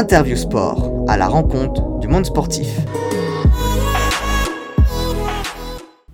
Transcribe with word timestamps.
Interview 0.00 0.34
Sport, 0.34 1.04
à 1.08 1.18
la 1.18 1.28
rencontre 1.28 1.98
du 1.98 2.08
monde 2.08 2.24
sportif. 2.24 2.68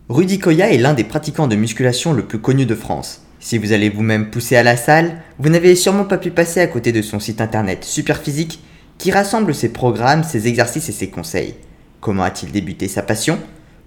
Rudy 0.09 0.41
Koya 0.41 0.73
est 0.73 0.79
l'un 0.79 0.93
des 0.93 1.05
pratiquants 1.05 1.47
de 1.47 1.55
musculation 1.55 2.13
le 2.13 2.25
plus 2.25 2.41
connu 2.41 2.67
de 2.67 2.75
France. 2.75 3.23
Si 3.39 3.59
vous 3.59 3.73
allez 3.73 3.89
vous-même 3.89 4.31
pousser 4.31 4.57
à 4.57 4.65
la 4.65 4.77
salle, 4.77 5.23
vous 5.39 5.51
n'avez 5.51 5.77
sûrement 5.77 6.05
pas 6.05 6.19
pu 6.19 6.33
passer 6.33 6.61
à 6.61 6.67
côté 6.67 6.91
de 6.91 7.01
son 7.01 7.21
site 7.21 7.41
internet 7.41 7.85
Superphysique 7.85 8.59
qui 8.99 9.13
rassemble 9.13 9.55
ses 9.55 9.69
programmes, 9.69 10.25
ses 10.25 10.49
exercices 10.49 10.89
et 10.89 10.93
ses 10.93 11.11
conseils. 11.11 11.55
Comment 12.01 12.25
a-t-il 12.25 12.51
débuté 12.51 12.89
sa 12.89 13.03
passion? 13.03 13.39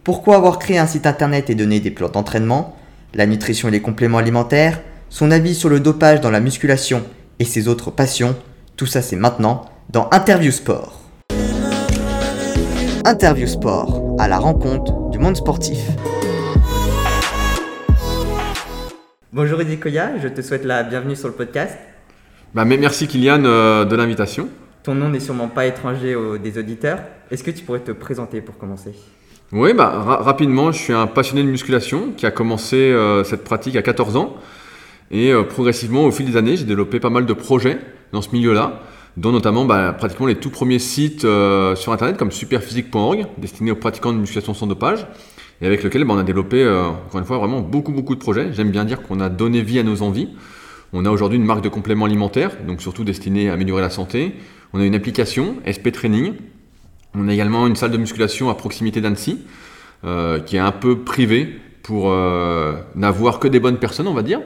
Pourquoi 0.05 0.37
avoir 0.37 0.59
créé 0.59 0.77
un 0.77 0.87
site 0.87 1.07
internet 1.07 1.49
et 1.49 1.55
donné 1.55 1.81
des 1.81 1.91
plans 1.91 2.07
d'entraînement? 2.07 2.77
La 3.13 3.25
nutrition 3.25 3.67
et 3.67 3.71
les 3.71 3.81
compléments 3.81 4.19
alimentaires? 4.19 4.79
Son 5.09 5.29
avis 5.29 5.55
sur 5.55 5.67
le 5.67 5.81
dopage 5.81 6.21
dans 6.21 6.31
la 6.31 6.39
musculation 6.39 7.03
et 7.39 7.43
ses 7.43 7.67
autres 7.67 7.91
passions? 7.91 8.37
Tout 8.77 8.85
ça 8.85 9.01
c'est 9.01 9.17
maintenant 9.17 9.65
dans 9.89 10.07
Interview 10.11 10.51
Sport. 10.51 11.01
Interview 13.05 13.47
Sport, 13.47 14.15
à 14.19 14.27
la 14.27 14.37
rencontre 14.37 15.09
du 15.09 15.17
monde 15.17 15.35
sportif. 15.35 15.79
Bonjour 19.33 19.59
Koya, 19.81 20.11
je 20.21 20.27
te 20.27 20.41
souhaite 20.41 20.63
la 20.63 20.83
bienvenue 20.83 21.15
sur 21.15 21.27
le 21.27 21.33
podcast. 21.33 21.75
Bah, 22.53 22.65
mais 22.65 22.77
merci 22.77 23.07
Kylian 23.07 23.43
euh, 23.45 23.83
de 23.85 23.95
l'invitation. 23.95 24.49
Ton 24.83 24.93
nom 24.93 25.09
n'est 25.09 25.19
sûrement 25.19 25.47
pas 25.47 25.65
étranger 25.65 26.13
aux 26.13 26.37
des 26.37 26.59
auditeurs. 26.59 26.99
Est-ce 27.31 27.43
que 27.43 27.51
tu 27.51 27.63
pourrais 27.63 27.79
te 27.79 27.91
présenter 27.91 28.41
pour 28.41 28.59
commencer? 28.59 28.93
Oui, 29.51 29.73
bah, 29.73 30.19
rapidement, 30.21 30.71
je 30.71 30.77
suis 30.77 30.93
un 30.93 31.07
passionné 31.07 31.41
de 31.41 31.49
musculation 31.49 32.11
qui 32.15 32.27
a 32.27 32.31
commencé 32.31 32.75
euh, 32.77 33.23
cette 33.23 33.43
pratique 33.43 33.75
à 33.75 33.81
14 33.81 34.17
ans. 34.17 34.35
Et 35.09 35.31
euh, 35.31 35.41
progressivement, 35.41 36.05
au 36.05 36.11
fil 36.11 36.27
des 36.29 36.37
années, 36.37 36.57
j'ai 36.57 36.65
développé 36.65 36.99
pas 36.99 37.09
mal 37.09 37.25
de 37.25 37.33
projets 37.33 37.79
dans 38.11 38.21
ce 38.21 38.29
milieu-là 38.33 38.83
dont 39.19 39.33
notamment 39.33 39.65
bah, 39.65 39.91
pratiquement 39.91 40.27
les 40.27 40.35
tout 40.35 40.49
premiers 40.49 40.79
sites 40.79 41.25
euh, 41.25 41.75
sur 41.75 41.91
internet 41.91 42.15
comme 42.15 42.31
superphysique.org, 42.31 43.27
destinés 43.37 43.71
aux 43.71 43.75
pratiquants 43.75 44.13
de 44.13 44.17
musculation 44.17 44.53
sans 44.53 44.65
dopage, 44.65 45.05
et 45.61 45.65
avec 45.65 45.83
lequel 45.83 46.05
bah, 46.05 46.13
on 46.15 46.17
a 46.17 46.23
développé, 46.23 46.63
euh, 46.63 46.85
encore 46.85 47.19
une 47.19 47.25
fois, 47.25 47.37
vraiment 47.37 47.59
beaucoup, 47.59 47.91
beaucoup 47.91 48.15
de 48.15 48.19
projets. 48.19 48.53
J'aime 48.53 48.71
bien 48.71 48.85
dire 48.85 49.01
qu'on 49.01 49.19
a 49.19 49.27
donné 49.27 49.61
vie 49.61 49.77
à 49.77 49.83
nos 49.83 50.03
envies. 50.03 50.29
On 50.93 51.05
a 51.05 51.11
aujourd'hui 51.11 51.37
une 51.37 51.43
marque 51.43 51.61
de 51.61 51.69
compléments 51.69 52.05
alimentaires, 52.05 52.51
donc 52.65 52.81
surtout 52.81 53.03
destinée 53.03 53.49
à 53.49 53.53
améliorer 53.53 53.81
la 53.81 53.89
santé. 53.89 54.35
On 54.71 54.79
a 54.79 54.85
une 54.85 54.95
application, 54.95 55.57
SP 55.67 55.91
Training. 55.91 56.35
On 57.13 57.27
a 57.27 57.33
également 57.33 57.67
une 57.67 57.75
salle 57.75 57.91
de 57.91 57.97
musculation 57.97 58.49
à 58.49 58.55
proximité 58.55 59.01
d'Annecy, 59.01 59.39
euh, 60.05 60.39
qui 60.39 60.55
est 60.55 60.59
un 60.59 60.71
peu 60.71 60.99
privée 60.99 61.59
pour 61.83 62.13
n'avoir 62.95 63.39
que 63.39 63.47
des 63.47 63.59
bonnes 63.59 63.77
personnes, 63.77 64.07
on 64.07 64.13
va 64.13 64.21
dire. 64.21 64.41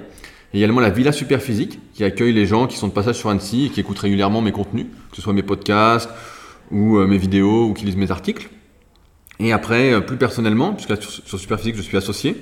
Également 0.53 0.81
la 0.81 0.91
Villa 0.91 1.11
Superphysique, 1.11 1.79
qui 1.95 2.03
accueille 2.03 2.31
les 2.31 2.45
gens 2.45 2.67
qui 2.67 2.77
sont 2.77 2.87
de 2.87 2.93
passage 2.93 3.15
sur 3.15 3.29
Annecy 3.29 3.65
et 3.65 3.69
qui 3.69 3.79
écoutent 3.79 3.97
régulièrement 3.97 4.39
mes 4.39 4.51
contenus, 4.51 4.85
que 5.09 5.15
ce 5.15 5.21
soit 5.21 5.33
mes 5.33 5.41
podcasts 5.41 6.09
ou 6.69 6.97
euh, 6.97 7.07
mes 7.07 7.17
vidéos 7.17 7.65
ou 7.65 7.73
qui 7.73 7.85
lisent 7.85 7.97
mes 7.97 8.11
articles. 8.11 8.49
Et 9.39 9.51
après, 9.51 9.93
euh, 9.93 9.99
plus 9.99 10.17
personnellement, 10.17 10.73
puisque 10.73 11.01
sur, 11.01 11.39
Superphysique 11.39 11.75
je 11.75 11.81
suis 11.81 11.97
associé, 11.97 12.37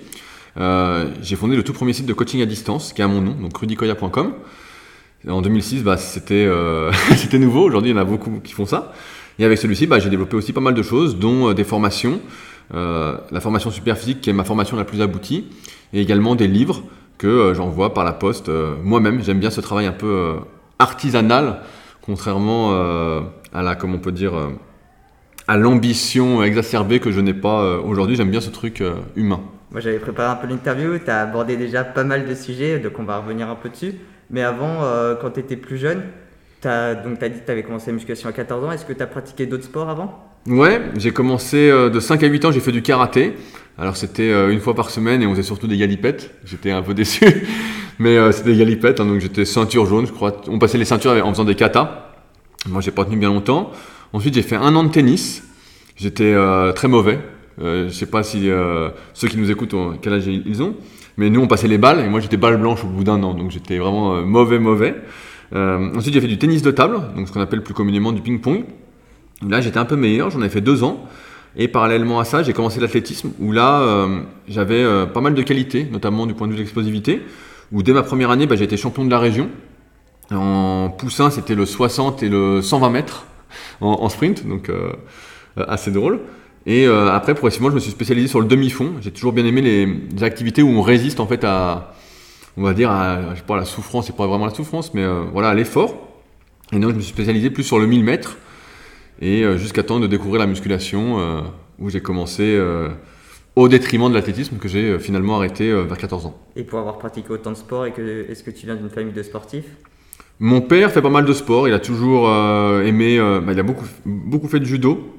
euh, 0.57 1.09
j'ai 1.21 1.37
fondé 1.37 1.55
le 1.55 1.63
tout 1.63 1.71
premier 1.71 1.93
site 1.93 2.05
de 2.05 2.11
coaching 2.11 2.41
à 2.41 2.45
distance 2.45 2.91
qui 2.91 3.01
à 3.01 3.07
mon 3.07 3.21
nom, 3.21 3.33
donc 3.33 3.57
rudicoya.com. 3.57 4.33
En 5.29 5.41
2006, 5.41 5.83
bah, 5.83 5.95
c'était 5.95 6.49
c'était 7.15 7.39
nouveau. 7.39 7.63
Aujourd'hui, 7.63 7.91
il 7.91 7.95
y 7.95 7.97
en 7.97 8.01
a 8.01 8.05
beaucoup 8.05 8.41
qui 8.43 8.51
font 8.51 8.65
ça. 8.65 8.91
Et 9.39 9.45
avec 9.45 9.57
celui-ci, 9.57 9.87
bah, 9.87 9.99
j'ai 9.99 10.09
développé 10.09 10.35
aussi 10.35 10.51
pas 10.51 10.61
mal 10.61 10.73
de 10.73 10.81
choses, 10.81 11.17
dont 11.17 11.53
des 11.53 11.63
formations. 11.63 12.19
la 12.73 13.39
formation 13.39 13.71
Superphysique, 13.71 14.19
qui 14.19 14.31
est 14.31 14.33
ma 14.33 14.43
formation 14.43 14.75
la 14.75 14.83
plus 14.83 14.99
aboutie, 14.99 15.45
et 15.93 16.01
également 16.01 16.35
des 16.35 16.47
livres 16.47 16.83
que 17.21 17.27
euh, 17.27 17.53
j'envoie 17.53 17.93
par 17.93 18.03
la 18.03 18.13
poste 18.13 18.49
euh, 18.49 18.73
moi-même. 18.83 19.23
J'aime 19.23 19.39
bien 19.39 19.51
ce 19.51 19.61
travail 19.61 19.85
un 19.85 19.91
peu 19.91 20.07
euh, 20.07 20.33
artisanal, 20.79 21.59
contrairement 22.01 22.71
à 23.53 23.61
la, 23.61 23.75
comment 23.75 23.97
on 23.97 23.99
peut 23.99 24.11
dire, 24.11 24.33
à 25.47 25.55
l'ambition 25.55 26.41
exacerbée 26.41 26.99
que 26.99 27.11
je 27.11 27.19
n'ai 27.19 27.35
pas 27.35 27.77
aujourd'hui. 27.77 28.15
J'aime 28.15 28.31
bien 28.31 28.41
ce 28.41 28.49
truc 28.49 28.83
humain. 29.15 29.41
Moi, 29.71 29.81
j'avais 29.81 29.99
préparé 29.99 30.29
un 30.29 30.35
peu 30.35 30.47
l'interview. 30.47 30.97
Tu 30.97 31.11
as 31.11 31.21
abordé 31.21 31.57
déjà 31.57 31.83
pas 31.83 32.03
mal 32.03 32.27
de 32.27 32.33
sujets, 32.33 32.79
donc 32.79 32.93
on 32.97 33.03
va 33.03 33.17
revenir 33.17 33.47
un 33.47 33.55
peu 33.55 33.69
dessus. 33.69 33.93
Mais 34.31 34.41
avant, 34.41 34.79
quand 35.21 35.29
tu 35.29 35.41
étais 35.41 35.57
plus 35.57 35.77
jeune, 35.77 36.01
tu 36.63 36.67
as, 36.67 36.95
donc, 36.95 37.21
as 37.21 37.29
dit 37.29 37.39
que 37.39 37.45
tu 37.45 37.51
avais 37.51 37.61
commencé 37.61 37.91
la 37.91 37.93
musculation 37.93 38.27
à 38.27 38.31
14 38.31 38.65
ans. 38.65 38.71
Est-ce 38.71 38.85
que 38.85 38.93
tu 38.93 39.03
as 39.03 39.07
pratiqué 39.07 39.45
d'autres 39.45 39.65
sports 39.65 39.91
avant? 39.91 40.27
Ouais, 40.47 40.81
j'ai 40.97 41.11
commencé 41.11 41.69
de 41.69 41.99
5 41.99 42.23
à 42.23 42.25
8 42.25 42.45
ans, 42.45 42.51
j'ai 42.51 42.61
fait 42.61 42.71
du 42.71 42.81
karaté. 42.81 43.35
Alors 43.81 43.97
c'était 43.97 44.29
euh, 44.29 44.51
une 44.51 44.59
fois 44.59 44.75
par 44.75 44.91
semaine 44.91 45.23
et 45.23 45.25
on 45.25 45.31
faisait 45.31 45.41
surtout 45.41 45.65
des 45.65 45.75
galipettes. 45.75 46.35
J'étais 46.45 46.69
un 46.69 46.83
peu 46.83 46.93
déçu, 47.01 47.25
mais 47.97 48.15
euh, 48.15 48.31
c'était 48.31 48.51
des 48.51 48.59
galipettes, 48.59 48.99
hein, 48.99 49.07
donc 49.07 49.19
j'étais 49.19 49.43
ceinture 49.43 49.87
jaune, 49.87 50.05
je 50.05 50.11
crois. 50.11 50.39
On 50.47 50.59
passait 50.59 50.77
les 50.77 50.85
ceintures 50.85 51.25
en 51.25 51.31
faisant 51.31 51.45
des 51.45 51.55
katas. 51.55 52.13
Moi 52.67 52.81
j'ai 52.81 52.91
pas 52.91 53.05
tenu 53.05 53.17
bien 53.17 53.29
longtemps. 53.29 53.71
Ensuite 54.13 54.35
j'ai 54.35 54.43
fait 54.43 54.55
un 54.55 54.75
an 54.75 54.83
de 54.83 54.91
tennis. 54.91 55.43
J'étais 55.95 56.31
euh, 56.31 56.73
très 56.73 56.87
mauvais. 56.87 57.19
je 57.57 57.89
sais 57.89 58.05
pas 58.05 58.21
si 58.21 58.49
ceux 59.15 59.27
qui 59.27 59.37
nous 59.37 59.49
écoutent 59.49 59.75
quel 60.03 60.13
âge 60.13 60.27
ils 60.27 60.61
ont, 60.61 60.75
mais 61.17 61.31
nous 61.31 61.41
on 61.41 61.47
passait 61.47 61.67
les 61.67 61.79
balles 61.79 62.01
et 62.01 62.07
moi 62.07 62.19
j'étais 62.19 62.37
balle 62.37 62.57
blanche 62.57 62.83
au 62.83 62.87
bout 62.87 63.03
d'un 63.03 63.23
an, 63.23 63.33
donc 63.33 63.49
j'étais 63.49 63.79
vraiment 63.79 64.21
mauvais 64.21 64.59
mauvais. 64.59 64.95
ensuite 65.53 66.13
j'ai 66.13 66.21
fait 66.21 66.27
du 66.27 66.37
tennis 66.37 66.61
de 66.61 66.71
table, 66.71 66.99
donc 67.15 67.27
ce 67.27 67.33
qu'on 67.33 67.41
appelle 67.41 67.63
plus 67.63 67.73
communément 67.73 68.11
du 68.11 68.21
ping-pong. 68.21 68.63
Là 69.47 69.59
j'étais 69.59 69.79
un 69.79 69.85
peu 69.85 69.95
meilleur, 69.95 70.29
j'en 70.29 70.41
ai 70.43 70.49
fait 70.49 70.61
deux 70.61 70.83
ans. 70.83 71.07
Et 71.57 71.67
parallèlement 71.67 72.19
à 72.19 72.25
ça, 72.25 72.43
j'ai 72.43 72.53
commencé 72.53 72.79
l'athlétisme, 72.79 73.31
où 73.39 73.51
là, 73.51 73.81
euh, 73.81 74.21
j'avais 74.47 74.81
euh, 74.81 75.05
pas 75.05 75.21
mal 75.21 75.33
de 75.33 75.41
qualités, 75.41 75.87
notamment 75.91 76.25
du 76.25 76.33
point 76.33 76.47
de 76.47 76.51
vue 76.51 76.57
de 76.57 76.61
l'explosivité, 76.61 77.21
où 77.71 77.83
dès 77.83 77.91
ma 77.91 78.03
première 78.03 78.31
année, 78.31 78.47
bah, 78.47 78.55
j'ai 78.55 78.63
été 78.63 78.77
champion 78.77 79.03
de 79.03 79.11
la 79.11 79.19
région. 79.19 79.49
En 80.31 80.89
poussin, 80.89 81.29
c'était 81.29 81.55
le 81.55 81.65
60 81.65 82.23
et 82.23 82.29
le 82.29 82.61
120 82.61 82.89
mètres 82.89 83.25
en, 83.81 84.07
sprint, 84.07 84.47
donc 84.47 84.69
euh, 84.69 84.93
assez 85.57 85.91
drôle. 85.91 86.21
Et 86.65 86.85
après, 86.85 87.33
progressivement, 87.33 87.69
je 87.69 87.75
me 87.75 87.79
suis 87.79 87.91
spécialisé 87.91 88.27
sur 88.27 88.39
le 88.39 88.45
demi-fond. 88.45 88.93
J'ai 89.01 89.11
toujours 89.11 89.33
bien 89.33 89.45
aimé 89.45 89.61
les, 89.61 90.23
activités 90.23 90.61
où 90.61 90.69
on 90.69 90.81
résiste 90.81 91.19
en 91.19 91.25
fait 91.25 91.43
à, 91.43 91.95
on 92.55 92.61
va 92.61 92.73
dire, 92.73 92.91
à, 92.91 93.31
je 93.31 93.37
sais 93.37 93.45
pas, 93.45 93.57
la 93.57 93.65
souffrance, 93.65 94.05
c'est 94.05 94.15
pas 94.15 94.27
vraiment 94.27 94.45
la 94.45 94.53
souffrance, 94.53 94.93
mais 94.93 95.03
voilà, 95.33 95.49
à 95.49 95.53
l'effort. 95.55 95.95
Et 96.71 96.79
donc, 96.79 96.91
je 96.91 96.95
me 96.95 97.01
suis 97.01 97.11
spécialisé 97.11 97.49
plus 97.49 97.63
sur 97.63 97.79
le 97.79 97.87
1000 97.87 98.03
mètres 98.03 98.37
et 99.21 99.43
euh, 99.43 99.57
jusqu'à 99.57 99.83
temps 99.83 99.99
de 99.99 100.07
découvrir 100.07 100.39
la 100.39 100.47
musculation 100.47 101.19
euh, 101.19 101.41
où 101.79 101.89
j'ai 101.89 102.01
commencé 102.01 102.43
euh, 102.43 102.89
au 103.55 103.69
détriment 103.69 104.09
de 104.09 104.15
l'athlétisme 104.15 104.57
que 104.57 104.67
j'ai 104.67 104.97
finalement 104.99 105.37
arrêté 105.37 105.71
vers 105.71 105.97
14 105.97 106.25
ans. 106.25 106.37
Et 106.55 106.63
pour 106.63 106.79
avoir 106.79 106.97
pratiqué 106.97 107.29
autant 107.29 107.51
de 107.51 107.57
sport, 107.57 107.85
est-ce 107.85 108.43
que 108.43 108.51
tu 108.51 108.65
viens 108.65 108.75
d'une 108.75 108.89
famille 108.89 109.13
de 109.13 109.23
sportifs? 109.23 109.65
Mon 110.39 110.61
père 110.61 110.91
fait 110.91 111.01
pas 111.01 111.09
mal 111.09 111.25
de 111.25 111.33
sport, 111.33 111.67
il 111.67 111.73
a 111.73 111.79
toujours 111.79 112.29
aimé, 112.29 113.19
bah, 113.19 113.51
il 113.51 113.59
a 113.59 113.63
beaucoup, 113.63 113.85
beaucoup 114.05 114.47
fait 114.47 114.59
de 114.59 114.65
judo, 114.65 115.13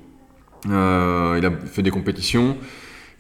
il 0.65 0.71
a 0.73 1.51
fait 1.67 1.83
des 1.83 1.91
compétitions, 1.91 2.57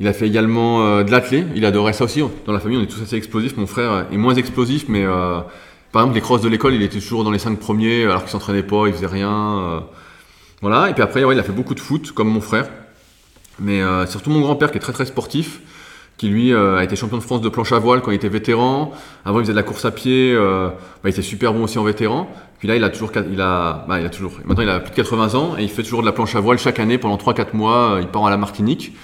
il 0.00 0.08
a 0.08 0.14
fait 0.14 0.26
également 0.26 1.02
de 1.04 1.10
l'athlé, 1.10 1.44
il 1.54 1.66
adorait 1.66 1.92
ça 1.92 2.04
aussi. 2.04 2.22
Dans 2.46 2.52
la 2.52 2.58
famille, 2.58 2.78
on 2.78 2.82
est 2.82 2.86
tous 2.86 3.02
assez 3.02 3.16
explosifs, 3.16 3.58
mon 3.58 3.66
frère 3.66 4.06
est 4.10 4.16
moins 4.16 4.34
explosif, 4.34 4.86
mais 4.88 5.04
par 5.04 6.02
exemple, 6.02 6.14
les 6.14 6.22
crosses 6.22 6.42
de 6.42 6.48
l'école, 6.48 6.72
il 6.72 6.82
était 6.82 7.00
toujours 7.00 7.22
dans 7.22 7.30
les 7.30 7.38
5 7.38 7.58
premiers 7.58 8.04
alors 8.04 8.22
qu'il 8.22 8.30
s'entraînait 8.30 8.62
pas, 8.62 8.86
il 8.86 8.94
faisait 8.94 9.06
rien. 9.06 9.84
Voilà, 10.62 10.88
et 10.88 10.94
puis 10.94 11.02
après, 11.02 11.20
il 11.20 11.38
a 11.38 11.42
fait 11.42 11.52
beaucoup 11.52 11.74
de 11.74 11.80
foot, 11.80 12.12
comme 12.12 12.28
mon 12.28 12.40
frère. 12.40 12.68
Mais 13.58 13.82
euh, 13.82 14.06
surtout 14.06 14.30
mon 14.30 14.40
grand-père 14.40 14.70
qui 14.70 14.78
est 14.78 14.80
très 14.80 14.92
très 14.92 15.06
sportif, 15.06 15.60
qui 16.16 16.28
lui 16.28 16.52
euh, 16.52 16.76
a 16.76 16.84
été 16.84 16.94
champion 16.94 17.18
de 17.18 17.22
France 17.22 17.40
de 17.40 17.48
planche 17.48 17.72
à 17.72 17.80
voile 17.80 18.00
quand 18.00 18.12
il 18.12 18.14
était 18.14 18.28
vétéran. 18.28 18.92
Avant, 19.24 19.40
il 19.40 19.42
faisait 19.42 19.52
de 19.52 19.56
la 19.56 19.64
course 19.64 19.84
à 19.84 19.90
pied. 19.90 20.32
Euh, 20.32 20.68
bah, 20.68 21.08
il 21.08 21.10
était 21.10 21.22
super 21.22 21.52
bon 21.52 21.64
aussi 21.64 21.78
en 21.78 21.84
vétéran. 21.84 22.30
Puis 22.60 22.68
là, 22.68 22.76
il 22.76 22.84
a 22.84 22.90
toujours, 22.90 23.10
il 23.28 23.40
a, 23.40 23.84
bah, 23.88 23.98
il 23.98 24.06
a 24.06 24.08
toujours, 24.08 24.38
maintenant 24.44 24.62
il 24.62 24.68
a 24.68 24.78
plus 24.78 24.90
de 24.90 24.96
80 24.96 25.34
ans 25.34 25.56
et 25.58 25.64
il 25.64 25.68
fait 25.68 25.82
toujours 25.82 26.00
de 26.00 26.06
la 26.06 26.12
planche 26.12 26.36
à 26.36 26.40
voile 26.40 26.58
chaque 26.58 26.78
année 26.78 26.96
pendant 26.96 27.16
3-4 27.16 27.56
mois. 27.56 27.98
Il 28.00 28.06
part 28.06 28.24
à 28.24 28.30
la 28.30 28.36
Martinique. 28.36 28.96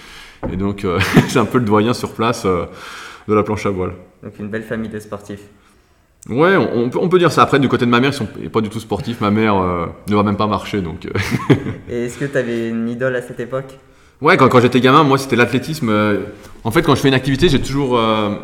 Et 0.53 0.57
donc, 0.57 0.87
c'est 1.29 1.41
un 1.41 1.45
peu 1.45 1.59
le 1.59 1.65
doyen 1.65 1.93
sur 1.93 2.13
place 2.13 2.47
de 2.47 3.35
la 3.35 3.43
planche 3.43 3.67
à 3.67 3.71
voile. 3.71 3.95
Donc, 4.23 4.39
une 4.39 4.49
belle 4.49 4.63
famille 4.63 4.91
de 4.91 5.01
sportifs. 5.01 5.43
Ouais, 6.29 6.57
on, 6.57 6.91
peut, 6.91 6.99
on, 7.01 7.09
peut, 7.09 7.19
dire 7.19 7.33
ça. 7.33 7.43
Après, 7.43 7.59
du 7.59 7.69
côté 7.69 7.87
de 7.87 7.91
ma 7.91 8.01
mère, 8.01 8.11
ils 8.11 8.17
sont 8.17 8.29
pas 8.53 8.61
du 8.61 8.69
tout 8.69 8.81
sportifs. 8.81 9.21
Ma 9.21 9.31
mère 9.31 9.57
euh, 9.57 9.87
ne 10.09 10.15
va 10.15 10.23
même 10.23 10.37
pas 10.37 10.47
marcher, 10.47 10.83
donc. 10.83 11.07
Euh. 11.07 11.55
Et 11.89 12.05
est-ce 12.05 12.19
que 12.19 12.27
tu 12.27 12.37
avais 12.37 12.69
une 12.69 12.89
idole 12.89 13.17
à 13.17 13.23
cette 13.23 13.41
époque? 13.41 13.79
Ouais, 14.21 14.37
quand, 14.37 14.49
quand 14.49 14.61
j'étais 14.61 14.81
gamin, 14.81 15.05
moi, 15.05 15.17
c'était 15.17 15.37
l'athlétisme. 15.37 15.89
Euh. 15.89 16.19
En 16.65 16.71
fait, 16.71 16.83
quand 16.83 16.95
je 16.95 17.01
fais 17.01 17.09
une 17.09 17.15
activité, 17.15 17.49
j'ai 17.49 17.63
toujours 17.63 17.99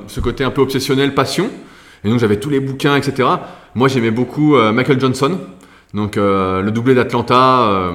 ce 0.07 0.21
côté 0.21 0.45
un 0.45 0.51
peu 0.51 0.63
obsessionnel, 0.63 1.15
passion. 1.15 1.51
Et 2.05 2.09
donc, 2.09 2.21
j'avais 2.21 2.39
tous 2.39 2.49
les 2.49 2.61
bouquins, 2.61 2.97
etc. 2.97 3.29
Moi, 3.75 3.89
j'aimais 3.89 4.13
beaucoup 4.13 4.57
Michael 4.57 5.01
Johnson, 5.01 5.37
donc 5.93 6.15
le 6.17 6.71
doublé 6.71 6.95
d'Atlanta. 6.95 7.93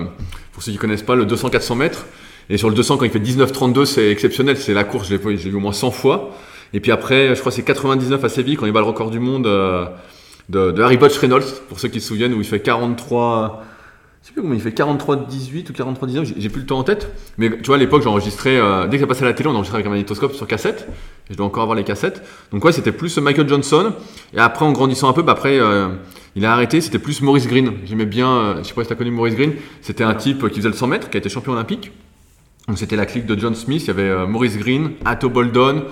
pour 0.51 0.61
ceux 0.61 0.73
qui 0.73 0.77
connaissent 0.77 1.03
pas, 1.03 1.15
le 1.15 1.25
200-400 1.25 1.77
mètres. 1.77 2.05
Et 2.49 2.57
sur 2.57 2.69
le 2.69 2.75
200, 2.75 2.97
quand 2.97 3.05
il 3.05 3.11
fait 3.11 3.19
19-32, 3.19 3.85
c'est 3.85 4.11
exceptionnel. 4.11 4.57
C'est 4.57 4.73
la 4.73 4.83
course, 4.83 5.07
j'ai 5.07 5.17
vu 5.17 5.55
au 5.55 5.59
moins 5.59 5.71
100 5.71 5.91
fois. 5.91 6.31
Et 6.73 6.79
puis 6.79 6.91
après, 6.91 7.35
je 7.35 7.39
crois 7.39 7.51
que 7.51 7.55
c'est 7.55 7.63
99 7.63 8.23
à 8.23 8.29
Séville 8.29 8.57
quand 8.57 8.65
il 8.65 8.71
bat 8.71 8.81
le 8.81 8.85
record 8.85 9.09
du 9.09 9.19
monde 9.19 9.47
euh, 9.47 9.85
de, 10.49 10.81
Harry 10.81 10.97
Butch 10.97 11.17
Reynolds, 11.17 11.45
pour 11.67 11.79
ceux 11.79 11.87
qui 11.87 12.01
se 12.01 12.07
souviennent, 12.07 12.33
où 12.33 12.39
il 12.39 12.45
fait 12.45 12.59
43. 12.59 13.63
Je 14.21 14.27
sais 14.27 14.33
plus 14.33 14.41
comment 14.41 14.53
il 14.53 14.59
fait 14.59 14.77
43-18 14.77 15.69
ou 15.69 15.73
43-19, 15.73 16.33
j'ai 16.37 16.49
plus 16.49 16.61
le 16.61 16.67
temps 16.67 16.79
en 16.79 16.83
tête. 16.83 17.09
Mais 17.37 17.49
tu 17.49 17.67
vois, 17.67 17.75
à 17.75 17.79
l'époque, 17.79 18.01
j'enregistrais, 18.03 18.57
euh, 18.57 18.85
dès 18.87 18.97
que 18.97 19.01
ça 19.01 19.07
passait 19.07 19.23
à 19.23 19.27
la 19.27 19.33
télé, 19.33 19.47
on 19.47 19.53
enregistrait 19.53 19.77
avec 19.77 19.87
un 19.87 19.91
magnétoscope 19.91 20.33
sur 20.33 20.45
cassette. 20.45 20.87
Et 21.29 21.33
je 21.33 21.37
dois 21.37 21.45
encore 21.45 21.63
avoir 21.63 21.77
les 21.77 21.85
cassettes. 21.85 22.21
Donc 22.51 22.65
ouais, 22.65 22.73
c'était 22.73 22.91
plus 22.91 23.17
Michael 23.17 23.47
Johnson. 23.47 23.93
Et 24.33 24.39
après, 24.39 24.65
en 24.65 24.73
grandissant 24.73 25.07
un 25.07 25.13
peu, 25.13 25.21
bah 25.21 25.31
après, 25.31 25.57
euh, 25.57 25.87
il 26.35 26.45
a 26.45 26.51
arrêté, 26.51 26.81
c'était 26.81 26.99
plus 26.99 27.21
Maurice 27.21 27.47
Green. 27.47 27.73
J'aimais 27.85 28.05
bien, 28.05 28.29
euh, 28.29 28.55
je 28.61 28.67
sais 28.67 28.73
pas 28.73 28.81
si 28.81 28.87
tu 28.87 28.93
as 28.93 28.97
connu 28.97 29.11
Maurice 29.11 29.35
Green, 29.35 29.53
c'était 29.81 30.03
un 30.03 30.15
type 30.15 30.49
qui 30.49 30.57
faisait 30.57 30.69
le 30.69 30.75
100 30.75 30.87
mètres, 30.87 31.09
qui 31.09 31.15
a 31.15 31.19
été 31.19 31.29
champion 31.29 31.53
olympique. 31.53 31.91
Donc 32.67 32.77
c'était 32.77 32.97
la 32.97 33.05
clique 33.05 33.25
de 33.25 33.39
John 33.39 33.55
Smith, 33.55 33.83
il 33.83 33.87
y 33.87 33.91
avait 33.91 34.27
Maurice 34.27 34.57
Green, 34.57 34.91
Atto 35.05 35.29
Boldon, 35.29 35.85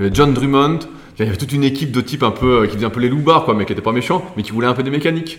il 0.00 0.04
y 0.04 0.06
avait 0.06 0.14
John 0.14 0.32
Drummond, 0.32 0.78
il 1.18 1.24
y 1.26 1.28
avait 1.28 1.36
toute 1.36 1.52
une 1.52 1.62
équipe 1.62 1.92
de 1.92 2.00
types 2.00 2.22
un 2.22 2.30
peu, 2.30 2.62
euh, 2.62 2.66
qui 2.66 2.74
faisait 2.74 2.86
un 2.86 2.90
peu 2.90 3.00
les 3.00 3.10
loupards, 3.10 3.44
quoi, 3.44 3.54
mais 3.54 3.66
qui 3.66 3.72
n'étaient 3.72 3.82
pas 3.82 3.92
méchants, 3.92 4.24
mais 4.34 4.42
qui 4.42 4.50
voulaient 4.50 4.66
un 4.66 4.72
peu 4.72 4.82
des 4.82 4.90
mécaniques. 4.90 5.38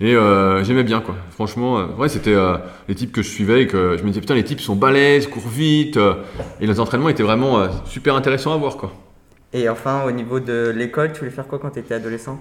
Et 0.00 0.16
euh, 0.16 0.64
j'aimais 0.64 0.82
bien, 0.82 1.00
quoi. 1.00 1.14
Franchement, 1.30 1.78
euh, 1.78 1.86
ouais, 1.98 2.08
c'était 2.08 2.34
euh, 2.34 2.56
les 2.88 2.96
types 2.96 3.12
que 3.12 3.22
je 3.22 3.28
suivais 3.28 3.62
et 3.62 3.66
que 3.68 3.96
je 3.98 4.02
me 4.02 4.08
disais, 4.08 4.20
putain, 4.20 4.34
les 4.34 4.42
types 4.42 4.60
sont 4.60 4.74
balèzes, 4.74 5.28
courent 5.28 5.48
vite. 5.48 5.98
et 6.60 6.66
les 6.66 6.80
entraînements 6.80 7.10
étaient 7.10 7.22
vraiment 7.22 7.68
super 7.84 8.16
intéressants 8.16 8.52
à 8.52 8.56
voir, 8.56 8.76
quoi. 8.76 8.92
Et 9.52 9.68
enfin, 9.68 10.04
au 10.06 10.10
niveau 10.10 10.40
de 10.40 10.72
l'école, 10.74 11.12
tu 11.12 11.20
voulais 11.20 11.30
faire 11.30 11.46
quoi 11.46 11.60
quand 11.60 11.70
tu 11.70 11.78
étais 11.78 11.94
adolescent? 11.94 12.40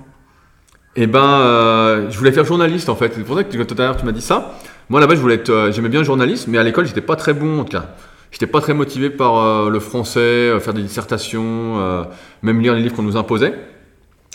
Et 0.95 1.05
ben, 1.05 2.07
je 2.09 2.17
voulais 2.17 2.31
faire 2.31 2.45
journaliste, 2.45 2.89
en 2.89 2.95
fait. 2.95 3.13
C'est 3.13 3.23
pour 3.23 3.35
ça 3.35 3.43
que 3.43 3.63
tout 3.63 3.75
à 3.77 3.81
l'heure, 3.83 3.97
tu 3.97 4.05
m'as 4.05 4.11
dit 4.11 4.21
ça. 4.21 4.57
Moi, 4.89 4.99
là-bas, 4.99 5.15
je 5.15 5.19
voulais 5.19 5.35
être, 5.35 5.69
j'aimais 5.71 5.89
bien 5.89 5.99
le 5.99 6.05
journalisme, 6.05 6.49
mais 6.51 6.57
à 6.57 6.63
l'école, 6.63 6.87
j'étais 6.87 7.01
pas 7.01 7.15
très 7.15 7.33
bon, 7.33 7.59
en 7.59 7.63
tout 7.65 7.77
cas. 7.77 7.95
J'étais 8.31 8.47
pas 8.47 8.61
très 8.61 8.73
motivé 8.73 9.09
par 9.09 9.37
euh, 9.37 9.69
le 9.69 9.79
français, 9.79 10.19
euh, 10.19 10.59
faire 10.59 10.73
des 10.73 10.83
dissertations, 10.83 11.79
euh, 11.79 12.03
même 12.43 12.61
lire 12.61 12.73
les 12.75 12.81
livres 12.81 12.95
qu'on 12.95 13.03
nous 13.03 13.17
imposait. 13.17 13.53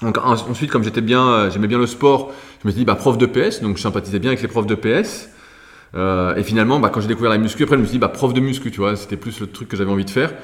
Donc 0.02 0.18
en- 0.18 0.32
ensuite, 0.32 0.70
comme 0.70 0.82
j'étais 0.82 1.00
bien, 1.00 1.48
j'aimais 1.50 1.68
bien 1.68 1.78
le 1.78 1.86
sport, 1.86 2.32
je 2.62 2.66
me 2.68 2.72
suis 2.72 2.80
dit 2.80 2.84
bah 2.84 2.96
prof 2.96 3.16
de 3.16 3.26
PS, 3.26 3.62
donc 3.62 3.76
je 3.76 3.82
sympathisais 3.82 4.18
bien 4.18 4.30
avec 4.30 4.42
les 4.42 4.48
profs 4.48 4.66
de 4.66 4.74
PS. 4.74 5.30
Et 6.36 6.42
finalement, 6.42 6.80
bah, 6.80 6.90
quand 6.92 7.00
j'ai 7.00 7.06
découvert 7.06 7.30
la 7.30 7.38
muscu, 7.38 7.62
après 7.62 7.76
je 7.76 7.80
me 7.80 7.86
suis 7.86 7.92
dit 7.92 7.98
bah 8.00 8.08
prof 8.08 8.34
de 8.34 8.40
muscu, 8.40 8.72
tu 8.72 8.80
vois, 8.80 8.96
c'était 8.96 9.16
plus 9.16 9.38
le 9.38 9.46
truc 9.46 9.68
que 9.68 9.76
j'avais 9.76 9.92
envie 9.92 10.04
de 10.04 10.10
faire. 10.10 10.34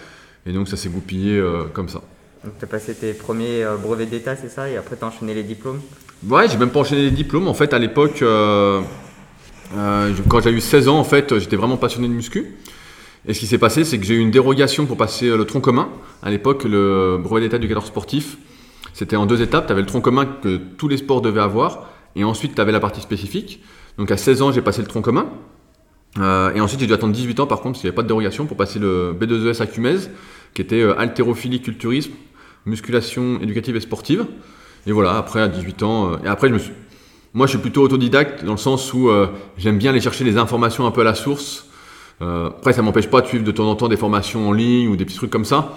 Et 0.47 0.53
donc 0.53 0.69
ça 0.69 0.77
s'est 0.77 0.89
goupillé 0.89 1.43
comme 1.75 1.89
ça. 1.89 2.01
Donc 2.45 2.55
tu 2.59 2.65
as 2.65 2.69
passé 2.69 2.95
tes 2.95 3.13
premiers 3.13 3.65
brevets 3.83 4.09
d'état, 4.09 4.37
c'est 4.37 4.49
ça 4.49 4.71
Et 4.71 4.77
après 4.77 4.97
tu 4.97 5.05
as 5.05 5.09
enchaîné 5.09 5.35
les 5.35 5.43
diplômes? 5.43 5.81
Ouais, 6.29 6.49
j'ai 6.49 6.57
même 6.57 6.71
pas 6.71 6.79
enchaîné 6.81 7.03
les 7.03 7.11
diplômes. 7.11 7.49
En 7.49 7.55
fait, 7.55 7.75
à 7.75 7.79
l'époque, 7.81 8.23
quand 8.23 8.85
j'ai 10.41 10.51
eu 10.53 10.61
16 10.61 10.87
ans, 10.89 10.99
en 11.01 11.05
fait, 11.05 11.37
j'étais 11.41 11.57
vraiment 11.57 11.77
passionné 11.77 12.07
de 12.07 12.13
muscu. 12.13 12.55
Et 13.27 13.35
ce 13.35 13.41
qui 13.41 13.47
s'est 13.47 13.59
passé, 13.59 13.85
c'est 13.85 13.99
que 13.99 14.05
j'ai 14.05 14.15
eu 14.15 14.21
une 14.21 14.31
dérogation 14.31 14.87
pour 14.87 14.97
passer 14.97 15.29
euh, 15.29 15.37
le 15.37 15.45
tronc 15.45 15.61
commun. 15.61 15.89
À 16.23 16.31
l'époque, 16.31 16.65
le 16.65 17.19
brevet 17.23 17.43
d'état 17.43 17.59
d'éducateur 17.59 17.87
sportif, 17.87 18.39
c'était 18.93 19.17
en 19.17 19.27
deux 19.27 19.43
étapes. 19.43 19.67
Tu 19.67 19.73
avais 19.73 19.83
le 19.83 19.87
tronc 19.87 20.01
commun 20.01 20.27
que 20.27 20.57
tous 20.57 20.89
les 20.89 20.97
sports 20.97 21.21
devaient 21.21 21.41
avoir, 21.41 21.91
et 22.17 22.25
ensuite 22.25 22.55
tu 22.55 22.61
avais 22.61 22.73
la 22.73 22.81
partie 22.81 23.01
spécifique. 23.01 23.63
Donc 23.99 24.11
à 24.11 24.17
16 24.17 24.43
ans, 24.43 24.53
j'ai 24.53 24.63
passé 24.63 24.81
le 24.81 24.89
tronc 24.89 25.03
commun. 25.03 25.27
Euh, 26.19 26.53
et 26.55 26.61
ensuite, 26.61 26.81
j'ai 26.81 26.87
dû 26.87 26.93
attendre 26.93 27.13
18 27.13 27.41
ans, 27.41 27.47
par 27.47 27.61
contre, 27.61 27.73
parce 27.73 27.81
qu'il 27.81 27.89
n'y 27.89 27.91
avait 27.91 27.97
pas 27.97 28.03
de 28.03 28.09
dérogation, 28.09 28.47
pour 28.47 28.57
passer 28.57 28.79
le 28.79 29.15
B2ES 29.19 29.63
à 29.63 29.67
Cumez, 29.67 29.99
qui 30.55 30.63
était 30.63 30.81
euh, 30.81 30.99
haltérophilie, 30.99 31.61
culturisme, 31.61 32.13
musculation 32.67 33.41
éducative 33.41 33.77
et 33.77 33.81
sportive. 33.81 34.27
Et 34.87 34.93
voilà, 34.93 35.17
après, 35.17 35.41
à 35.41 35.49
18 35.49 35.83
ans, 35.83 36.13
euh, 36.13 36.17
et 36.25 36.29
après, 36.29 36.49
je 36.49 36.55
me 36.55 36.59
suis. 36.59 36.73
Moi, 37.33 37.47
je 37.47 37.51
suis 37.51 37.61
plutôt 37.61 37.83
autodidacte, 37.83 38.45
dans 38.45 38.53
le 38.53 38.59
sens 38.59 38.93
où 38.93 39.09
j'aime 39.57 39.79
bien 39.79 39.93
aller 39.93 40.01
chercher 40.01 40.25
les 40.25 40.37
informations 40.37 40.85
un 40.85 40.91
peu 40.91 41.03
à 41.03 41.05
la 41.05 41.15
source. 41.15 41.70
Euh, 42.23 42.49
après, 42.49 42.73
ça 42.73 42.83
m'empêche 42.83 43.09
pas 43.09 43.21
de 43.21 43.27
suivre 43.27 43.45
de 43.45 43.51
temps 43.51 43.69
en 43.71 43.75
temps 43.77 43.89
des 43.89 43.97
formations 43.97 44.49
en 44.49 44.53
ligne 44.53 44.89
ou 44.89 44.97
des 44.97 45.05
petits 45.05 45.17
trucs 45.17 45.31
comme 45.31 45.45
ça. 45.45 45.73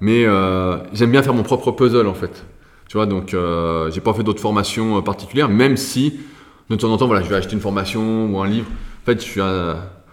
Mais 0.00 0.24
euh, 0.24 0.78
j'aime 0.92 1.10
bien 1.10 1.22
faire 1.22 1.34
mon 1.34 1.42
propre 1.42 1.72
puzzle, 1.72 2.06
en 2.06 2.14
fait. 2.14 2.44
Tu 2.88 2.96
vois, 2.96 3.06
donc, 3.06 3.34
euh, 3.34 3.90
j'ai 3.90 4.00
pas 4.00 4.12
fait 4.12 4.22
d'autres 4.22 4.40
formations 4.40 5.00
particulières, 5.02 5.48
même 5.48 5.76
si, 5.76 6.20
de 6.68 6.76
temps 6.76 6.90
en 6.90 6.96
temps, 6.96 7.06
voilà, 7.06 7.22
je 7.22 7.28
vais 7.28 7.36
acheter 7.36 7.54
une 7.54 7.60
formation 7.60 8.26
ou 8.26 8.40
un 8.40 8.48
livre. 8.48 8.68
En 9.02 9.06
fait, 9.06 9.20
je 9.20 9.26
suis 9.26 9.40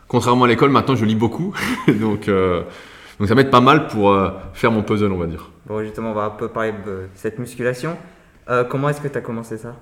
contrairement 0.08 0.46
à 0.46 0.48
l'école, 0.48 0.70
maintenant, 0.70 0.96
je 0.96 1.06
lis 1.06 1.16
beaucoup. 1.16 1.54
donc, 1.88 2.28
euh, 2.28 2.62
donc, 3.20 3.28
ça 3.28 3.36
m'aide 3.36 3.50
pas 3.50 3.62
mal 3.62 3.88
pour 3.88 4.16
faire 4.54 4.72
mon 4.72 4.84
puzzle, 4.84 5.12
on 5.12 5.18
va 5.18 5.26
dire. 5.26 5.50
Bon, 5.66 5.82
justement, 5.82 6.12
on 6.12 6.14
va 6.14 6.26
un 6.26 6.30
peu 6.30 6.48
parler 6.48 6.74
de 6.86 7.08
cette 7.16 7.40
musculation. 7.40 7.98
Comment 8.70 8.90
est-ce 8.90 9.02
que 9.02 9.08
tu 9.10 9.18
as 9.18 9.22
commencé 9.22 9.58
ça? 9.58 9.76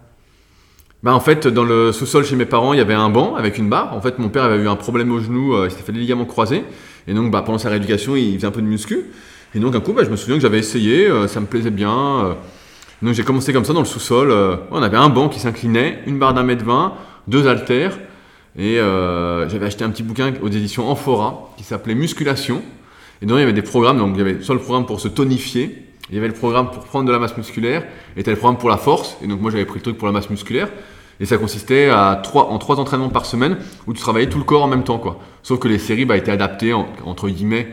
Bah 1.05 1.13
en 1.13 1.19
fait, 1.19 1.45
dans 1.47 1.63
le 1.63 1.91
sous-sol 1.91 2.25
chez 2.25 2.35
mes 2.35 2.47
parents, 2.47 2.73
il 2.73 2.77
y 2.77 2.81
avait 2.81 2.95
un 2.95 3.11
banc 3.11 3.35
avec 3.35 3.59
une 3.59 3.69
barre. 3.69 3.93
En 3.93 4.01
fait, 4.01 4.17
mon 4.17 4.29
père 4.29 4.43
avait 4.45 4.63
eu 4.63 4.67
un 4.67 4.75
problème 4.75 5.11
au 5.11 5.19
genou, 5.19 5.53
euh, 5.53 5.67
il 5.67 5.69
s'était 5.69 5.83
fait 5.83 5.91
des 5.91 5.99
ligaments 5.99 6.25
croisés. 6.25 6.63
Et 7.07 7.13
donc, 7.13 7.29
bah, 7.29 7.43
pendant 7.45 7.59
sa 7.59 7.69
rééducation, 7.69 8.15
il 8.15 8.33
faisait 8.37 8.47
un 8.47 8.51
peu 8.51 8.63
de 8.63 8.65
muscu. 8.65 9.01
Et 9.53 9.59
donc, 9.59 9.75
un 9.75 9.81
coup, 9.81 9.93
bah, 9.93 10.03
je 10.03 10.09
me 10.09 10.15
souviens 10.15 10.37
que 10.37 10.41
j'avais 10.41 10.57
essayé, 10.57 11.05
euh, 11.05 11.27
ça 11.27 11.39
me 11.39 11.45
plaisait 11.45 11.69
bien. 11.69 11.91
euh. 11.91 12.33
donc, 13.03 13.13
j'ai 13.13 13.21
commencé 13.21 13.53
comme 13.53 13.65
ça 13.65 13.73
dans 13.73 13.81
le 13.81 13.85
sous-sol. 13.85 14.33
on 14.71 14.81
avait 14.81 14.97
un 14.97 15.09
banc 15.09 15.29
qui 15.29 15.39
s'inclinait, 15.39 15.99
une 16.07 16.17
barre 16.17 16.33
d'un 16.33 16.41
mètre 16.41 16.65
vingt, 16.65 16.93
deux 17.27 17.45
haltères. 17.47 17.99
Et 18.57 18.77
j'avais 18.77 19.67
acheté 19.67 19.83
un 19.83 19.91
petit 19.91 20.01
bouquin 20.01 20.33
aux 20.41 20.47
éditions 20.47 20.89
Amphora 20.89 21.51
qui 21.55 21.63
s'appelait 21.63 21.93
Musculation. 21.93 22.63
Et 23.21 23.27
dedans, 23.27 23.37
il 23.37 23.41
y 23.41 23.43
avait 23.43 23.53
des 23.53 23.61
programmes. 23.61 23.99
Donc, 23.99 24.13
il 24.15 24.17
y 24.17 24.21
avait 24.21 24.41
soit 24.41 24.55
le 24.55 24.61
programme 24.61 24.87
pour 24.87 24.99
se 24.99 25.07
tonifier, 25.07 25.83
il 26.09 26.15
y 26.15 26.17
avait 26.17 26.29
le 26.29 26.33
programme 26.33 26.71
pour 26.71 26.83
prendre 26.83 27.05
de 27.05 27.11
la 27.11 27.19
masse 27.19 27.37
musculaire, 27.37 27.83
et 28.17 28.23
t'avais 28.23 28.33
le 28.33 28.39
programme 28.39 28.57
pour 28.57 28.69
la 28.69 28.77
force. 28.77 29.17
Et 29.23 29.27
donc, 29.27 29.39
moi, 29.39 29.51
j'avais 29.51 29.65
pris 29.65 29.77
le 29.77 29.83
truc 29.83 29.99
pour 29.99 30.07
la 30.07 30.11
masse 30.11 30.31
musculaire. 30.31 30.69
Et 31.19 31.25
ça 31.25 31.37
consistait 31.37 31.89
à 31.89 32.19
trois, 32.21 32.49
en 32.49 32.57
trois 32.57 32.79
entraînements 32.79 33.09
par 33.09 33.25
semaine 33.25 33.57
où 33.87 33.93
tu 33.93 34.01
travaillais 34.01 34.27
tout 34.29 34.37
le 34.37 34.43
corps 34.43 34.63
en 34.63 34.67
même 34.67 34.83
temps. 34.83 34.97
Quoi. 34.99 35.19
Sauf 35.43 35.59
que 35.59 35.67
les 35.67 35.79
séries 35.79 36.05
bah, 36.05 36.17
étaient 36.17 36.31
adaptées, 36.31 36.73
en- 36.73 36.87
entre 37.05 37.29
guillemets, 37.29 37.67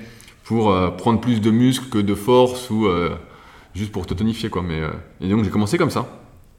pour 0.44 0.70
euh, 0.72 0.90
prendre 0.90 1.20
plus 1.20 1.40
de 1.40 1.50
muscles 1.50 1.88
que 1.88 1.98
de 1.98 2.14
force 2.14 2.70
ou 2.70 2.86
euh, 2.86 3.10
juste 3.74 3.90
pour 3.92 4.06
te 4.06 4.14
tonifier. 4.14 4.48
Quoi. 4.48 4.62
Mais, 4.62 4.80
euh, 4.80 4.90
et 5.20 5.28
donc, 5.28 5.44
j'ai 5.44 5.50
commencé 5.50 5.76
comme 5.78 5.90
ça. 5.90 6.06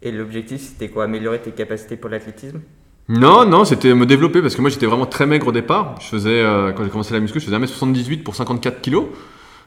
Et 0.02 0.12
l'objectif, 0.12 0.60
c'était 0.62 0.90
quoi? 0.90 1.06
Améliorer 1.06 1.40
tes 1.40 1.52
capacités 1.52 1.96
pour 1.96 2.10
l'athlétisme? 2.10 2.60
Non, 3.10 3.46
non, 3.46 3.66
c'était 3.66 3.94
me 3.94 4.06
développer 4.06 4.42
parce 4.42 4.56
que 4.56 4.62
moi 4.62 4.70
j'étais 4.70 4.86
vraiment 4.86 5.06
très 5.06 5.26
maigre 5.26 5.48
au 5.48 5.52
départ. 5.52 5.96
Je 6.00 6.08
faisais, 6.08 6.42
quand 6.76 6.86
j'ai 6.86 6.90
commencé 6.90 7.14
la 7.14 7.20
muscu, 7.20 7.40
je 7.42 7.46
faisais 7.46 7.58
1m78 7.58 8.24
pour 8.24 8.34
54 8.36 8.82
kg. 8.82 8.98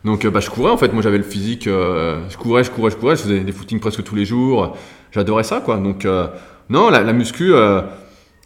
Donc 0.04 0.26
bah, 0.26 0.40
je 0.40 0.48
courais 0.48 0.70
en 0.70 0.78
fait, 0.78 0.92
moi 0.94 1.02
j'avais 1.02 1.18
le 1.18 1.22
physique, 1.24 1.64
je 1.66 2.36
courais, 2.38 2.64
je 2.64 2.70
courais, 2.70 2.90
je 2.90 2.96
courais, 2.96 3.16
je 3.16 3.22
faisais 3.22 3.40
des 3.40 3.52
footings 3.52 3.78
presque 3.80 4.02
tous 4.04 4.14
les 4.14 4.24
jours. 4.24 4.74
J'adorais 5.12 5.42
ça 5.44 5.60
quoi. 5.60 5.76
Donc 5.76 6.06
non, 6.68 6.90
la, 6.90 7.12
muscu, 7.12 7.54
euh, 7.54 7.82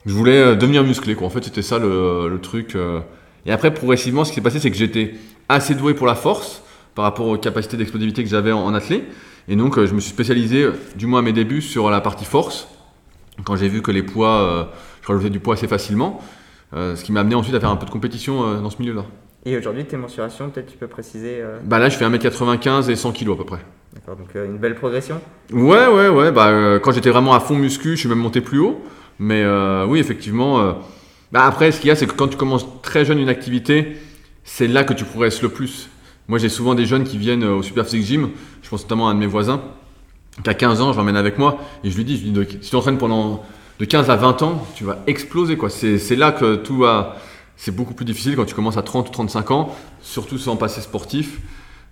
je 0.04 0.12
voulais 0.12 0.36
euh, 0.36 0.54
devenir 0.54 0.84
musclé 0.84 1.14
quoi. 1.14 1.26
En 1.26 1.30
fait 1.30 1.44
c'était 1.44 1.62
ça 1.62 1.78
le, 1.78 2.38
truc. 2.42 2.74
euh. 2.74 3.00
Et 3.46 3.52
après 3.52 3.72
progressivement, 3.72 4.24
ce 4.24 4.30
qui 4.30 4.36
s'est 4.36 4.40
passé, 4.42 4.60
c'est 4.60 4.70
que 4.70 4.76
j'étais 4.76 5.14
assez 5.48 5.74
doué 5.74 5.94
pour 5.94 6.06
la 6.06 6.14
force 6.14 6.62
par 6.94 7.04
rapport 7.04 7.26
aux 7.26 7.38
capacités 7.38 7.76
d'explosivité 7.76 8.22
que 8.22 8.28
j'avais 8.28 8.52
en, 8.52 8.60
en 8.60 8.74
athlée. 8.74 9.04
Et 9.48 9.56
donc 9.56 9.82
je 9.82 9.94
me 9.94 10.00
suis 10.00 10.10
spécialisé, 10.10 10.68
du 10.96 11.06
moins 11.06 11.20
à 11.20 11.22
mes 11.22 11.32
débuts, 11.32 11.62
sur 11.62 11.90
la 11.90 12.00
partie 12.00 12.24
force 12.26 12.68
quand 13.44 13.56
j'ai 13.56 13.68
vu 13.68 13.80
que 13.80 13.90
les 13.90 14.02
poids, 14.02 14.70
je 15.00 15.06
rajoutais 15.06 15.30
du 15.30 15.40
poids 15.40 15.54
assez 15.54 15.66
facilement, 15.66 16.20
ce 16.74 17.02
qui 17.02 17.10
m'a 17.10 17.20
amené 17.20 17.34
ensuite 17.34 17.54
à 17.54 17.60
faire 17.60 17.70
un 17.70 17.76
peu 17.76 17.86
de 17.86 17.90
compétition 17.90 18.60
dans 18.60 18.68
ce 18.68 18.76
milieu-là. 18.80 19.06
Et 19.46 19.56
aujourd'hui, 19.56 19.84
tes 19.84 19.96
mensurations, 19.96 20.50
peut-être 20.50 20.70
tu 20.70 20.76
peux 20.76 20.86
préciser 20.86 21.40
euh, 21.40 21.58
Bah 21.64 21.78
là, 21.78 21.88
je 21.88 21.96
fais 21.96 22.04
1m95 22.04 22.90
et 22.90 22.96
100 22.96 23.12
kg 23.12 23.30
à 23.32 23.36
peu 23.36 23.44
près. 23.44 23.58
D'accord, 23.94 24.16
donc 24.16 24.28
euh, 24.36 24.46
une 24.46 24.58
belle 24.58 24.74
progression. 24.74 25.20
Ouais, 25.52 25.86
ouais, 25.86 26.08
ouais. 26.08 26.30
Bah, 26.30 26.48
euh, 26.48 26.78
quand 26.78 26.92
j'étais 26.92 27.10
vraiment 27.10 27.32
à 27.34 27.40
fond 27.40 27.56
muscu, 27.56 27.90
je 27.92 28.00
suis 28.00 28.08
même 28.08 28.18
monté 28.18 28.40
plus 28.40 28.58
haut. 28.58 28.80
Mais 29.18 29.44
oui, 29.86 29.98
effectivement. 29.98 30.74
bah, 31.30 31.44
après, 31.44 31.72
ce 31.72 31.80
qu'il 31.80 31.88
y 31.88 31.90
a, 31.90 31.94
c'est 31.96 32.06
que 32.06 32.12
quand 32.14 32.28
tu 32.28 32.38
commences 32.38 32.66
très 32.80 33.04
jeune 33.04 33.18
une 33.18 33.28
activité, 33.28 33.96
c'est 34.44 34.66
là 34.66 34.82
que 34.82 34.94
tu 34.94 35.04
progresses 35.04 35.42
le 35.42 35.50
plus. 35.50 35.90
Moi, 36.26 36.38
j'ai 36.38 36.48
souvent 36.48 36.74
des 36.74 36.86
jeunes 36.86 37.04
qui 37.04 37.18
viennent 37.18 37.44
au 37.44 37.62
Super 37.62 37.84
Physique 37.84 38.06
Gym. 38.06 38.30
Je 38.62 38.70
pense 38.70 38.82
notamment 38.82 39.08
à 39.08 39.10
un 39.10 39.14
de 39.14 39.18
mes 39.20 39.26
voisins 39.26 39.60
qui 40.42 40.48
a 40.48 40.54
15 40.54 40.80
ans, 40.80 40.92
je 40.94 40.98
l'emmène 40.98 41.16
avec 41.16 41.36
moi 41.38 41.58
et 41.84 41.90
je 41.90 41.96
lui 41.98 42.04
dis, 42.04 42.16
je 42.16 42.22
lui 42.22 42.30
dis 42.30 42.38
de- 42.38 42.62
si 42.62 42.70
tu 42.70 42.76
entraînes 42.76 42.96
pendant 42.96 43.44
de 43.78 43.84
15 43.84 44.08
à 44.08 44.16
20 44.16 44.40
ans, 44.42 44.66
tu 44.74 44.84
vas 44.84 45.00
exploser. 45.06 45.56
quoi. 45.58 45.68
C'est 45.68 45.98
c'est 45.98 46.16
là 46.16 46.32
que 46.32 46.54
tout 46.54 46.78
va. 46.78 47.16
C'est 47.62 47.76
beaucoup 47.76 47.92
plus 47.92 48.06
difficile 48.06 48.36
quand 48.36 48.46
tu 48.46 48.54
commences 48.54 48.78
à 48.78 48.82
30 48.82 49.10
ou 49.10 49.12
35 49.12 49.50
ans, 49.50 49.76
surtout 50.00 50.38
sans 50.38 50.56
passer 50.56 50.80
sportif. 50.80 51.40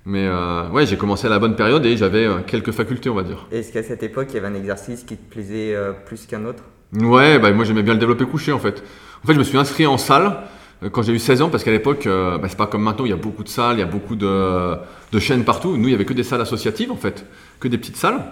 Mais 0.07 0.25
euh, 0.27 0.67
ouais, 0.71 0.87
j'ai 0.87 0.97
commencé 0.97 1.27
à 1.27 1.31
la 1.31 1.39
bonne 1.39 1.57
période 1.57 1.85
et 1.85 1.95
j'avais 1.95 2.25
euh, 2.25 2.39
quelques 2.39 2.71
facultés, 2.71 3.11
on 3.11 3.15
va 3.15 3.23
dire. 3.23 3.47
Est-ce 3.53 3.71
qu'à 3.71 3.83
cette 3.83 4.03
époque, 4.03 4.29
il 4.31 4.37
y 4.37 4.39
avait 4.39 4.47
un 4.47 4.55
exercice 4.55 5.03
qui 5.03 5.19
te 5.19 5.31
plaisait 5.31 5.75
euh, 5.75 5.93
plus 5.93 6.25
qu'un 6.25 6.47
autre? 6.47 6.63
Ouais, 6.99 7.39
bah, 7.39 7.53
moi 7.53 7.67
j'aimais 7.67 7.83
bien 7.83 7.93
le 7.93 8.01
développé 8.01 8.25
couché 8.25 8.51
en 8.51 8.59
fait. 8.59 8.83
En 9.23 9.27
fait, 9.27 9.35
je 9.35 9.39
me 9.39 9.45
suis 9.45 9.59
inscrit 9.59 9.87
en 9.87 9.99
salle 9.99 10.39
euh, 10.83 10.89
quand 10.89 11.03
j'ai 11.03 11.13
eu 11.13 11.19
16 11.19 11.43
ans 11.43 11.51
parce 11.51 11.65
qu'à 11.65 11.71
l'époque, 11.71 12.07
euh, 12.07 12.39
bah, 12.39 12.47
c'est 12.49 12.57
pas 12.57 12.67
comme 12.67 12.83
maintenant, 12.83 13.05
il 13.05 13.11
y 13.11 13.13
a 13.13 13.17
beaucoup 13.17 13.45
de 13.45 13.51
salles, 13.51 13.77
il 13.77 13.81
y 13.81 13.83
a 13.83 13.87
beaucoup 13.87 14.17
de, 14.17 14.75
de 15.13 15.19
chaînes 15.19 15.45
partout. 15.45 15.77
Nous, 15.77 15.89
il 15.89 15.93
y 15.93 15.95
avait 15.95 16.07
que 16.07 16.15
des 16.15 16.25
salles 16.25 16.41
associatives 16.41 16.91
en 16.91 16.97
fait, 16.97 17.27
que 17.61 17.69
des 17.69 17.77
petites 17.77 17.99
salles. 17.99 18.23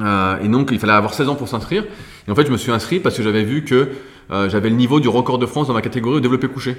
Et 0.00 0.48
donc, 0.48 0.70
il 0.72 0.78
fallait 0.78 0.92
avoir 0.94 1.12
16 1.12 1.28
ans 1.28 1.34
pour 1.34 1.48
s'inscrire. 1.48 1.84
Et 2.26 2.30
en 2.30 2.34
fait, 2.34 2.46
je 2.46 2.52
me 2.52 2.58
suis 2.58 2.70
inscrit 2.70 3.00
parce 3.00 3.16
que 3.16 3.22
j'avais 3.22 3.44
vu 3.44 3.64
que 3.64 3.88
euh, 4.30 4.48
j'avais 4.48 4.70
le 4.70 4.76
niveau 4.76 5.00
du 5.00 5.08
record 5.08 5.38
de 5.38 5.46
France 5.46 5.68
dans 5.68 5.74
ma 5.74 5.82
catégorie 5.82 6.16
au 6.16 6.20
développé 6.20 6.48
couché. 6.48 6.76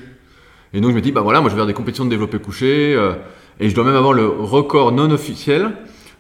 Et 0.74 0.82
donc, 0.82 0.92
je 0.92 0.96
me 0.96 1.02
dis, 1.02 1.12
bah 1.12 1.22
voilà, 1.22 1.40
moi 1.40 1.50
je 1.50 1.56
vais 1.56 1.60
faire 1.60 1.68
des 1.68 1.74
compétitions 1.74 2.06
de 2.06 2.10
développé 2.10 2.40
couché 2.40 2.94
euh, 2.96 3.14
et 3.60 3.70
je 3.70 3.76
dois 3.76 3.84
même 3.86 3.96
avoir 3.96 4.14
le 4.14 4.28
record 4.28 4.92
non 4.92 5.10
officiel 5.12 5.72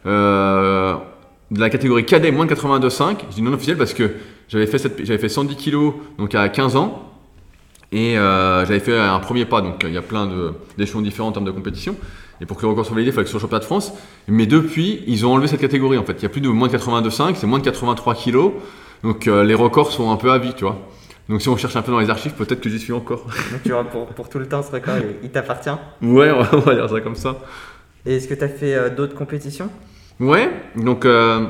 euh, 0.06 0.96
de 1.52 1.60
la 1.60 1.70
catégorie 1.70 2.06
cadet 2.06 2.32
moins 2.32 2.46
de 2.46 2.54
82,5. 2.54 3.18
Je 3.30 3.36
dis 3.36 3.42
non 3.42 3.54
officiel 3.54 3.78
parce 3.78 3.94
que 3.94 4.12
j'avais 4.48 4.68
fait, 4.68 4.78
j'avais 5.04 5.20
fait 5.20 5.30
110 5.30 5.56
kilos 5.58 5.94
donc 6.18 6.34
à 6.36 6.48
15 6.50 6.76
ans 6.78 7.12
et 7.92 8.14
j'avais 8.16 8.80
fait 8.80 8.98
un 8.98 9.20
premier 9.20 9.46
pas. 9.46 9.62
Donc 9.62 9.82
il 9.84 9.94
y 9.94 9.98
a 9.98 10.02
plein 10.02 10.26
de- 10.28 10.54
d'échelons 10.78 11.02
différents 11.02 11.30
en 11.30 11.32
termes 11.32 11.46
de 11.46 11.52
compétition. 11.52 11.96
Et 12.42 12.46
pour 12.46 12.58
que 12.58 12.62
le 12.64 12.70
record 12.70 12.86
soit 12.86 12.94
validé, 12.96 13.10
il 13.12 13.14
fallait 13.14 13.24
que 13.24 13.30
ce 13.30 13.32
soit 13.32 13.42
championnat 13.42 13.60
de 13.62 13.66
France. 13.66 13.94
Mais 14.28 14.46
depuis, 14.46 15.04
ils 15.08 15.26
ont 15.26 15.34
enlevé 15.34 15.48
cette 15.48 15.62
catégorie 15.62 15.98
en 15.98 16.04
fait. 16.04 16.14
Il 16.14 16.20
n'y 16.20 16.26
a 16.26 16.30
plus 16.30 16.42
de 16.42 16.50
moins 16.50 16.68
de 16.68 16.74
82,5, 16.78 17.36
c'est 17.36 17.48
moins 17.48 17.60
de 17.60 17.64
83 17.64 18.16
kilos. 18.16 18.52
Donc 19.04 19.26
les 19.26 19.54
records 19.56 19.92
sont 19.92 20.12
un 20.12 20.18
peu 20.18 20.32
à 20.32 20.38
vie, 20.38 20.54
tu 20.56 20.64
vois. 20.66 20.78
Donc 21.30 21.42
si 21.42 21.50
on 21.50 21.58
cherche 21.58 21.76
un 21.76 21.82
peu 21.82 21.92
dans 21.92 22.00
les 22.00 22.10
archives, 22.10 22.34
peut-être 22.34 22.62
que 22.62 22.70
j'y 22.70 22.80
suis 22.80 22.94
encore. 22.94 23.26
Donc 23.52 23.64
tu 23.64 23.72
vois, 23.72 23.84
pour, 23.84 24.08
pour 24.08 24.30
tout 24.30 24.40
le 24.40 24.48
temps, 24.48 24.62
ce 24.64 24.72
record, 24.72 24.96
il, 25.24 25.30
t'appartient? 25.30 25.70
ouais, 26.02 26.32
on 26.32 26.42
va- 26.42 26.50
on 26.54 26.60
va 26.60 26.76
dire 26.76 26.90
ça 26.90 27.02
comme 27.02 27.16
ça. 27.16 27.38
Et 28.06 28.16
est-ce 28.16 28.28
que 28.28 28.34
tu 28.34 28.44
as 28.44 28.48
fait 28.50 28.74
euh, 28.74 28.90
d'autres 28.90 29.16
compétitions? 29.16 29.70
Ouais, 30.20 30.50
donc 30.78 31.06
euh, 31.06 31.46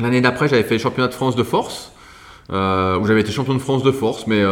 L'année 0.00 0.20
d'après, 0.20 0.48
j'avais 0.48 0.64
fait 0.64 0.74
le 0.74 0.80
championnat 0.80 1.08
de 1.08 1.14
France 1.14 1.36
de 1.36 1.42
force, 1.44 1.92
euh, 2.50 2.98
où 2.98 3.06
j'avais 3.06 3.20
été 3.20 3.32
champion 3.32 3.54
de 3.54 3.58
France 3.60 3.82
de 3.82 3.92
force, 3.92 4.26
mais 4.26 4.42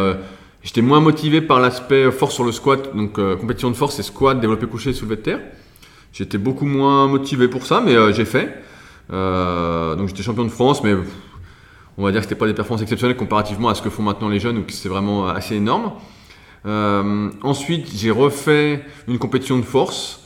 j'étais 0.63 0.81
moins 0.81 0.99
motivé 1.01 1.39
par 1.41 1.59
l'aspect 1.59 2.09
force 2.11 2.33
sur 2.33 2.43
le 2.45 2.51
squat, 2.51 2.95
donc 2.95 3.13
compétition 3.39 3.69
de 3.69 3.75
force, 3.75 3.95
c'est 3.95 4.01
squat, 4.03 4.39
développé 4.39 4.65
couché, 4.65 4.91
soulevé 4.93 5.17
de 5.17 5.21
terre. 5.21 5.39
J'étais 6.13 6.39
beaucoup 6.39 6.65
moins 6.65 7.07
motivé 7.07 7.47
pour 7.47 7.65
ça, 7.67 7.79
mais 7.85 7.93
j'ai 8.13 8.25
fait. 8.25 8.47
donc 9.11 10.07
j'étais 10.07 10.23
champion 10.23 10.45
de 10.45 10.49
France, 10.49 10.81
mais 10.83 10.95
on 11.97 12.03
va 12.03 12.11
dire 12.11 12.21
que 12.21 12.25
c'était 12.25 12.39
pas 12.39 12.47
des 12.47 12.53
performances 12.53 12.81
exceptionnelles 12.81 13.17
comparativement 13.17 13.69
à 13.69 13.75
ce 13.75 13.81
que 13.81 13.89
font 13.89 14.03
maintenant 14.03 14.29
les 14.29 14.39
jeunes, 14.39 14.57
où 14.57 14.63
c'est 14.69 14.89
vraiment 14.89 15.27
assez 15.27 15.55
énorme. 15.55 15.93
ensuite, 16.65 17.87
j'ai 17.95 18.11
refait 18.11 18.83
une 19.07 19.17
compétition 19.17 19.57
de 19.57 19.63
force, 19.63 20.21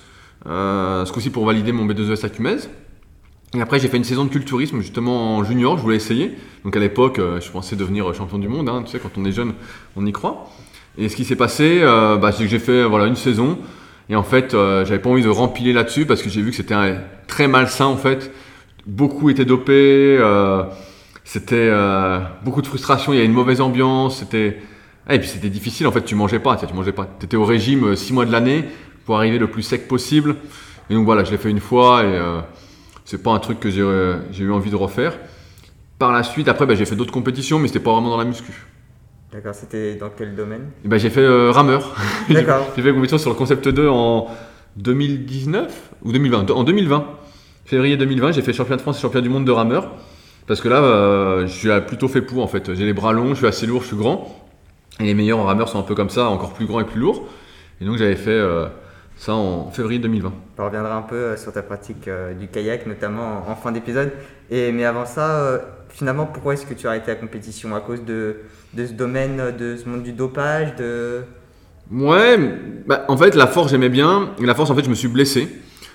ce 0.46 1.12
coup-ci 1.12 1.30
pour 1.30 1.46
valider 1.46 1.72
mon 1.72 1.86
B2ES 1.86 2.26
à 2.26 2.30
Cumez. 2.30 2.58
Et 3.56 3.62
après, 3.62 3.80
j'ai 3.80 3.88
fait 3.88 3.98
une 3.98 4.04
saison 4.04 4.26
de 4.26 4.30
culturisme 4.30 4.80
justement 4.80 5.38
en 5.38 5.44
junior, 5.44 5.78
je 5.78 5.82
voulais 5.82 5.96
essayer. 5.96 6.36
Donc 6.64 6.76
à 6.76 6.80
l'époque, 6.80 7.18
euh, 7.18 7.42
je 7.42 7.50
pensais 7.50 7.76
devenir 7.76 8.14
champion 8.14 8.38
du 8.38 8.48
monde. 8.48 8.70
Hein. 8.70 8.84
Tu 8.86 8.92
sais, 8.92 9.00
quand 9.00 9.18
on 9.18 9.26
est 9.26 9.32
jeune, 9.32 9.54
on 9.96 10.06
y 10.06 10.12
croit. 10.12 10.50
Et 10.98 11.10
ce 11.10 11.16
qui 11.16 11.26
s'est 11.26 11.36
passé, 11.36 11.80
euh, 11.82 12.18
bah, 12.18 12.32
c'est 12.32 12.44
que 12.44 12.50
j'ai 12.50 12.60
fait 12.60 12.84
voilà, 12.84 13.08
une 13.08 13.16
saison. 13.16 13.58
Et 14.08 14.16
en 14.16 14.24
fait, 14.24 14.54
euh, 14.54 14.86
j'avais 14.86 15.00
pas 15.00 15.10
envie 15.10 15.24
de 15.24 15.30
rempiler 15.30 15.74
là-dessus 15.74 16.06
parce 16.06 16.22
que 16.22 16.30
j'ai 16.30 16.42
vu 16.42 16.52
que 16.52 16.58
c'était 16.58 16.76
très 17.28 17.48
malsain 17.48 17.86
en 17.86 17.98
fait. 17.98 18.32
Beaucoup 18.86 19.30
étaient 19.32 19.46
dopés. 19.46 20.20
C'était 21.32 21.72
beaucoup 22.44 22.62
de 22.62 22.68
frustration. 22.68 23.14
Il 23.14 23.18
y 23.18 23.20
avait 23.20 23.28
une 23.28 23.34
mauvaise 23.34 23.62
ambiance. 23.62 24.20
C'était 24.20 24.58
et 25.10 25.20
puis 25.20 25.28
c'était 25.28 25.50
difficile 25.50 25.86
en 25.88 25.92
fait. 25.92 26.04
Tu 26.04 26.16
mangeais 26.16 26.40
pas. 26.40 26.56
Tu 26.56 26.74
mangeais 26.74 26.92
pas. 26.92 27.06
T'étais 27.06 27.38
au 27.38 27.46
régime 27.46 27.96
six 27.96 28.14
mois 28.14 28.26
de 28.26 28.32
l'année 28.32 28.66
pour 29.06 29.18
arriver 29.18 29.38
le 29.38 29.48
plus 29.48 29.64
sec 29.64 29.88
possible. 29.88 30.36
Et 30.90 30.96
donc 30.96 31.06
voilà, 31.06 31.24
je 31.24 31.32
l'ai 31.32 31.38
fait 31.38 31.52
une 31.52 31.60
fois 31.60 32.04
et 32.04 32.20
c'est 33.06 33.22
pas 33.22 33.32
un 33.32 33.40
truc 33.40 33.60
que 33.60 33.70
j'ai 33.70 34.44
eu 34.44 34.52
envie 34.52 34.72
de 34.72 34.76
refaire. 34.76 35.18
Par 36.00 36.14
la 36.14 36.24
suite, 36.24 36.48
après, 36.48 36.66
bah, 36.66 36.76
j'ai 36.76 36.86
fait 36.86 36.96
d'autres 36.96 37.12
compétitions, 37.12 37.60
mais 37.60 37.68
c'était 37.68 37.82
pas 37.82 37.92
vraiment 37.92 38.10
dans 38.10 38.18
la 38.18 38.24
muscu. 38.24 38.54
D'accord, 39.34 39.54
c'était 39.54 39.96
dans 39.96 40.10
quel 40.10 40.34
domaine? 40.34 40.70
Bah, 40.86 40.98
J'ai 40.98 41.10
fait 41.10 41.22
euh, 41.22 41.52
rameur. 41.52 41.96
D'accord. 42.30 42.68
j'ai 42.76 42.82
fait 42.82 42.90
une 42.90 42.96
compétition 42.96 43.18
sur 43.18 43.30
le 43.30 43.36
concept 43.36 43.68
2 43.68 43.88
en 43.88 44.28
2019 44.78 45.92
ou 46.04 46.12
2020 46.12 46.50
En 46.52 46.64
2020, 46.64 47.06
février 47.66 47.98
2020, 47.98 48.32
j'ai 48.32 48.42
fait 48.42 48.54
championnat 48.54 48.78
de 48.78 48.82
France 48.82 48.98
et 48.98 49.02
championnat 49.02 49.24
du 49.24 49.30
monde 49.30 49.46
de 49.46 49.52
rameur. 49.52 49.92
Parce 50.50 50.62
que 50.62 50.68
là, 50.68 50.82
euh, 50.82 51.46
je 51.46 51.52
suis 51.54 51.70
plutôt 51.86 52.08
fait 52.08 52.24
pour 52.24 52.44
en 52.44 52.48
fait. 52.48 52.74
J'ai 52.74 52.84
les 52.84 52.94
bras 52.94 53.14
longs, 53.14 53.30
je 53.30 53.36
suis 53.36 53.46
assez 53.46 53.68
lourd, 53.68 53.84
je 53.84 53.90
suis 53.90 53.96
grand. 53.96 54.36
Et 55.00 55.04
les 55.04 55.14
meilleurs 55.14 55.38
en 55.38 55.44
rameur 55.44 55.70
sont 55.70 55.78
un 55.78 55.84
peu 55.84 55.94
comme 55.94 56.10
ça, 56.10 56.28
encore 56.28 56.54
plus 56.54 56.66
grands 56.66 56.80
et 56.80 56.86
plus 56.86 57.00
lourds. 57.00 57.28
Et 57.80 57.86
donc 57.86 57.98
j'avais 57.98 58.16
fait 58.16 58.32
euh, 58.32 58.66
ça 59.16 59.36
en 59.36 59.70
février 59.70 60.00
2020. 60.00 60.34
On 60.58 60.66
reviendra 60.66 60.96
un 60.96 61.04
peu 61.04 61.16
euh, 61.16 61.38
sur 61.38 61.54
ta 61.54 61.62
pratique 61.62 62.10
du 62.40 62.48
kayak, 62.48 62.88
notamment 62.88 63.44
en, 63.48 63.56
fin 63.56 63.72
d'épisode. 63.72 64.12
Et, 64.50 64.72
mais 64.72 64.86
avant 64.86 65.06
ça, 65.06 65.62
finalement, 65.90 66.26
pourquoi 66.26 66.56
est-ce 66.56 66.66
que 66.66 66.74
tu 66.74 66.88
as 66.88 66.90
arrêté 66.90 67.12
la 67.12 67.18
compétition? 67.18 67.76
À 67.76 67.80
cause 67.82 68.04
de, 68.04 68.38
de, 68.74 68.88
ce 68.88 68.94
domaine, 68.94 69.56
de 69.56 69.78
ce 69.78 69.88
monde 69.88 70.02
du 70.02 70.14
dopage 70.14 70.76
de... 70.78 71.22
Ouais, 71.92 72.40
bah, 72.88 73.06
en 73.08 73.18
fait, 73.18 73.36
la 73.36 73.46
force, 73.46 73.70
j'aimais 73.70 73.90
bien. 73.90 74.32
Et 74.42 74.48
la 74.48 74.56
force, 74.56 74.72
en 74.72 74.76
fait, 74.76 74.84
je 74.84 74.90
me 74.90 74.96
suis 74.96 75.10
blessé. 75.10 75.48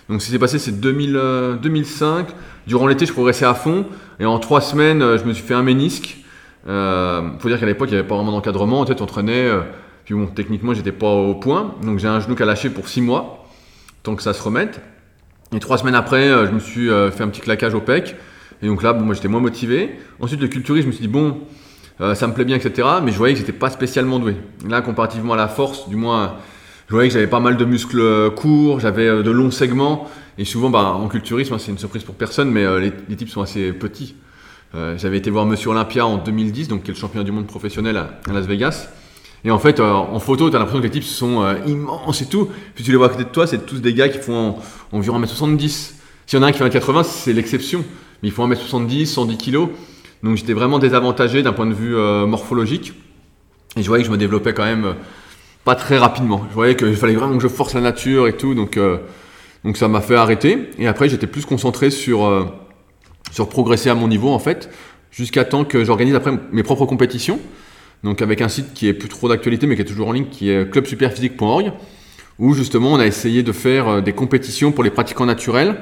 Donc, 0.08 0.20
ce 0.20 0.26
qui 0.26 0.32
s'est 0.32 0.38
passé, 0.38 0.58
c'est 0.58 0.80
2005. 0.80 2.28
Durant 2.66 2.86
l'été, 2.86 3.06
je 3.06 3.12
progressais 3.12 3.46
à 3.46 3.54
fond. 3.54 3.86
Et 4.20 4.26
en 4.26 4.38
trois 4.38 4.60
semaines, 4.60 5.00
je 5.16 5.24
me 5.24 5.32
suis 5.32 5.44
fait 5.44 5.54
un 5.54 5.62
ménisque. 5.62 6.18
Il 6.66 7.36
faut 7.38 7.48
dire 7.48 7.58
qu'à 7.58 7.66
l'époque, 7.66 7.88
il 7.88 7.92
n'y 7.92 7.98
avait 7.98 8.08
pas 8.08 8.16
vraiment 8.16 8.32
d'encadrement. 8.32 8.80
En 8.80 8.86
fait, 8.86 9.00
on 9.00 9.04
entraînait 9.04 9.50
puis 10.04 10.14
bon, 10.14 10.26
techniquement, 10.26 10.74
j'étais 10.74 10.92
pas 10.92 11.10
au 11.10 11.34
point. 11.34 11.74
Donc 11.82 11.98
j'ai 11.98 12.08
un 12.08 12.20
genou 12.20 12.34
qui 12.34 12.42
a 12.42 12.46
lâché 12.46 12.70
pour 12.70 12.88
6 12.88 13.00
mois, 13.00 13.48
tant 14.02 14.14
que 14.14 14.22
ça 14.22 14.34
se 14.34 14.42
remette. 14.42 14.80
Et 15.54 15.60
trois 15.60 15.78
semaines 15.78 15.94
après, 15.94 16.28
euh, 16.28 16.46
je 16.46 16.52
me 16.52 16.58
suis 16.58 16.90
euh, 16.90 17.10
fait 17.10 17.22
un 17.22 17.28
petit 17.28 17.40
claquage 17.40 17.74
au 17.74 17.80
pec. 17.80 18.16
Et 18.62 18.66
donc 18.66 18.82
là, 18.82 18.92
moi 18.92 19.14
j'étais 19.14 19.28
moins 19.28 19.40
motivé. 19.40 19.98
Ensuite, 20.20 20.40
le 20.40 20.48
culturisme, 20.48 20.84
je 20.84 20.88
me 20.88 20.92
suis 20.92 21.02
dit, 21.02 21.12
bon, 21.12 21.38
euh, 22.00 22.14
ça 22.14 22.26
me 22.26 22.34
plaît 22.34 22.44
bien, 22.44 22.56
etc. 22.56 22.86
Mais 23.02 23.12
je 23.12 23.18
voyais 23.18 23.34
que 23.34 23.40
j'étais 23.40 23.52
pas 23.52 23.70
spécialement 23.70 24.18
doué. 24.18 24.36
Là, 24.68 24.82
comparativement 24.82 25.34
à 25.34 25.36
la 25.36 25.48
force, 25.48 25.88
du 25.88 25.96
moins, 25.96 26.36
je 26.88 26.92
voyais 26.92 27.08
que 27.08 27.14
j'avais 27.14 27.26
pas 27.26 27.40
mal 27.40 27.56
de 27.56 27.64
muscles 27.64 28.30
courts, 28.36 28.80
j'avais 28.80 29.22
de 29.22 29.30
longs 29.30 29.50
segments. 29.50 30.08
Et 30.36 30.44
souvent, 30.44 30.70
bah, 30.70 30.92
en 30.94 31.08
culturisme, 31.08 31.54
hein, 31.54 31.58
c'est 31.58 31.70
une 31.70 31.78
surprise 31.78 32.04
pour 32.04 32.14
personne, 32.14 32.50
mais 32.50 32.64
les, 32.80 33.16
types 33.16 33.30
sont 33.30 33.42
assez 33.42 33.72
petits. 33.72 34.16
j'avais 34.72 35.18
été 35.18 35.30
voir 35.30 35.46
Monsieur 35.46 35.70
Olympia 35.70 36.06
en 36.06 36.18
2010, 36.18 36.68
donc 36.68 36.82
qui 36.82 36.90
est 36.90 36.94
le 36.94 37.00
champion 37.00 37.22
du 37.22 37.32
monde 37.32 37.46
professionnel 37.46 37.96
à 37.96 38.32
Las 38.32 38.46
Vegas. 38.46 38.88
Et 39.44 39.50
en 39.50 39.58
fait, 39.58 39.78
euh, 39.78 39.92
en 39.92 40.18
photo, 40.20 40.48
tu 40.48 40.56
as 40.56 40.58
l'impression 40.58 40.80
que 40.80 40.86
les 40.86 40.90
types 40.90 41.04
sont 41.04 41.42
euh, 41.42 41.54
immenses 41.66 42.22
et 42.22 42.26
tout. 42.26 42.48
Puis 42.74 42.82
tu 42.82 42.90
les 42.90 42.96
vois 42.96 43.06
à 43.06 43.10
côté 43.10 43.24
de 43.24 43.28
toi, 43.28 43.46
c'est 43.46 43.66
tous 43.66 43.80
des 43.80 43.92
gars 43.92 44.08
qui 44.08 44.18
font 44.18 44.56
environ 44.90 45.20
1m70. 45.20 45.92
S'il 46.26 46.38
y 46.38 46.40
en 46.40 46.42
a 46.42 46.48
un 46.48 46.52
qui 46.52 46.58
fait 46.58 46.68
1m80, 46.68 47.04
c'est 47.04 47.34
l'exception. 47.34 47.84
Mais 48.22 48.28
ils 48.28 48.32
font 48.32 48.48
1m70, 48.48 49.06
110 49.06 49.36
kg. 49.36 49.68
Donc 50.22 50.38
j'étais 50.38 50.54
vraiment 50.54 50.78
désavantagé 50.78 51.42
d'un 51.42 51.52
point 51.52 51.66
de 51.66 51.74
vue 51.74 51.94
euh, 51.94 52.26
morphologique. 52.26 52.94
Et 53.76 53.82
je 53.82 53.88
voyais 53.88 54.02
que 54.02 54.06
je 54.06 54.12
me 54.12 54.18
développais 54.18 54.54
quand 54.54 54.64
même 54.64 54.94
pas 55.64 55.74
très 55.74 55.98
rapidement. 55.98 56.44
Je 56.50 56.54
voyais 56.54 56.76
qu'il 56.76 56.96
fallait 56.96 57.14
vraiment 57.14 57.36
que 57.36 57.42
je 57.42 57.48
force 57.48 57.74
la 57.74 57.80
nature 57.80 58.28
et 58.28 58.36
tout. 58.36 58.54
Donc, 58.54 58.78
donc 59.64 59.76
ça 59.76 59.88
m'a 59.88 60.00
fait 60.00 60.16
arrêter. 60.16 60.70
Et 60.78 60.86
après, 60.86 61.08
j'étais 61.08 61.26
plus 61.26 61.46
concentré 61.46 61.90
sur, 61.90 62.48
sur 63.30 63.48
progresser 63.48 63.88
à 63.88 63.94
mon 63.94 64.08
niveau 64.08 64.30
en 64.30 64.38
fait. 64.38 64.70
Jusqu'à 65.10 65.44
temps 65.44 65.64
que 65.64 65.84
j'organise 65.84 66.14
après 66.14 66.32
mes 66.52 66.62
propres 66.62 66.86
compétitions 66.86 67.40
donc 68.04 68.20
avec 68.20 68.42
un 68.42 68.48
site 68.48 68.74
qui 68.74 68.86
est 68.86 68.92
plus 68.92 69.08
trop 69.08 69.28
d'actualité 69.28 69.66
mais 69.66 69.74
qui 69.74 69.80
est 69.80 69.86
toujours 69.86 70.08
en 70.08 70.12
ligne, 70.12 70.26
qui 70.30 70.50
est 70.50 70.70
clubsuperphysique.org, 70.70 71.72
où 72.38 72.52
justement 72.54 72.92
on 72.92 72.98
a 73.00 73.06
essayé 73.06 73.42
de 73.42 73.50
faire 73.50 73.88
euh, 73.88 74.00
des 74.02 74.12
compétitions 74.12 74.70
pour 74.70 74.84
les 74.84 74.90
pratiquants 74.90 75.26
naturels 75.26 75.76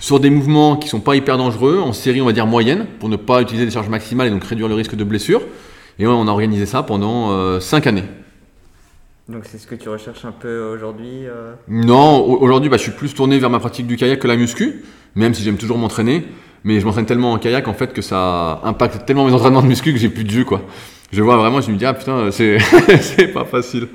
sur 0.00 0.18
des 0.18 0.30
mouvements 0.30 0.76
qui 0.76 0.88
sont 0.88 1.00
pas 1.00 1.16
hyper 1.16 1.38
dangereux, 1.38 1.78
en 1.78 1.92
série 1.92 2.20
on 2.20 2.26
va 2.26 2.32
dire 2.32 2.46
moyenne, 2.46 2.86
pour 2.98 3.08
ne 3.08 3.16
pas 3.16 3.42
utiliser 3.42 3.66
des 3.66 3.70
charges 3.70 3.88
maximales 3.88 4.28
et 4.28 4.30
donc 4.30 4.44
réduire 4.44 4.68
le 4.68 4.74
risque 4.74 4.94
de 4.94 5.04
blessure. 5.04 5.42
Et 5.98 6.06
on 6.06 6.28
a 6.28 6.30
organisé 6.30 6.66
ça 6.66 6.82
pendant 6.82 7.60
5 7.60 7.86
euh, 7.86 7.88
années. 7.88 8.04
Donc 9.28 9.44
c'est 9.44 9.58
ce 9.58 9.66
que 9.66 9.74
tu 9.74 9.88
recherches 9.88 10.24
un 10.24 10.32
peu 10.32 10.72
aujourd'hui 10.72 11.26
euh 11.26 11.54
Non, 11.68 12.24
aujourd'hui 12.24 12.68
bah, 12.68 12.76
je 12.76 12.82
suis 12.82 12.92
plus 12.92 13.14
tourné 13.14 13.38
vers 13.38 13.50
ma 13.50 13.58
pratique 13.58 13.86
du 13.86 13.96
kayak 13.96 14.20
que 14.20 14.28
la 14.28 14.36
muscu, 14.36 14.84
même 15.14 15.34
si 15.34 15.42
j'aime 15.42 15.56
toujours 15.56 15.78
m'entraîner. 15.78 16.24
Mais 16.64 16.80
je 16.80 16.86
m'entraîne 16.86 17.06
tellement 17.06 17.32
en 17.32 17.38
kayak 17.38 17.68
en 17.68 17.74
fait 17.74 17.92
que 17.92 18.02
ça 18.02 18.60
impacte 18.64 19.06
tellement 19.06 19.26
mes 19.26 19.32
entraînements 19.32 19.62
de 19.62 19.68
muscu 19.68 19.92
que 19.92 19.98
j'ai 19.98 20.08
plus 20.08 20.24
de 20.24 20.30
jus 20.30 20.44
quoi 20.44 20.62
je 21.12 21.22
vois 21.22 21.36
vraiment, 21.36 21.60
je 21.60 21.70
me 21.70 21.76
dis, 21.76 21.84
ah 21.84 21.94
putain, 21.94 22.30
c'est, 22.30 22.58
pas 23.32 23.44
facile. 23.44 23.88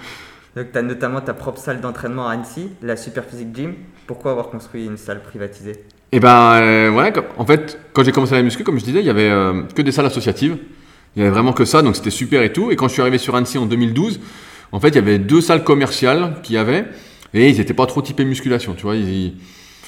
Donc, 0.56 0.72
tu 0.72 0.78
as 0.78 0.82
notamment 0.82 1.22
ta 1.22 1.34
propre 1.34 1.60
salle 1.60 1.82
d'entraînement 1.82 2.28
à 2.28 2.34
Annecy, 2.34 2.70
la 2.82 2.96
Superphysique 2.96 3.56
Gym. 3.56 3.76
Pourquoi 4.08 4.32
avoir 4.32 4.50
construit 4.50 4.86
une 4.86 4.98
salle 4.98 5.22
privatisée? 5.22 5.84
Eh 6.12 6.20
ben, 6.20 6.54
euh, 6.62 6.92
ouais, 6.92 7.14
en 7.38 7.46
fait, 7.46 7.80
quand 7.94 8.04
j'ai 8.04 8.12
commencé 8.12 8.36
la 8.36 8.42
muscu, 8.42 8.64
comme 8.64 8.78
je 8.80 8.84
disais, 8.84 9.00
il 9.00 9.06
y 9.06 9.10
avait 9.10 9.30
euh, 9.30 9.64
que 9.76 9.82
des 9.82 9.92
salles 9.92 10.08
associatives. 10.08 10.58
Il 11.16 11.22
y 11.22 11.26
avait 11.26 11.32
vraiment 11.32 11.54
que 11.54 11.66
ça, 11.66 11.82
donc 11.82 11.96
c'était 11.96 12.10
super 12.10 12.42
et 12.42 12.52
tout. 12.52 12.72
Et 12.72 12.76
quand 12.76 12.88
je 12.88 12.94
suis 12.94 13.02
arrivé 13.02 13.18
sur 13.18 13.36
Annecy 13.36 13.58
en 13.58 13.66
2012, 13.66 14.20
en 14.72 14.80
fait, 14.80 14.90
il 14.90 14.96
y 14.96 15.00
avait 15.00 15.20
deux 15.20 15.42
salles 15.42 15.64
commerciales 15.64 16.36
qui 16.44 16.58
avaient, 16.58 16.86
et 17.34 17.50
ils 17.50 17.58
n'étaient 17.58 17.74
pas 17.74 17.86
trop 17.86 18.02
typés 18.02 18.26
musculation, 18.26 18.74
tu 18.76 18.84
vois. 18.84 18.96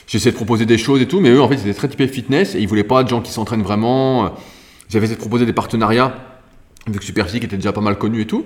J'essayais 0.08 0.32
de 0.32 0.36
proposer 0.36 0.66
des 0.66 0.78
choses 0.78 1.02
et 1.02 1.08
tout, 1.08 1.20
mais 1.20 1.30
eux, 1.30 1.42
en 1.42 1.48
fait, 1.48 1.56
ils 1.56 1.62
étaient 1.62 1.74
très 1.74 1.88
typés 1.88 2.08
fitness 2.08 2.56
et 2.56 2.60
ils 2.60 2.68
voulaient 2.68 2.84
pas 2.84 3.04
de 3.04 3.10
gens 3.10 3.22
qui 3.22 3.32
s'entraînent 3.32 3.64
vraiment. 3.64 4.34
J'avais 4.90 5.06
essayé 5.06 5.16
de 5.16 5.22
proposer 5.22 5.46
des 5.46 5.54
partenariats 5.54 6.14
vu 6.88 7.00
que 7.00 7.06
Superphysique 7.06 7.44
était 7.44 7.56
déjà 7.56 7.72
pas 7.72 7.82
mal 7.82 7.98
connu 7.98 8.22
et 8.22 8.28
tout. 8.28 8.46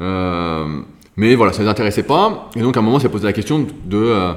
Euh, 0.00 0.80
mais 1.16 1.34
voilà, 1.34 1.52
ça 1.52 1.60
ne 1.60 1.64
les 1.64 1.70
intéressait 1.70 2.02
pas. 2.02 2.50
Et 2.56 2.60
donc 2.60 2.76
à 2.76 2.80
un 2.80 2.82
moment, 2.82 2.98
ça 2.98 3.08
posé 3.08 3.24
la 3.24 3.32
question 3.32 3.66
de 3.84 3.96
euh, 3.96 4.32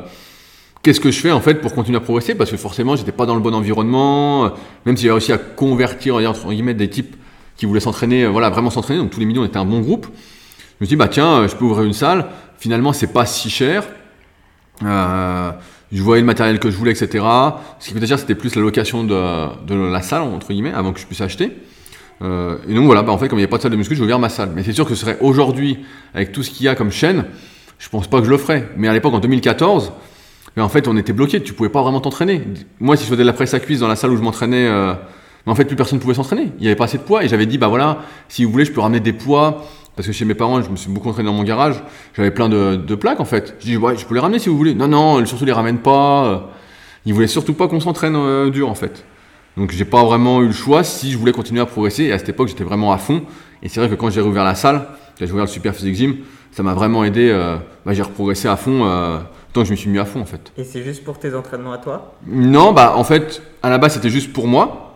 qu'est-ce 0.82 1.00
que 1.00 1.12
je 1.12 1.20
fais 1.20 1.32
en 1.32 1.42
fait 1.42 1.56
pour 1.56 1.74
continuer 1.74 1.98
à 1.98 2.02
progresser? 2.02 2.36
Parce 2.36 2.52
que 2.52 2.58
forcément, 2.58 2.96
j'étais 2.96 3.12
pas 3.12 3.26
dans 3.26 3.36
le 3.36 3.42
bon 3.42 3.54
environnement. 3.54 4.52
Même 4.86 4.98
si 4.98 5.04
j'ai 5.04 5.12
réussi 5.12 5.32
à 5.32 5.38
convertir, 5.38 6.16
entre 6.16 6.50
guillemets, 6.50 6.74
des 6.74 6.90
types 6.90 7.16
qui 7.58 7.66
voulaient 7.66 7.80
s'entraîner, 7.80 8.26
euh, 8.26 8.30
voilà, 8.30 8.50
vraiment 8.50 8.70
s'entraîner. 8.70 9.00
Donc 9.00 9.12
tous 9.12 9.20
les 9.20 9.26
millions 9.26 9.46
étaient 9.46 9.58
un 9.58 9.66
bon 9.66 9.80
groupe. 9.80 10.08
Je 10.80 10.86
me 10.86 10.88
dit, 10.88 10.96
bah 10.96 11.08
tiens, 11.08 11.48
je 11.48 11.56
peux 11.56 11.66
ouvrir 11.66 11.84
une 11.86 11.94
salle. 11.94 12.26
Finalement, 12.58 12.94
c'est 12.94 13.12
pas 13.14 13.26
si 13.26 13.50
cher. 13.50 13.84
je 14.82 16.02
voyais 16.02 16.22
le 16.22 16.26
matériel 16.26 16.60
que 16.60 16.70
je 16.72 16.78
voulais, 16.78 16.92
etc. 16.92 17.26
Ce 17.80 17.88
qui 17.88 17.94
coûtait 17.94 18.08
cher, 18.08 18.20
c'était 18.20 18.36
plus 18.36 18.56
la 18.56 18.62
location 18.62 19.04
de, 19.04 19.92
la 19.92 20.02
salle, 20.02 20.24
entre 20.24 20.48
guillemets, 20.48 20.74
avant 20.74 20.94
que 20.94 21.00
je 21.00 21.06
puisse 21.06 21.22
acheter. 21.22 21.52
Euh, 22.22 22.58
et 22.68 22.74
donc 22.74 22.86
voilà, 22.86 23.04
bah, 23.04 23.12
en 23.12 23.18
fait, 23.18 23.28
comme 23.28 23.40
il 23.40 23.42
n'y 23.42 23.46
a 23.46 23.50
pas 23.50 23.58
de 23.58 23.64
salle 23.64 23.72
de 23.72 23.78
muscu, 23.78 23.96
j'ai 23.96 24.04
ouvert 24.04 24.20
ma 24.20 24.30
salle. 24.30 24.52
Mais 24.56 24.64
c'est 24.64 24.74
sûr 24.74 24.86
que 24.86 24.96
ce 24.96 25.02
serait 25.02 25.18
aujourd'hui, 25.20 25.80
avec 26.14 26.32
tout 26.32 26.44
ce 26.44 26.52
qu'il 26.52 26.66
y 26.66 26.70
a 26.70 26.76
comme 26.76 26.92
chaîne, 26.92 27.26
je 27.80 27.90
pense 27.90 28.08
pas 28.08 28.20
que 28.20 28.26
je 28.26 28.30
le 28.30 28.38
ferais. 28.38 28.70
Mais 28.78 28.88
à 28.88 28.94
l'époque, 28.94 29.14
en 29.14 29.20
2014, 29.20 29.92
en 30.62 30.70
fait, 30.70 30.88
on 30.88 30.96
était 30.98 31.14
bloqué, 31.14 31.42
tu 31.42 31.54
pouvais 31.54 31.70
pas 31.70 31.82
vraiment 31.82 32.00
t'entraîner. 32.00 32.44
Moi, 32.80 32.96
si 32.96 33.04
je 33.04 33.10
faisais 33.10 33.24
de 33.24 33.28
la 33.28 33.34
presse 33.34 33.54
à 33.54 33.60
cuisse 33.60 33.80
dans 33.80 33.88
la 33.88 33.96
salle 33.96 34.12
où 34.12 34.18
je 34.18 34.22
m'entraînais, 34.22 34.68
euh, 34.68 34.94
en 35.52 35.56
fait, 35.56 35.66
plus 35.66 35.76
personne 35.76 35.98
ne 35.98 36.02
pouvait 36.02 36.14
s'entraîner. 36.14 36.52
Il 36.58 36.62
n'y 36.62 36.68
avait 36.68 36.76
pas 36.76 36.86
assez 36.86 36.98
de 36.98 37.04
poids. 37.04 37.24
Et 37.24 37.28
j'avais 37.28 37.46
dit, 37.46 37.58
bah 37.58 37.68
voilà, 37.68 38.00
si 38.30 38.46
vous 38.46 38.52
voulez, 38.52 38.66
je 38.66 38.72
peux 38.72 38.82
ramener 38.82 39.00
des 39.00 39.14
poids. 39.14 39.66
Parce 39.96 40.08
que 40.08 40.14
chez 40.14 40.26
mes 40.26 40.34
parents, 40.34 40.62
je 40.62 40.70
me 40.70 40.76
suis 40.76 40.90
beaucoup 40.90 41.10
entraîné 41.10 41.28
dans 41.28 41.36
mon 41.36 41.44
garage. 41.44 41.84
J'avais 42.16 42.32
plein 42.32 42.50
de, 42.50 42.96
plaques, 42.96 43.20
en 43.20 43.26
fait. 43.26 43.56
Je 43.60 43.66
dis, 43.66 43.78
ouais, 43.78 43.98
je 43.98 44.06
peux 44.06 44.16
les 44.16 44.22
ramener 44.22 44.40
si 44.40 44.50
vous 44.50 44.58
voulez. 44.58 44.74
Non, 44.74 44.88
non, 44.88 45.24
surtout 45.26 45.46
les 45.46 45.52
ramène 45.52 45.80
pas. 45.80 46.50
Ils 47.06 47.14
voulaient 47.14 47.28
surtout 47.28 47.54
pas 47.54 47.68
qu'on 47.68 47.80
s'entraîne 47.80 48.16
euh, 48.16 48.50
dur, 48.50 48.70
en 48.70 48.76
fait. 48.76 49.04
Donc 49.56 49.72
j'ai 49.72 49.86
pas 49.86 50.04
vraiment 50.04 50.42
eu 50.42 50.48
le 50.48 50.54
choix 50.54 50.84
si 50.84 51.12
je 51.12 51.18
voulais 51.18 51.32
continuer 51.32 51.62
à 51.62 51.66
progresser. 51.66 52.06
Et 52.06 52.12
à 52.12 52.18
cette 52.18 52.30
époque, 52.30 52.48
j'étais 52.48 52.64
vraiment 52.64 52.92
à 52.92 52.98
fond. 52.98 53.24
Et 53.62 53.70
c'est 53.70 53.80
vrai 53.80 53.90
que 53.90 53.96
quand 53.96 54.10
j'ai 54.10 54.22
rouvert 54.22 54.44
la 54.44 54.56
salle, 54.56 54.88
j'ai 55.20 55.32
ouvert 55.32 55.46
le 55.46 55.50
Super 55.50 55.76
Physique 55.76 55.96
Gym, 55.96 56.18
ça 56.52 56.64
m'a 56.64 56.74
vraiment 56.74 57.04
aidé. 57.04 57.30
Euh, 57.30 57.58
bah, 57.86 57.94
j'ai 57.94 58.02
reprogressé 58.02 58.48
à 58.48 58.56
fond 58.56 58.86
euh, 58.86 59.20
tant 59.54 59.62
que 59.62 59.68
je 59.68 59.72
me 59.72 59.76
suis 59.76 59.90
mis 59.90 60.00
à 60.00 60.06
fond 60.06 60.22
en 60.22 60.26
fait. 60.26 60.52
Et 60.58 60.64
c'est 60.64 60.84
juste 60.84 61.04
pour 61.04 61.20
tes 61.20 61.36
entraînements 61.36 61.74
à 61.74 61.78
toi? 61.78 62.16
Non, 62.28 62.74
bah 62.74 62.94
en 62.96 63.04
fait, 63.04 63.42
à 63.62 63.70
la 63.70 63.78
base 63.78 63.94
c'était 63.94 64.10
juste 64.10 64.34
pour 64.34 64.48
moi. 64.48 64.93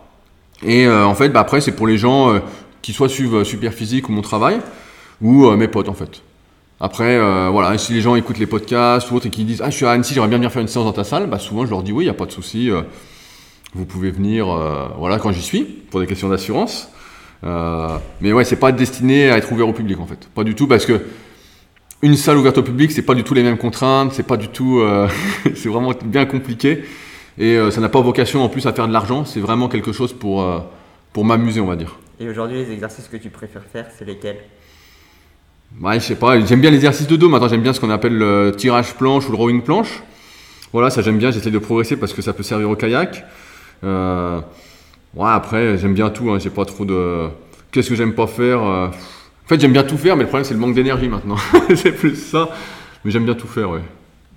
Et 0.66 0.88
en 0.88 1.14
fait, 1.14 1.28
bah, 1.28 1.40
après, 1.40 1.60
c'est 1.60 1.72
pour 1.72 1.86
les 1.86 1.98
gens 1.98 2.40
qui 2.82 2.92
soit 2.92 3.08
suivent 3.08 3.44
Super 3.44 3.72
Physique 3.72 4.08
ou 4.08 4.12
mon 4.12 4.22
travail, 4.22 4.58
ou 5.20 5.50
mes 5.52 5.68
potes 5.68 5.88
en 5.88 5.94
fait. 5.94 6.22
Après, 6.80 7.18
voilà, 7.50 7.76
si 7.78 7.92
les 7.92 8.00
gens 8.00 8.16
écoutent 8.16 8.38
les 8.38 8.46
podcasts 8.46 9.10
ou 9.10 9.16
autres 9.16 9.26
et 9.26 9.30
qui 9.30 9.44
disent 9.44 9.62
Ah, 9.62 9.70
je 9.70 9.76
suis 9.76 9.86
à 9.86 9.90
Annecy, 9.92 10.14
j'aimerais 10.14 10.28
bien 10.28 10.38
venir 10.38 10.50
faire 10.50 10.62
une 10.62 10.68
séance 10.68 10.84
dans 10.84 10.92
ta 10.92 11.04
salle, 11.04 11.26
bah, 11.28 11.38
souvent 11.38 11.64
je 11.64 11.70
leur 11.70 11.82
dis 11.82 11.92
Oui, 11.92 12.04
il 12.04 12.06
n'y 12.06 12.10
a 12.10 12.14
pas 12.14 12.26
de 12.26 12.32
souci, 12.32 12.70
vous 13.74 13.84
pouvez 13.84 14.10
venir 14.10 14.46
voilà, 14.98 15.18
quand 15.18 15.30
j'y 15.30 15.42
suis, 15.42 15.62
pour 15.62 16.00
des 16.00 16.06
questions 16.06 16.28
d'assurance. 16.28 16.88
mais 17.42 18.32
ouais, 18.32 18.44
c'est 18.44 18.56
pas 18.56 18.72
destiné 18.72 19.30
à 19.30 19.38
être 19.38 19.52
ouvert 19.52 19.68
au 19.68 19.72
public 19.72 20.00
en 20.00 20.06
fait. 20.06 20.28
Pas 20.34 20.42
du 20.42 20.56
tout, 20.56 20.66
parce 20.66 20.86
que 20.86 21.00
une 22.02 22.16
salle 22.16 22.38
ouverte 22.38 22.58
au 22.58 22.62
public, 22.62 22.92
c'est 22.92 23.02
pas 23.02 23.14
du 23.14 23.24
tout 23.24 23.34
les 23.34 23.42
mêmes 23.42 23.58
contraintes, 23.58 24.12
c'est 24.12 24.26
pas 24.26 24.36
du 24.36 24.48
tout, 24.48 24.78
euh, 24.78 25.08
c'est 25.54 25.68
vraiment 25.68 25.92
bien 26.04 26.26
compliqué 26.26 26.84
et 27.38 27.56
euh, 27.56 27.70
ça 27.70 27.80
n'a 27.80 27.88
pas 27.88 28.00
vocation 28.00 28.42
en 28.42 28.48
plus 28.48 28.66
à 28.66 28.72
faire 28.72 28.88
de 28.88 28.92
l'argent. 28.92 29.24
C'est 29.24 29.40
vraiment 29.40 29.68
quelque 29.68 29.92
chose 29.92 30.12
pour 30.12 30.42
euh, 30.42 30.58
pour 31.12 31.24
m'amuser, 31.24 31.60
on 31.60 31.66
va 31.66 31.76
dire. 31.76 31.98
Et 32.20 32.28
aujourd'hui, 32.28 32.58
les 32.58 32.72
exercices 32.72 33.08
que 33.08 33.16
tu 33.16 33.30
préfères 33.30 33.64
faire, 33.64 33.86
c'est 33.96 34.04
lesquels? 34.04 34.38
Ouais, 35.80 36.00
je 36.00 36.04
sais 36.04 36.16
pas. 36.16 36.40
J'aime 36.40 36.60
bien 36.60 36.70
l'exercice 36.70 37.06
de 37.06 37.16
dos. 37.16 37.28
Maintenant, 37.28 37.48
j'aime 37.48 37.62
bien 37.62 37.72
ce 37.72 37.80
qu'on 37.80 37.90
appelle 37.90 38.16
le 38.16 38.52
tirage 38.56 38.94
planche 38.94 39.28
ou 39.28 39.32
le 39.32 39.38
rowing 39.38 39.62
planche. 39.62 40.02
Voilà, 40.72 40.90
ça 40.90 41.02
j'aime 41.02 41.18
bien. 41.18 41.30
J'essaie 41.30 41.50
de 41.50 41.58
progresser 41.58 41.96
parce 41.96 42.12
que 42.12 42.22
ça 42.22 42.32
peut 42.32 42.42
servir 42.42 42.68
au 42.70 42.76
kayak. 42.76 43.24
ouais, 43.82 44.40
après, 45.14 45.78
j'aime 45.78 45.94
bien 45.94 46.10
tout. 46.10 46.30
Hein. 46.30 46.38
J'ai 46.38 46.50
pas 46.50 46.64
trop 46.64 46.84
de. 46.84 47.28
Qu'est-ce 47.70 47.90
que 47.90 47.94
j'aime 47.94 48.14
pas 48.14 48.26
faire 48.26 48.90
en 49.48 49.48
fait, 49.48 49.60
j'aime 49.62 49.72
bien 49.72 49.82
tout 49.82 49.96
faire, 49.96 50.14
mais 50.14 50.24
le 50.24 50.28
problème, 50.28 50.44
c'est 50.44 50.52
le 50.52 50.60
manque 50.60 50.74
d'énergie 50.74 51.08
maintenant. 51.08 51.38
c'est 51.74 51.92
plus 51.92 52.16
ça. 52.16 52.50
Mais 53.02 53.10
j'aime 53.10 53.24
bien 53.24 53.32
tout 53.32 53.46
faire, 53.46 53.70
ouais. 53.70 53.80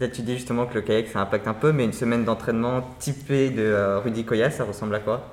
Tu 0.08 0.24
dis 0.24 0.34
justement 0.34 0.66
que 0.66 0.74
le 0.74 0.82
kayak, 0.82 1.10
ça 1.10 1.22
impacte 1.22 1.48
un 1.48 1.54
peu, 1.54 1.72
mais 1.72 1.86
une 1.86 1.94
semaine 1.94 2.26
d'entraînement 2.26 2.82
typée 2.98 3.52
de 3.52 3.62
euh, 3.62 4.00
Rudy 4.00 4.24
Koya, 4.24 4.50
ça 4.50 4.64
ressemble 4.64 4.96
à 4.96 5.00
quoi? 5.00 5.30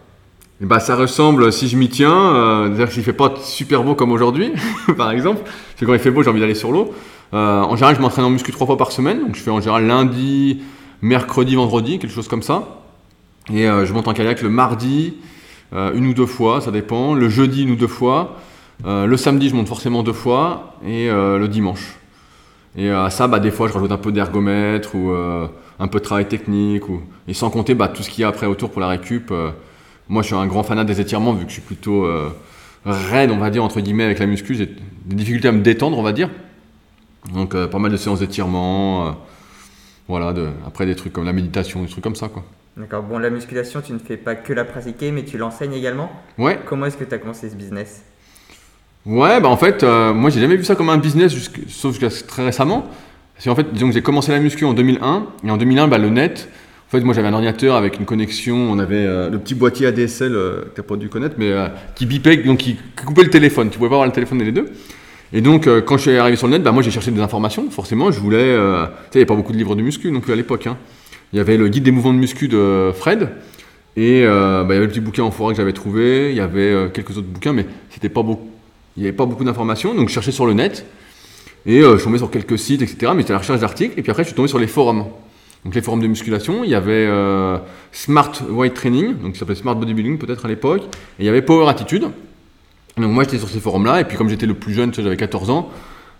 Bah, 0.60 0.78
ça 0.78 0.94
ressemble, 0.94 1.50
si 1.52 1.68
je 1.68 1.76
m'y 1.78 1.88
tiens, 1.88 2.12
euh, 2.12 2.66
c'est-à-dire 2.66 2.92
qu'il 2.92 3.02
fait 3.02 3.14
pas 3.14 3.32
super 3.40 3.82
beau 3.82 3.94
comme 3.94 4.12
aujourd'hui, 4.12 4.52
par 4.98 5.10
exemple. 5.10 5.40
C'est 5.76 5.86
quand 5.86 5.94
il 5.94 5.98
fait 5.98 6.10
beau, 6.10 6.22
j'ai 6.22 6.28
envie 6.28 6.40
d'aller 6.40 6.54
sur 6.54 6.70
l'eau. 6.70 6.92
Euh, 7.32 7.62
en 7.62 7.76
général, 7.76 7.96
je 7.96 8.02
m'entraîne 8.02 8.26
en 8.26 8.30
muscu 8.30 8.52
trois 8.52 8.66
fois 8.66 8.76
par 8.76 8.92
semaine. 8.92 9.20
Donc, 9.20 9.36
je 9.36 9.40
fais 9.40 9.50
en 9.50 9.60
général 9.60 9.86
lundi, 9.86 10.60
mercredi, 11.00 11.54
vendredi, 11.54 11.98
quelque 11.98 12.12
chose 12.12 12.28
comme 12.28 12.42
ça. 12.42 12.80
Et 13.50 13.64
je 13.64 13.92
monte 13.94 14.06
en 14.08 14.12
kayak 14.12 14.42
le 14.42 14.50
mardi, 14.50 15.14
une 15.72 16.06
ou 16.06 16.12
deux 16.12 16.26
fois, 16.26 16.60
ça 16.60 16.70
dépend. 16.70 17.14
Le 17.14 17.30
jeudi, 17.30 17.62
une 17.62 17.70
ou 17.70 17.76
deux 17.76 17.86
fois. 17.86 18.36
Le 18.84 19.16
samedi, 19.16 19.48
je 19.48 19.54
monte 19.54 19.68
forcément 19.68 20.02
deux 20.02 20.12
fois 20.12 20.74
et 20.84 21.08
le 21.08 21.46
dimanche. 21.46 21.97
Et 22.78 22.88
euh, 22.88 23.04
à 23.04 23.10
ça, 23.10 23.28
bah, 23.28 23.40
des 23.40 23.50
fois, 23.50 23.68
je 23.68 23.74
rajoute 23.74 23.92
un 23.92 23.98
peu 23.98 24.12
d'ergomètre 24.12 24.94
ou 24.94 25.10
un 25.10 25.88
peu 25.88 25.98
de 25.98 26.04
travail 26.04 26.26
technique. 26.26 26.88
Ou... 26.88 27.02
Et 27.26 27.34
sans 27.34 27.50
compter 27.50 27.74
bah, 27.74 27.88
tout 27.88 28.02
ce 28.02 28.08
qu'il 28.08 28.22
y 28.22 28.24
a 28.24 28.28
après 28.28 28.46
autour 28.46 28.70
pour 28.70 28.80
la 28.80 28.88
récup. 28.88 29.30
moi, 30.08 30.22
je 30.22 30.28
suis 30.28 30.36
un 30.36 30.46
grand 30.46 30.62
fanat 30.62 30.84
des 30.84 31.00
étirements 31.00 31.34
vu 31.34 31.44
que 31.44 31.50
je 31.50 31.54
suis 31.54 31.62
plutôt 31.62 32.08
raide, 32.86 33.30
on 33.30 33.36
va 33.38 33.50
dire, 33.50 33.62
entre 33.62 33.80
guillemets, 33.80 34.04
avec 34.04 34.18
la 34.18 34.26
muscu. 34.26 34.54
J'ai 34.54 34.66
des 35.04 35.16
difficultés 35.16 35.48
à 35.48 35.52
me 35.52 35.60
détendre, 35.60 35.98
on 35.98 36.02
va 36.02 36.12
dire. 36.12 36.30
Donc, 37.34 37.54
pas 37.66 37.78
mal 37.78 37.90
de 37.90 37.96
séances 37.98 38.20
d'étirement. 38.20 39.16
voilà, 40.06 40.32
de... 40.32 40.48
après 40.66 40.86
des 40.86 40.94
trucs 40.94 41.12
comme 41.12 41.26
la 41.26 41.34
méditation, 41.34 41.82
des 41.82 41.88
trucs 41.88 42.04
comme 42.04 42.16
ça, 42.16 42.28
quoi. 42.28 42.44
D'accord. 42.78 43.02
Bon, 43.02 43.18
la 43.18 43.28
musculation, 43.28 43.82
tu 43.82 43.92
ne 43.92 43.98
fais 43.98 44.16
pas 44.16 44.36
que 44.36 44.52
la 44.52 44.64
pratiquer, 44.64 45.10
mais 45.10 45.24
tu 45.24 45.36
l'enseignes 45.36 45.72
également? 45.72 46.12
Ouais. 46.38 46.60
Comment 46.64 46.86
est-ce 46.86 46.96
que 46.96 47.02
tu 47.02 47.12
as 47.12 47.18
commencé 47.18 47.50
ce 47.50 47.56
business? 47.56 48.04
Ouais, 49.08 49.40
bah 49.40 49.48
en 49.48 49.56
fait, 49.56 49.84
euh, 49.84 50.12
moi 50.12 50.28
j'ai 50.28 50.38
jamais 50.38 50.56
vu 50.56 50.64
ça 50.64 50.74
comme 50.74 50.90
un 50.90 50.98
business, 50.98 51.34
sauf 51.68 51.98
jusqu'à 51.98 52.10
très 52.26 52.44
récemment. 52.44 52.86
Parce 53.34 53.46
qu'en 53.46 53.54
fait, 53.54 53.72
disons 53.72 53.88
que 53.88 53.94
j'ai 53.94 54.02
commencé 54.02 54.32
la 54.32 54.38
muscu 54.38 54.66
en 54.66 54.74
2001, 54.74 55.26
et 55.44 55.50
en 55.50 55.56
2001, 55.56 55.88
bah, 55.88 55.96
le 55.96 56.10
net, 56.10 56.50
en 56.86 56.90
fait, 56.90 57.00
moi 57.00 57.14
j'avais 57.14 57.28
un 57.28 57.32
ordinateur 57.32 57.74
avec 57.76 57.98
une 57.98 58.04
connexion, 58.04 58.56
on 58.56 58.78
avait 58.78 58.96
euh, 58.96 59.30
le 59.30 59.38
petit 59.38 59.54
boîtier 59.54 59.86
ADSL 59.86 60.34
euh, 60.34 60.60
que 60.60 60.74
tu 60.74 60.80
n'as 60.82 60.86
pas 60.86 60.96
dû 60.96 61.08
connaître, 61.08 61.36
mais 61.38 61.50
qui 61.94 62.04
bipait, 62.04 62.36
donc 62.36 62.58
qui 62.58 62.76
coupait 63.02 63.22
le 63.22 63.30
téléphone, 63.30 63.70
tu 63.70 63.78
pouvais 63.78 63.88
pas 63.88 63.94
avoir 63.94 64.06
le 64.06 64.12
téléphone 64.12 64.42
les 64.42 64.52
deux. 64.52 64.68
Et 65.32 65.40
donc, 65.40 65.66
quand 65.86 65.96
je 65.96 66.02
suis 66.02 66.16
arrivé 66.18 66.36
sur 66.36 66.46
le 66.46 66.54
net, 66.54 66.62
bah, 66.62 66.72
moi 66.72 66.82
j'ai 66.82 66.90
cherché 66.90 67.10
des 67.10 67.22
informations, 67.22 67.70
forcément, 67.70 68.10
je 68.10 68.20
voulais. 68.20 68.54
tu 68.54 68.56
sais, 68.56 68.90
il 69.14 69.16
n'y 69.16 69.20
avait 69.20 69.26
pas 69.26 69.36
beaucoup 69.36 69.52
de 69.52 69.58
livres 69.58 69.74
de 69.74 69.80
muscu 69.80 70.12
non 70.12 70.20
plus 70.20 70.34
à 70.34 70.36
l'époque. 70.36 70.66
Hein. 70.66 70.76
Il 71.32 71.38
y 71.38 71.40
avait 71.40 71.56
le 71.56 71.68
guide 71.68 71.84
des 71.84 71.92
mouvements 71.92 72.12
de 72.12 72.18
muscu 72.18 72.46
de 72.48 72.90
Fred, 72.94 73.30
et 73.96 74.22
bah, 74.26 74.66
il 74.68 74.74
y 74.74 74.76
avait 74.76 74.80
le 74.80 74.88
petit 74.88 75.00
bouquin 75.00 75.22
en 75.22 75.30
forêt 75.30 75.54
que 75.54 75.56
j'avais 75.56 75.72
trouvé, 75.72 76.28
il 76.28 76.36
y 76.36 76.40
avait 76.40 76.90
quelques 76.92 77.16
autres 77.16 77.28
bouquins, 77.28 77.54
mais 77.54 77.64
c'était 77.90 78.10
pas 78.10 78.22
beaucoup 78.22 78.50
il 78.98 79.02
n'y 79.02 79.06
avait 79.06 79.16
pas 79.16 79.26
beaucoup 79.26 79.44
d'informations, 79.44 79.94
donc 79.94 80.08
je 80.08 80.14
cherchais 80.14 80.32
sur 80.32 80.44
le 80.44 80.54
net. 80.54 80.84
Et 81.66 81.82
euh, 81.82 81.96
je 81.98 82.02
tombé 82.02 82.18
sur 82.18 82.32
quelques 82.32 82.58
sites, 82.58 82.82
etc. 82.82 83.12
Mais 83.14 83.20
j'étais 83.20 83.30
à 83.30 83.34
la 83.34 83.38
recherche 83.38 83.60
d'articles. 83.60 83.96
Et 83.96 84.02
puis 84.02 84.10
après, 84.10 84.24
je 84.24 84.28
suis 84.28 84.34
tombé 84.34 84.48
sur 84.48 84.58
les 84.58 84.66
forums. 84.66 85.04
Donc 85.64 85.74
les 85.74 85.82
forums 85.82 86.00
de 86.00 86.08
musculation, 86.08 86.64
il 86.64 86.70
y 86.70 86.74
avait 86.74 87.06
euh, 87.06 87.58
Smart 87.92 88.32
White 88.50 88.74
Training, 88.74 89.14
donc 89.18 89.34
ça 89.34 89.40
s'appelait 89.40 89.54
Smart 89.54 89.76
Bodybuilding 89.76 90.18
peut-être 90.18 90.46
à 90.46 90.48
l'époque. 90.48 90.82
Et 91.18 91.22
il 91.22 91.26
y 91.26 91.28
avait 91.28 91.42
Power 91.42 91.68
Attitude. 91.68 92.08
Donc 92.96 93.10
moi, 93.12 93.22
j'étais 93.22 93.38
sur 93.38 93.48
ces 93.48 93.60
forums-là. 93.60 94.00
Et 94.00 94.04
puis 94.04 94.16
comme 94.16 94.28
j'étais 94.28 94.46
le 94.46 94.54
plus 94.54 94.74
jeune, 94.74 94.92
j'avais 94.92 95.16
14 95.16 95.50
ans, 95.50 95.70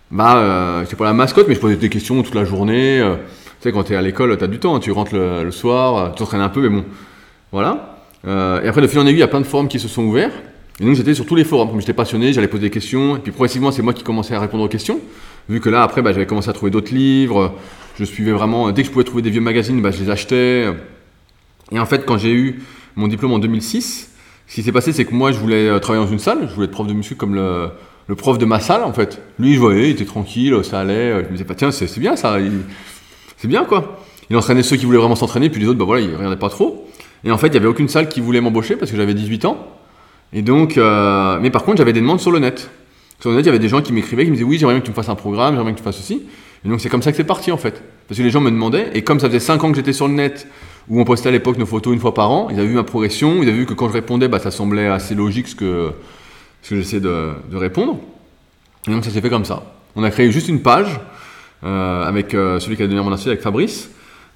bah, 0.09 0.37
euh, 0.37 0.85
pas 0.85 1.03
la 1.03 1.13
mascotte, 1.13 1.49
mais 1.49 1.55
je 1.55 1.59
posais 1.59 1.75
des 1.75 1.89
questions 1.89 2.23
toute 2.23 2.35
la 2.35 2.45
journée. 2.45 3.01
Euh, 3.01 3.15
tu 3.15 3.63
sais, 3.63 3.71
quand 3.73 3.83
tu 3.83 3.91
es 3.91 3.97
à 3.97 4.01
l'école, 4.01 4.37
tu 4.37 4.43
as 4.45 4.47
du 4.47 4.59
temps. 4.59 4.75
Hein. 4.75 4.79
tu 4.79 4.91
rentres 4.91 5.15
le, 5.15 5.51
soir, 5.51 6.13
tu 6.13 6.19
t'entraînes 6.19 6.39
un 6.39 6.47
peu, 6.47 6.61
mais 6.61 6.69
bon. 6.69 6.85
Voilà. 7.51 7.97
et 8.25 8.67
après, 8.67 8.81
de 8.81 8.87
fil 8.87 8.99
en 8.99 9.03
aiguille, 9.03 9.17
il 9.17 9.19
y 9.19 9.23
a 9.23 9.27
plein 9.27 9.41
de 9.41 9.45
forums 9.45 9.67
qui 9.67 9.79
se 9.79 9.89
sont 9.89 10.03
ouverts. 10.03 10.31
Et 10.79 10.85
donc 10.85 10.95
j'étais 10.95 11.13
sur 11.13 11.25
tous 11.25 11.35
les 11.35 11.43
forums, 11.43 11.69
comme 11.69 11.81
j'étais 11.81 11.93
passionné, 11.93 12.31
j'allais 12.31 12.47
poser 12.47 12.63
des 12.63 12.69
questions, 12.69 13.17
et 13.17 13.19
puis 13.19 13.31
progressivement 13.31 13.71
c'est 13.71 13.81
moi 13.81 13.93
qui 13.93 14.03
commençais 14.03 14.33
à 14.33 14.39
répondre 14.39 14.63
aux 14.63 14.69
questions, 14.69 15.01
vu 15.49 15.59
que 15.59 15.69
là 15.69 15.83
après 15.83 16.01
bah, 16.01 16.13
j'avais 16.13 16.25
commencé 16.25 16.49
à 16.49 16.53
trouver 16.53 16.71
d'autres 16.71 16.93
livres, 16.93 17.53
je 17.97 18.05
suivais 18.05 18.31
vraiment, 18.31 18.71
dès 18.71 18.83
que 18.83 18.87
je 18.87 18.91
pouvais 18.93 19.03
trouver 19.03 19.21
des 19.21 19.29
vieux 19.29 19.41
magazines, 19.41 19.81
bah, 19.81 19.91
je 19.91 20.01
les 20.01 20.09
achetais. 20.09 20.67
Et 21.73 21.79
en 21.79 21.85
fait 21.85 22.05
quand 22.05 22.17
j'ai 22.17 22.31
eu 22.31 22.61
mon 22.95 23.09
diplôme 23.09 23.33
en 23.33 23.39
2006, 23.39 24.09
ce 24.47 24.55
qui 24.55 24.63
s'est 24.63 24.71
passé 24.71 24.93
c'est 24.93 25.03
que 25.03 25.13
moi 25.13 25.33
je 25.33 25.39
voulais 25.39 25.67
euh, 25.67 25.79
travailler 25.79 26.05
dans 26.05 26.11
une 26.11 26.19
salle, 26.19 26.47
je 26.47 26.53
voulais 26.53 26.67
être 26.67 26.71
prof 26.71 26.87
de 26.87 26.93
muscu 26.93 27.15
comme 27.15 27.35
le, 27.35 27.71
prof 28.15 28.37
de 28.37 28.45
ma 28.45 28.61
salle 28.61 28.83
en 28.83 28.93
fait. 28.93 29.21
Lui 29.37 29.55
je 29.55 29.59
voyais, 29.59 29.89
il 29.89 29.91
était 29.91 30.05
tranquille, 30.05 30.55
ça 30.63 30.79
allait, 30.79 31.23
je 31.23 31.27
me 31.27 31.33
disais 31.33 31.43
pas 31.43 31.55
tiens 31.55 31.71
c'est 31.71 31.99
bien 31.99 32.15
ça, 32.15 32.37
c'est 33.35 33.49
bien 33.49 33.65
quoi. 33.65 33.99
Il 34.29 34.37
entraînait 34.37 34.63
ceux 34.63 34.77
qui 34.77 34.85
voulaient 34.85 34.99
vraiment 34.99 35.15
s'entraîner, 35.15 35.49
puis 35.49 35.59
les 35.59 35.67
autres 35.67 35.79
bah 35.79 35.85
voilà 35.85 36.05
ils 36.05 36.15
regardaient 36.15 36.37
pas 36.37 36.49
trop. 36.49 36.87
Et 37.25 37.31
en 37.31 37.37
fait 37.37 37.47
il 37.47 37.55
y 37.55 37.57
avait 37.57 37.67
aucune 37.67 37.89
salle 37.89 38.07
qui 38.07 38.21
voulait 38.21 38.39
m'embaucher 38.39 38.77
parce 38.77 38.91
que 38.91 38.95
j'avais 38.95 39.13
18 39.13 39.43
ans. 39.43 39.75
Et 40.33 40.41
donc, 40.41 40.77
euh, 40.77 41.39
mais 41.41 41.49
par 41.49 41.63
contre, 41.63 41.77
j'avais 41.77 41.93
des 41.93 42.01
demandes 42.01 42.19
sur 42.19 42.31
le 42.31 42.39
net. 42.39 42.69
Sur 43.19 43.31
le 43.31 43.35
net, 43.35 43.43
il 43.43 43.47
y 43.47 43.49
avait 43.49 43.59
des 43.59 43.69
gens 43.69 43.81
qui 43.81 43.93
m'écrivaient, 43.93 44.23
qui 44.23 44.29
me 44.29 44.35
disaient 44.35 44.47
oui, 44.47 44.57
j'aimerais 44.57 44.75
bien 44.75 44.81
que 44.81 44.85
tu 44.85 44.91
me 44.91 44.95
fasses 44.95 45.09
un 45.09 45.15
programme, 45.15 45.53
j'aimerais 45.53 45.65
bien 45.65 45.73
que 45.73 45.79
tu 45.79 45.83
fasses 45.83 45.97
ceci. 45.97 46.23
Et 46.63 46.69
donc, 46.69 46.81
c'est 46.81 46.89
comme 46.89 47.01
ça 47.01 47.11
que 47.11 47.17
c'est 47.17 47.23
parti 47.23 47.51
en 47.51 47.57
fait. 47.57 47.81
Parce 48.07 48.17
que 48.17 48.23
les 48.23 48.29
gens 48.29 48.41
me 48.41 48.51
demandaient, 48.51 48.91
et 48.93 49.03
comme 49.03 49.19
ça 49.19 49.27
faisait 49.27 49.39
5 49.39 49.63
ans 49.63 49.71
que 49.71 49.77
j'étais 49.77 49.93
sur 49.93 50.07
le 50.07 50.13
net, 50.13 50.47
où 50.87 50.99
on 50.99 51.03
postait 51.03 51.29
à 51.29 51.31
l'époque 51.31 51.57
nos 51.57 51.65
photos 51.65 51.93
une 51.93 51.99
fois 51.99 52.13
par 52.13 52.31
an, 52.31 52.49
ils 52.51 52.59
avaient 52.59 52.67
vu 52.67 52.75
ma 52.75 52.83
progression, 52.83 53.41
ils 53.41 53.49
avaient 53.49 53.59
vu 53.59 53.65
que 53.65 53.73
quand 53.73 53.87
je 53.87 53.93
répondais, 53.93 54.27
bah, 54.27 54.39
ça 54.39 54.51
semblait 54.51 54.87
assez 54.87 55.15
logique 55.15 55.47
ce 55.47 55.55
que, 55.55 55.91
ce 56.61 56.71
que 56.71 56.75
j'essayais 56.77 57.01
de, 57.01 57.29
de, 57.51 57.57
répondre. 57.57 57.97
Et 58.87 58.91
donc, 58.91 59.05
ça 59.05 59.11
s'est 59.11 59.21
fait 59.21 59.29
comme 59.29 59.45
ça. 59.45 59.63
On 59.95 60.03
a 60.03 60.11
créé 60.11 60.31
juste 60.31 60.47
une 60.47 60.61
page 60.61 60.99
euh, 61.63 62.03
avec 62.03 62.33
euh, 62.33 62.59
celui 62.59 62.75
qui 62.75 62.83
a 62.83 62.87
donné 62.87 63.01
mon 63.01 63.11
assiette, 63.11 63.29
avec 63.29 63.41
Fabrice. 63.41 63.89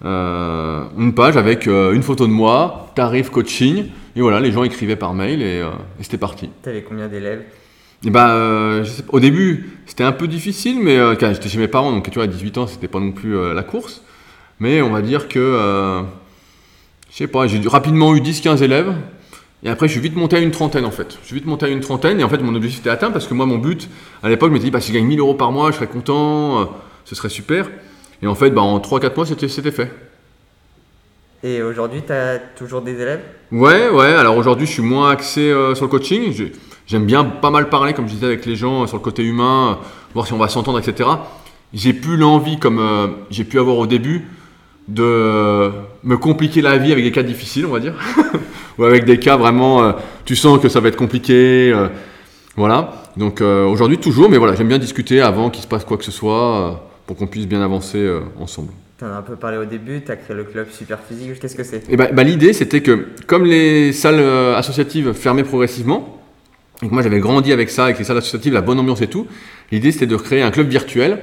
Une 0.03 1.13
page 1.15 1.37
avec 1.37 1.65
une 1.65 2.03
photo 2.03 2.27
de 2.27 2.31
moi, 2.31 2.91
tarif 2.93 3.29
coaching, 3.29 3.85
et 4.15 4.21
voilà, 4.21 4.39
les 4.39 4.51
gens 4.51 4.63
écrivaient 4.63 4.95
par 4.95 5.13
mail 5.13 5.41
et, 5.41 5.61
euh, 5.61 5.71
c'était 6.01 6.17
parti. 6.17 6.49
Tu 6.61 6.69
avais 6.69 6.83
combien 6.83 7.07
d'élèves? 7.07 7.43
Et 8.05 8.09
bah, 8.09 8.37
Au 9.09 9.19
début, 9.19 9.77
c'était 9.85 10.03
un 10.03 10.11
peu 10.11 10.27
difficile, 10.27 10.79
mais 10.81 10.97
j'étais 11.19 11.47
chez 11.47 11.57
mes 11.57 11.69
parents, 11.69 11.91
donc 11.91 12.09
tu 12.09 12.15
vois, 12.15 12.25
à 12.25 12.27
18 12.27 12.57
ans, 12.57 12.67
c'était 12.67 12.89
pas 12.89 12.99
non 12.99 13.13
plus 13.13 13.33
la 13.53 13.63
course. 13.63 14.03
Mais 14.59 14.81
on 14.81 14.89
va 14.89 15.01
dire 15.01 15.29
que, 15.29 16.03
je 17.09 17.15
sais 17.15 17.27
pas, 17.27 17.47
j'ai 17.47 17.61
rapidement 17.65 18.13
eu 18.13 18.19
10-15 18.19 18.61
élèves. 18.61 18.93
Et 19.63 19.69
après, 19.69 19.87
je 19.87 19.93
suis 19.93 20.01
vite 20.01 20.17
monté 20.17 20.35
à 20.35 20.39
une 20.39 20.51
trentaine 20.51 20.83
en 20.83 20.91
fait. 20.91 21.17
Je 21.21 21.27
suis 21.27 21.35
vite 21.35 21.45
monté 21.45 21.65
à 21.65 21.69
une 21.69 21.79
trentaine 21.79 22.19
et 22.19 22.23
en 22.25 22.29
fait, 22.29 22.39
mon 22.39 22.53
objectif 22.53 22.81
était 22.81 22.89
atteint 22.89 23.11
parce 23.11 23.27
que 23.27 23.33
moi, 23.33 23.45
mon 23.45 23.57
but 23.57 23.89
à 24.21 24.27
l'époque, 24.27 24.49
je 24.49 24.53
m'étais 24.53 24.65
dit, 24.65 24.71
bah, 24.71 24.81
si 24.81 24.91
je 24.91 24.97
gagne 24.97 25.05
1000 25.07 25.19
euros 25.19 25.35
par 25.35 25.53
mois, 25.53 25.71
je 25.71 25.77
serais 25.77 25.87
content, 25.87 26.69
ce 27.05 27.15
serait 27.15 27.29
super. 27.29 27.69
Et 28.21 28.27
en 28.27 28.35
fait, 28.35 28.51
bah, 28.51 28.61
en 28.61 28.79
3-4 28.79 29.15
mois, 29.15 29.25
c'était 29.25 29.71
fait. 29.71 29.91
Et 31.43 31.61
aujourd'hui, 31.61 32.01
tu 32.05 32.13
as 32.13 32.39
toujours 32.39 32.81
des 32.81 32.93
élèves? 32.93 33.21
Ouais, 33.51 33.89
ouais. 33.89 34.13
Alors 34.13 34.37
aujourd'hui, 34.37 34.65
je 34.65 34.71
suis 34.71 34.81
moins 34.81 35.11
axé 35.11 35.41
euh, 35.41 35.75
sur 35.75 35.85
le 35.85 35.91
coaching. 35.91 36.51
J'aime 36.87 37.05
bien 37.05 37.25
pas 37.25 37.49
mal 37.49 37.69
parler, 37.69 37.93
comme 37.93 38.07
je 38.07 38.13
disais, 38.13 38.25
avec 38.25 38.45
les 38.45 38.55
gens 38.55 38.87
sur 38.87 38.97
le 38.97 39.03
côté 39.03 39.23
humain, 39.23 39.71
euh, 39.71 39.85
voir 40.13 40.25
si 40.25 40.33
on 40.33 40.37
va 40.37 40.47
s'entendre, 40.47 40.79
etc. 40.79 41.09
J'ai 41.73 41.93
plus 41.93 42.15
l'envie, 42.15 42.59
comme 42.59 42.79
euh, 42.79 43.07
j'ai 43.29 43.43
pu 43.43 43.59
avoir 43.59 43.77
au 43.77 43.87
début, 43.87 44.25
de 44.87 45.71
me 46.03 46.17
compliquer 46.17 46.61
la 46.61 46.77
vie 46.77 46.91
avec 46.91 47.03
des 47.03 47.11
cas 47.11 47.23
difficiles, 47.23 47.65
on 47.65 47.71
va 47.71 47.79
dire. 47.79 47.95
Ou 48.77 48.85
avec 48.85 49.05
des 49.05 49.19
cas 49.19 49.37
vraiment, 49.37 49.93
tu 50.25 50.35
sens 50.35 50.59
que 50.59 50.67
ça 50.67 50.79
va 50.79 50.89
être 50.89 50.97
compliqué. 50.97 51.73
voilà. 52.57 52.91
Donc 53.15 53.39
aujourd'hui, 53.39 53.97
toujours, 53.97 54.29
mais 54.29 54.37
voilà, 54.37 54.55
j'aime 54.55 54.67
bien 54.67 54.79
discuter 54.79 55.21
avant 55.21 55.49
qu'il 55.49 55.61
se 55.63 55.67
passe 55.67 55.85
quoi 55.85 55.95
que 55.95 56.03
ce 56.03 56.11
soit 56.11 56.83
pour 57.05 57.17
qu'on 57.17 57.27
puisse 57.27 57.47
bien 57.47 57.61
avancer 57.61 57.97
euh, 57.97 58.21
ensemble. 58.39 58.71
Tu 59.03 59.09
en 59.09 59.11
as 59.11 59.17
un 59.17 59.21
peu 59.21 59.35
parlé 59.35 59.57
au 59.57 59.65
début, 59.65 60.01
tu 60.01 60.13
as 60.13 60.15
créé 60.15 60.33
le 60.33 60.45
club 60.45 60.67
Super 60.71 60.97
Physique, 60.97 61.37
qu'est-ce 61.37 61.57
que 61.57 61.65
c'est 61.65 61.83
eh 61.89 61.97
ben, 61.97 62.07
bah, 62.13 62.23
L'idée 62.23 62.53
c'était 62.53 62.79
que 62.79 63.07
comme 63.27 63.43
les 63.43 63.91
salles 63.91 64.21
euh, 64.21 64.55
associatives 64.55 65.11
fermaient 65.11 65.43
progressivement, 65.43 66.21
et 66.81 66.87
que 66.87 66.93
moi 66.93 67.03
j'avais 67.03 67.19
grandi 67.19 67.51
avec 67.51 67.69
ça, 67.69 67.83
avec 67.83 67.99
les 67.99 68.05
salles 68.05 68.19
associatives, 68.19 68.53
la 68.53 68.61
bonne 68.61 68.79
ambiance 68.79 69.01
et 69.01 69.07
tout, 69.07 69.27
l'idée 69.73 69.91
c'était 69.91 70.07
de 70.07 70.15
créer 70.15 70.41
un 70.41 70.51
club 70.51 70.69
virtuel 70.69 71.19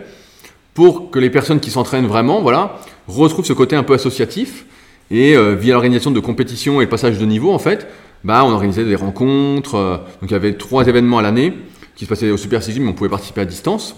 pour 0.75 1.11
que 1.11 1.19
les 1.19 1.31
personnes 1.31 1.59
qui 1.59 1.71
s'entraînent 1.71 2.07
vraiment 2.07 2.43
voilà, 2.43 2.81
retrouvent 3.09 3.47
ce 3.47 3.55
côté 3.55 3.77
un 3.77 3.83
peu 3.83 3.95
associatif 3.95 4.66
et 5.11 5.35
euh, 5.35 5.55
via 5.55 5.73
l'organisation 5.73 6.11
de 6.11 6.21
compétitions 6.21 6.83
et 6.83 6.85
le 6.85 6.90
passage 6.90 7.19
de 7.19 7.25
niveau 7.25 7.51
en 7.51 7.59
fait, 7.59 7.87
bah, 8.25 8.45
on 8.45 8.51
organisait 8.51 8.85
des 8.85 8.95
rencontres. 8.95 9.77
euh, 9.77 9.97
donc 10.21 10.31
il 10.31 10.33
y 10.33 10.35
avait 10.35 10.53
trois 10.53 10.87
événements 10.87 11.16
à 11.16 11.23
l'année 11.23 11.55
qui 11.97 12.05
se 12.05 12.11
passaient 12.11 12.31
au 12.31 12.37
Super 12.37 12.61
mais 12.79 12.88
on 12.88 12.93
pouvait 12.93 13.09
participer 13.09 13.40
à 13.40 13.47
distance. 13.47 13.97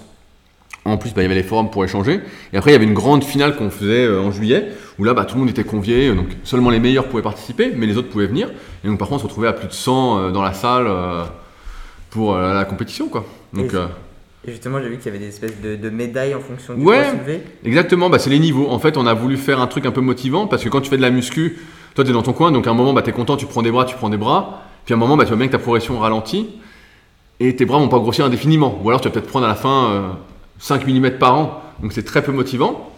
En 0.85 0.97
plus, 0.97 1.11
bah, 1.11 1.21
il 1.21 1.23
y 1.23 1.27
avait 1.27 1.35
les 1.37 1.43
forums 1.45 1.71
pour 1.71 1.85
échanger. 1.85 2.21
Et 2.53 2.57
après, 2.57 2.71
il 2.71 2.75
y 2.75 2.77
avait 2.77 2.85
une 2.87 2.95
grande 2.95 3.23
finale 3.23 3.55
qu'on 3.57 3.71
faisait 3.71 4.05
euh, 4.05 4.21
en 4.21 4.33
juillet, 4.33 4.69
où 4.99 5.05
là, 5.05 5.15
bah, 5.15 5.25
tout 5.25 5.35
le 5.37 5.41
monde 5.43 5.51
était 5.51 5.63
convié. 5.65 6.09
euh, 6.09 6.15
Donc 6.15 6.27
seulement 6.45 6.71
les 6.71 6.81
meilleurs 6.81 7.07
pouvaient 7.07 7.23
participer, 7.23 7.73
mais 7.77 7.87
les 7.87 7.97
autres 7.97 8.09
pouvaient 8.09 8.27
venir. 8.27 8.49
Et 8.85 8.89
donc 8.89 8.99
parfois, 8.99 9.17
on 9.17 9.21
se 9.21 9.25
retrouvait 9.25 9.47
à 9.49 9.53
plus 9.53 9.69
de 9.69 9.73
100 9.73 10.19
euh, 10.19 10.31
dans 10.33 10.43
la 10.43 10.53
salle 10.53 10.87
euh, 10.89 11.23
pour 12.11 12.37
la 12.37 12.65
compétition. 12.65 13.09
Quoi. 13.09 13.25
Donc, 13.53 13.73
Et- 14.45 14.51
justement, 14.51 14.81
j'ai 14.83 14.89
vu 14.89 14.97
qu'il 14.97 15.07
y 15.07 15.09
avait 15.11 15.19
des 15.25 15.29
espèces 15.29 15.61
de, 15.63 15.77
de 15.77 15.89
médailles 15.89 16.35
en 16.35 16.41
fonction 16.41 16.75
du 16.75 16.85
Ouais. 16.85 17.01
poids 17.03 17.11
soulevé. 17.13 17.43
Exactement, 17.65 18.11
bah, 18.11 18.19
c'est 18.19 18.31
les 18.31 18.41
niveaux. 18.41 18.69
En 18.69 18.79
fait, 18.81 18.97
on 18.97 19.07
a 19.07 19.15
voulu 19.15 19.37
faire 19.37 19.61
un 19.61 19.67
truc 19.69 19.87
un 19.87 19.93
peu 19.93 20.01
motivant 20.01 20.47
parce 20.49 20.65
que 20.65 20.69
quand 20.69 20.81
tu 20.81 20.91
fais 20.91 20.97
de 20.97 21.03
la 21.03 21.11
muscu, 21.11 21.59
toi 21.95 22.03
tu 22.05 22.11
es 22.11 22.13
dans 22.13 22.23
ton 22.23 22.33
coin, 22.33 22.51
donc 22.51 22.67
à 22.67 22.71
un 22.71 22.75
moment 22.75 22.93
bah, 22.93 23.03
tu 23.03 23.11
es 23.11 23.13
content, 23.13 23.37
tu 23.37 23.47
prends 23.47 23.63
des 23.63 23.71
bras, 23.71 23.85
tu 23.85 23.95
prends 23.95 24.11
des 24.11 24.17
bras. 24.17 24.63
Puis 24.85 24.93
à 24.95 24.97
un 24.97 25.01
moment, 25.01 25.17
bah, 25.17 25.25
tu 25.25 25.29
vois 25.29 25.37
bien 25.39 25.47
que 25.47 25.53
ta 25.53 25.59
progression 25.61 25.97
ralentit 26.01 26.49
et 27.39 27.55
tes 27.55 27.65
bras 27.67 27.79
vont 27.79 27.89
pas 27.89 27.99
grossir 28.01 28.25
indéfiniment. 28.25 28.81
Ou 28.83 28.89
alors 28.91 29.01
tu 29.01 29.07
vas 29.09 29.13
peut-être 29.15 29.29
prendre 29.29 29.47
à 29.47 29.49
la 29.49 29.55
fin 29.55 30.17
5 30.63 30.87
mm 30.87 31.19
par 31.19 31.37
an. 31.37 31.63
Donc 31.83 31.93
c'est 31.93 32.05
très 32.05 32.23
peu 32.23 32.33
motivant. 32.33 32.91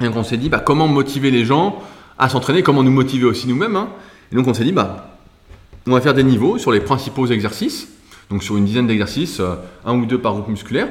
Et 0.00 0.04
donc 0.04 0.16
on 0.16 0.24
s'est 0.24 0.36
dit 0.36 0.48
bah, 0.48 0.58
comment 0.58 0.88
motiver 0.88 1.30
les 1.30 1.44
gens 1.44 1.80
à 2.18 2.28
s'entraîner, 2.28 2.62
comment 2.62 2.82
nous 2.82 2.90
motiver 2.90 3.24
aussi 3.24 3.46
nous-mêmes. 3.48 3.76
hein. 3.76 3.88
Et 4.32 4.36
donc 4.36 4.48
on 4.48 4.52
s'est 4.52 4.64
dit 4.64 4.72
bah, 4.72 5.16
on 5.86 5.92
va 5.92 6.00
faire 6.00 6.12
des 6.12 6.24
niveaux 6.24 6.58
sur 6.58 6.72
les 6.72 6.80
principaux 6.80 7.26
exercices. 7.26 7.88
Donc 8.30 8.42
sur 8.42 8.56
une 8.56 8.64
dizaine 8.64 8.86
d'exercices, 8.86 9.40
euh, 9.40 9.54
un 9.86 9.94
ou 9.94 10.06
deux 10.06 10.18
par 10.18 10.32
groupe 10.32 10.48
musculaire. 10.48 10.88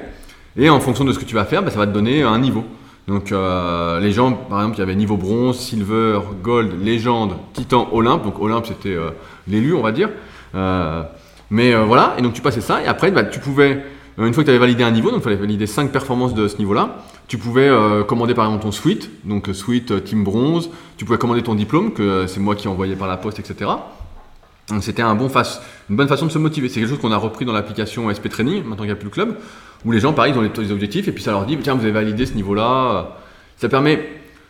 Et 0.56 0.70
en 0.70 0.80
fonction 0.80 1.04
de 1.04 1.12
ce 1.12 1.20
que 1.20 1.26
tu 1.26 1.36
vas 1.36 1.46
faire, 1.46 1.62
bah, 1.62 1.70
ça 1.70 1.78
va 1.78 1.86
te 1.86 1.92
donner 1.92 2.24
un 2.24 2.40
niveau. 2.40 2.64
Donc 3.08 3.32
euh, 3.32 4.00
les 4.00 4.12
gens, 4.12 4.32
par 4.32 4.60
exemple, 4.60 4.78
il 4.78 4.80
y 4.80 4.84
avait 4.84 4.96
niveau 4.96 5.18
bronze, 5.18 5.60
silver, 5.60 6.20
gold, 6.42 6.82
légende, 6.82 7.36
titan, 7.54 7.90
olympe. 7.92 8.24
Donc 8.24 8.40
olympe, 8.42 8.66
c'était 8.66 8.96
euh, 8.96 9.10
l'élu, 9.48 9.74
on 9.74 9.82
va 9.82 9.92
dire. 9.92 10.10
Mais 11.50 11.74
voilà, 11.76 12.16
et 12.18 12.22
donc 12.22 12.34
tu 12.34 12.42
passais 12.42 12.60
ça, 12.62 12.82
et 12.82 12.88
après, 12.88 13.10
bah, 13.12 13.24
tu 13.24 13.40
pouvais, 13.40 13.86
une 14.26 14.34
fois 14.34 14.44
que 14.44 14.48
tu 14.48 14.50
avais 14.50 14.60
validé 14.60 14.84
un 14.84 14.92
niveau, 14.92 15.12
donc 15.12 15.20
il 15.20 15.24
fallait 15.24 15.36
valider 15.36 15.68
5 15.68 15.92
performances 15.92 16.34
de 16.34 16.48
ce 16.48 16.58
niveau-là, 16.58 17.04
tu 17.28 17.38
pouvais 17.38 17.68
euh, 17.68 18.04
commander 18.04 18.34
par 18.34 18.46
exemple 18.46 18.64
ton 18.64 18.72
suite, 18.72 19.12
donc 19.26 19.50
euh, 19.50 19.54
suite 19.54 19.92
euh, 19.92 20.00
team 20.00 20.24
bronze, 20.24 20.72
tu 20.98 21.06
pouvais 21.06 21.20
commander 21.20 21.44
ton 21.44 21.54
diplôme, 21.54 21.94
que 21.94 22.02
euh, 22.02 22.28
c'est 22.28 22.40
moi 22.40 22.56
qui 22.56 22.68
envoyais 22.68 22.96
par 22.96 23.08
la 23.08 23.18
poste, 23.18 23.40
etc. 23.40 23.70
C'était 24.82 25.02
une 25.02 25.16
bonne 25.16 26.08
façon 26.10 26.26
de 26.26 26.32
se 26.32 26.38
motiver. 26.40 26.68
C'est 26.68 26.82
quelque 26.82 26.90
chose 26.90 27.00
qu'on 27.00 27.14
a 27.14 27.18
repris 27.18 27.46
dans 27.46 27.54
l'application 27.54 28.12
SP 28.12 28.28
Training, 28.28 28.64
maintenant 28.64 28.78
qu'il 28.78 28.86
n'y 28.88 28.92
a 28.92 28.96
plus 28.96 29.06
le 29.06 29.12
club, 29.12 29.38
où 29.86 29.92
les 29.94 30.02
gens, 30.02 30.12
pareil, 30.12 30.34
ils 30.34 30.38
ont 30.38 30.42
les, 30.42 30.52
les 30.58 30.72
objectifs, 30.72 31.08
et 31.08 31.14
puis 31.14 31.24
ça 31.24 31.32
leur 31.32 31.46
dit, 31.46 31.58
tiens, 31.62 31.76
vous 31.76 31.84
avez 31.84 31.92
validé 31.92 32.26
ce 32.26 32.34
niveau-là. 32.34 33.18
Ça 33.56 33.70
permet, 33.70 34.10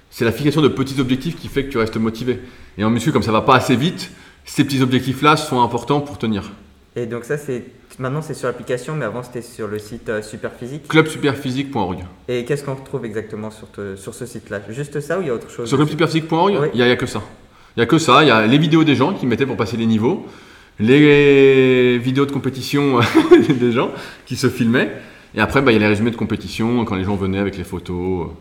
c'est 0.09 0.25
la 0.25 0.31
fixation 0.31 0.61
de 0.61 0.69
petits 0.69 0.99
objectifs 0.99 1.35
qui 1.35 1.49
fait 1.49 1.65
que 1.65 1.71
tu 1.71 1.77
restes 1.77 1.97
motivé. 1.97 2.39
Et 2.79 2.83
en 2.83 2.89
muscu, 2.89 3.11
comme 3.11 3.21
ça 3.21 3.31
va 3.31 3.41
pas 3.41 3.55
assez 3.55 3.75
vite, 3.75 4.09
ces 4.43 4.63
petits 4.63 4.81
objectifs-là 4.81 5.37
sont 5.37 5.61
importants 5.61 6.01
pour 6.01 6.17
tenir. 6.17 6.51
Et 6.97 7.05
donc 7.05 7.23
ça, 7.25 7.37
c'est 7.37 7.63
maintenant 7.99 8.21
c'est 8.23 8.33
sur 8.33 8.47
l'application, 8.47 8.95
mais 8.95 9.05
avant 9.05 9.21
c'était 9.23 9.41
sur 9.43 9.67
le 9.67 9.77
site 9.79 10.09
euh, 10.09 10.21
Superphysique. 10.23 10.87
Clubsuperphysique.org. 10.87 11.99
Et 12.27 12.43
qu'est-ce 12.43 12.63
qu'on 12.63 12.73
retrouve 12.75 13.05
exactement 13.05 13.51
sur, 13.51 13.69
te- 13.71 13.95
sur 13.95 14.13
ce 14.15 14.25
site-là? 14.25 14.61
Juste 14.69 14.99
ça 14.99 15.19
ou 15.19 15.21
il 15.21 15.27
y 15.27 15.29
a 15.29 15.33
autre 15.35 15.49
chose? 15.49 15.69
Sur 15.69 15.77
clubsuperphysique.org, 15.77 16.53
il 16.53 16.59
Oui. 16.59 16.69
n'y 16.73 16.81
a, 16.81 16.91
a 16.91 16.95
que 16.95 17.05
ça. 17.05 17.21
Il 17.75 17.79
n'y 17.79 17.83
a 17.83 17.85
que 17.85 17.99
ça. 17.99 18.23
Il 18.23 18.27
y 18.27 18.31
a 18.31 18.45
les 18.47 18.57
vidéos 18.57 18.83
des 18.83 18.95
gens 18.95 19.13
qui 19.13 19.27
mettaient 19.27 19.45
pour 19.45 19.57
passer 19.57 19.77
les 19.77 19.85
niveaux, 19.85 20.25
les 20.79 21.97
vidéos 21.99 22.25
de 22.25 22.31
compétition 22.31 22.99
des 23.49 23.71
gens 23.71 23.91
qui 24.25 24.35
se 24.35 24.49
filmaient. 24.49 24.91
Et 25.35 25.39
après, 25.39 25.61
bah, 25.61 25.71
il 25.71 25.75
y 25.75 25.77
a 25.77 25.81
les 25.81 25.87
résumés 25.87 26.11
de 26.11 26.15
compétition 26.15 26.83
quand 26.85 26.95
les 26.95 27.03
gens 27.03 27.15
venaient 27.15 27.37
avec 27.39 27.57
les 27.57 27.63
photos. 27.63 28.25
euh, 28.27 28.31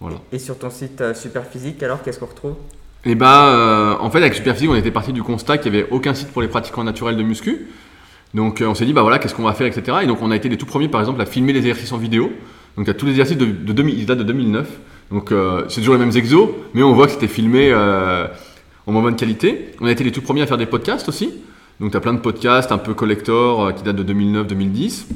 Voilà. 0.00 0.16
Et 0.32 0.38
sur 0.38 0.58
ton 0.58 0.68
site 0.70 1.00
euh, 1.00 1.14
Superphysique, 1.14 1.82
alors 1.82 2.02
qu'est-ce 2.02 2.18
qu'on 2.18 2.26
retrouve? 2.26 2.56
Et 3.04 3.14
bah, 3.14 3.48
euh, 3.48 3.96
en 4.00 4.10
fait, 4.10 4.18
avec 4.18 4.34
Superphysique, 4.34 4.70
on 4.70 4.74
était 4.74 4.90
parti 4.90 5.12
du 5.12 5.22
constat 5.22 5.58
qu'il 5.58 5.72
n'y 5.72 5.78
avait 5.78 5.88
aucun 5.90 6.14
site 6.14 6.28
pour 6.28 6.42
les 6.42 6.48
pratiquants 6.48 6.84
naturels 6.84 7.16
de 7.16 7.22
muscu. 7.22 7.66
Donc, 8.34 8.60
euh, 8.60 8.66
on 8.66 8.74
s'est 8.74 8.84
dit, 8.84 8.92
bah 8.92 9.02
voilà, 9.02 9.18
qu'est-ce 9.18 9.34
qu'on 9.34 9.44
va 9.44 9.54
faire, 9.54 9.66
etc. 9.66 9.98
Et 10.02 10.06
donc, 10.06 10.20
on 10.20 10.30
a 10.30 10.36
été 10.36 10.48
les 10.48 10.58
tout 10.58 10.66
premiers, 10.66 10.88
par 10.88 11.00
exemple, 11.00 11.20
à 11.20 11.26
filmer 11.26 11.52
les 11.52 11.60
exercices 11.60 11.92
en 11.92 11.98
vidéo. 11.98 12.32
Donc, 12.76 12.86
il 12.86 12.88
y 12.88 12.90
a 12.90 12.94
tous 12.94 13.06
les 13.06 13.12
exercices 13.12 13.38
de, 13.38 13.46
de 13.46 13.72
2000, 13.72 13.98
ils 13.98 14.06
datent 14.06 14.18
de 14.18 14.24
2009. 14.24 14.68
Donc, 15.10 15.32
euh, 15.32 15.64
c'est 15.68 15.80
toujours 15.80 15.94
les 15.94 16.00
mêmes 16.00 16.16
exos, 16.16 16.50
mais 16.74 16.82
on 16.82 16.92
voit 16.92 17.06
que 17.06 17.12
c'était 17.12 17.28
filmé 17.28 17.72
en 17.74 18.92
moins 18.92 19.02
bonne 19.02 19.16
qualité. 19.16 19.72
On 19.80 19.86
a 19.86 19.92
été 19.92 20.04
les 20.04 20.12
tout 20.12 20.22
premiers 20.22 20.42
à 20.42 20.46
faire 20.46 20.58
des 20.58 20.66
podcasts 20.66 21.08
aussi. 21.08 21.32
Donc, 21.80 21.92
tu 21.92 21.96
as 21.96 22.00
plein 22.00 22.14
de 22.14 22.20
podcasts 22.20 22.72
un 22.72 22.78
peu 22.78 22.94
collector 22.94 23.74
qui 23.74 23.84
datent 23.84 23.96
de 23.96 24.12
2009-2010. 24.12 25.06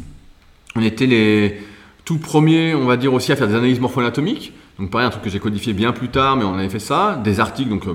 On 0.77 0.83
était 0.83 1.07
les 1.07 1.61
tout 2.05 2.19
premiers, 2.19 2.75
on 2.75 2.87
va 2.87 2.97
dire 2.97 3.13
aussi, 3.13 3.33
à 3.33 3.37
faire 3.37 3.49
des 3.49 3.55
analyses 3.55 3.81
morpho-anatomiques. 3.81 4.53
Donc 4.79 4.91
pareil, 4.91 5.07
un 5.07 5.11
truc 5.11 5.23
que 5.23 5.31
j'ai 5.31 5.39
codifié 5.39 5.73
bien 5.73 5.93
plus 5.93 6.09
tard, 6.09 6.37
mais 6.37 6.45
on 6.45 6.55
avait 6.55 6.69
fait 6.69 6.79
ça. 6.79 7.21
Des 7.23 7.41
articles, 7.41 7.71
donc 7.71 7.87
euh, 7.87 7.95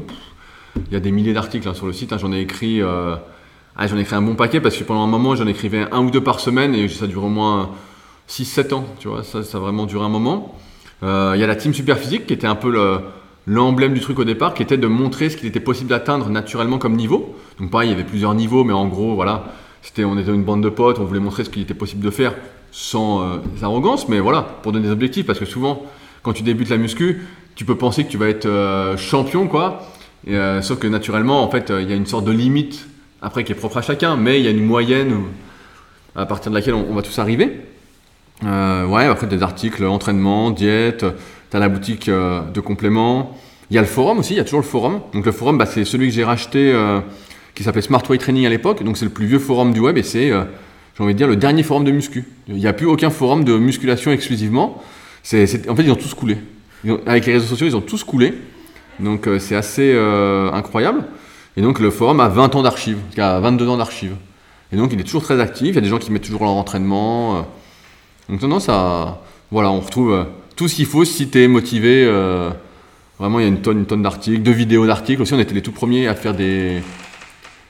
il 0.87 0.93
y 0.93 0.95
a 0.95 0.99
des 0.99 1.11
milliers 1.11 1.33
d'articles 1.33 1.67
hein, 1.67 1.73
sur 1.73 1.85
le 1.87 1.93
site. 1.93 2.13
hein. 2.13 2.17
J'en 2.19 2.31
ai 2.31 2.39
écrit, 2.39 2.81
euh, 2.81 3.15
ah, 3.75 3.87
j'en 3.87 3.97
ai 3.97 4.01
écrit 4.01 4.15
un 4.15 4.21
bon 4.21 4.35
paquet 4.35 4.61
parce 4.61 4.77
que 4.77 4.83
pendant 4.83 5.03
un 5.03 5.07
moment, 5.07 5.35
j'en 5.35 5.47
écrivais 5.47 5.87
un 5.91 6.01
ou 6.01 6.11
deux 6.11 6.21
par 6.21 6.39
semaine 6.39 6.75
et 6.75 6.87
ça 6.87 7.07
dure 7.07 7.23
au 7.23 7.29
moins 7.29 7.71
6-7 8.29 8.73
ans. 8.73 8.85
Tu 8.99 9.07
vois, 9.07 9.23
ça, 9.23 9.39
a 9.39 9.59
vraiment 9.59 9.85
duré 9.85 10.05
un 10.05 10.09
moment. 10.09 10.55
Euh, 11.03 11.33
Il 11.35 11.41
y 11.41 11.43
a 11.43 11.47
la 11.47 11.55
team 11.55 11.73
Superphysique 11.73 12.25
qui 12.27 12.33
était 12.33 12.47
un 12.47 12.55
peu 12.55 12.71
le- 12.71 12.99
l'emblème 13.47 13.93
du 13.93 13.99
truc 14.01 14.19
au 14.19 14.25
départ, 14.25 14.53
qui 14.53 14.61
était 14.61 14.77
de 14.77 14.87
montrer 14.87 15.29
ce 15.29 15.37
qu'il 15.37 15.47
était 15.47 15.59
possible 15.61 15.89
d'atteindre 15.89 16.29
naturellement 16.29 16.77
comme 16.77 16.95
niveau. 16.95 17.35
Donc 17.59 17.71
pareil, 17.71 17.89
il 17.89 17.91
y 17.91 17.95
avait 17.95 18.03
plusieurs 18.03 18.33
niveaux, 18.35 18.63
mais 18.65 18.73
en 18.73 18.87
gros, 18.87 19.15
voilà, 19.15 19.45
c'était, 19.81 20.03
on 20.03 20.17
était 20.17 20.33
une 20.33 20.43
bande 20.43 20.61
de 20.61 20.69
potes, 20.69 20.99
on 20.99 21.05
voulait 21.05 21.21
montrer 21.21 21.43
ce 21.45 21.49
qu'il 21.49 21.61
était 21.61 21.73
possible 21.73 22.03
de 22.03 22.09
faire 22.09 22.33
sans 22.71 23.39
arrogance, 23.61 24.09
mais 24.09 24.19
voilà, 24.19 24.41
pour 24.41 24.73
donner 24.73 24.85
des 24.87 24.91
objectifs, 24.91 25.25
parce 25.25 25.39
que 25.39 25.45
souvent, 25.45 25.81
quand 26.23 26.33
tu 26.33 26.43
débutes 26.43 26.69
la 26.69 26.77
muscu, 26.77 27.21
tu 27.57 27.65
peux 27.65 27.75
penser 27.75 28.03
que 28.03 28.09
tu 28.09 28.17
vas 28.17 28.29
être 28.29 28.45
euh, 28.45 28.95
champion, 28.97 29.47
quoi. 29.47 29.89
Euh, 30.29 30.61
sauf 30.61 30.77
que 30.77 30.85
naturellement, 30.85 31.43
en 31.43 31.49
fait, 31.49 31.71
euh, 31.71 31.81
il 31.81 31.89
y 31.89 31.91
a 31.91 31.95
une 31.95 32.05
sorte 32.05 32.23
de 32.23 32.31
limite, 32.31 32.87
après, 33.19 33.43
qui 33.43 33.51
est 33.51 33.55
propre 33.55 33.77
à 33.77 33.81
chacun, 33.81 34.15
mais 34.15 34.39
il 34.39 34.45
y 34.45 34.47
a 34.47 34.51
une 34.51 34.63
moyenne 34.63 35.23
à 36.15 36.27
partir 36.27 36.51
de 36.51 36.55
laquelle 36.55 36.75
on, 36.75 36.93
va 36.93 37.01
tous 37.01 37.17
arriver. 37.17 37.61
Ouais, 38.43 39.05
après, 39.05 39.25
des 39.25 39.41
articles, 39.41 39.83
entraînement, 39.85 40.51
diète, 40.51 41.03
tu 41.49 41.57
as 41.57 41.59
la 41.59 41.67
boutique 41.67 42.09
de 42.09 42.59
compléments. 42.59 43.35
Il 43.71 43.75
y 43.75 43.79
a 43.79 43.81
le 43.81 43.87
forum 43.87 44.19
aussi, 44.19 44.33
il 44.33 44.37
y 44.37 44.39
a 44.39 44.43
toujours 44.43 44.61
le 44.61 44.65
forum. 44.65 45.01
Donc 45.13 45.25
le 45.25 45.31
forum, 45.31 45.57
bah, 45.57 45.65
c'est 45.65 45.83
celui 45.83 46.09
que 46.09 46.13
j'ai 46.13 46.23
racheté, 46.23 46.75
qui 47.55 47.63
s'appelait 47.63 47.81
Smart 47.81 48.03
Training 48.03 48.45
à 48.45 48.49
l'époque. 48.49 48.83
Donc 48.83 48.97
c'est 48.97 49.05
le 49.05 49.11
plus 49.11 49.25
vieux 49.25 49.39
forum 49.39 49.73
du 49.73 49.79
web 49.79 49.97
et 49.97 50.03
c'est, 50.03 50.29
j'ai 50.29 51.03
envie 51.03 51.13
de 51.13 51.17
dire, 51.17 51.27
le 51.27 51.37
dernier 51.37 51.63
forum 51.63 51.83
de 51.83 51.91
muscu. 51.91 52.25
Il 52.47 52.55
n'y 52.55 52.67
a 52.67 52.73
plus 52.73 52.85
aucun 52.85 53.09
forum 53.09 53.43
de 53.43 53.57
musculation 53.57 54.11
exclusivement. 54.11 54.83
En 55.33 55.75
fait, 55.75 55.83
ils 55.83 55.91
ont 55.91 55.95
tous 55.95 56.13
coulé. 56.13 56.37
Avec 57.05 57.25
les 57.25 57.33
réseaux 57.33 57.47
sociaux, 57.47 57.67
ils 57.67 57.75
ont 57.75 57.81
tous 57.81 58.03
coulé. 58.03 58.33
Donc 58.99 59.27
euh, 59.27 59.39
c'est 59.39 59.55
assez 59.55 59.91
euh, 59.93 60.51
incroyable. 60.51 61.03
Et 61.55 61.61
donc 61.61 61.79
le 61.79 61.89
forum 61.91 62.19
a 62.19 62.29
20 62.29 62.55
ans 62.55 62.61
d'archives, 62.61 62.97
il 63.13 63.21
a 63.21 63.39
22 63.39 63.67
ans 63.67 63.77
d'archives. 63.77 64.15
Et 64.71 64.77
donc 64.77 64.91
il 64.93 64.99
est 64.99 65.03
toujours 65.03 65.23
très 65.23 65.39
actif, 65.39 65.69
il 65.69 65.75
y 65.75 65.77
a 65.77 65.81
des 65.81 65.89
gens 65.89 65.97
qui 65.97 66.11
mettent 66.11 66.23
toujours 66.23 66.43
leur 66.43 66.53
entraînement. 66.53 67.37
euh. 67.37 67.41
Donc 68.29 68.41
non, 68.41 68.47
non, 68.47 68.59
ça... 68.59 69.21
Voilà, 69.49 69.71
on 69.71 69.79
retrouve 69.79 70.25
tout 70.57 70.67
ce 70.67 70.75
qu'il 70.75 70.85
faut 70.85 71.05
si 71.05 71.29
tu 71.29 71.41
es 71.41 71.47
motivé. 71.47 72.05
Vraiment, 73.17 73.39
il 73.39 73.43
y 73.43 73.45
a 73.45 73.47
une 73.47 73.61
tonne, 73.61 73.79
une 73.79 73.85
tonne 73.85 74.01
d'articles, 74.03 74.43
de 74.43 74.51
vidéos 74.51 74.85
d'articles. 74.85 75.21
Aussi, 75.21 75.33
on 75.33 75.39
était 75.39 75.53
les 75.53 75.61
tout 75.61 75.71
premiers 75.71 76.07
à 76.09 76.15
faire 76.15 76.33
des, 76.33 76.81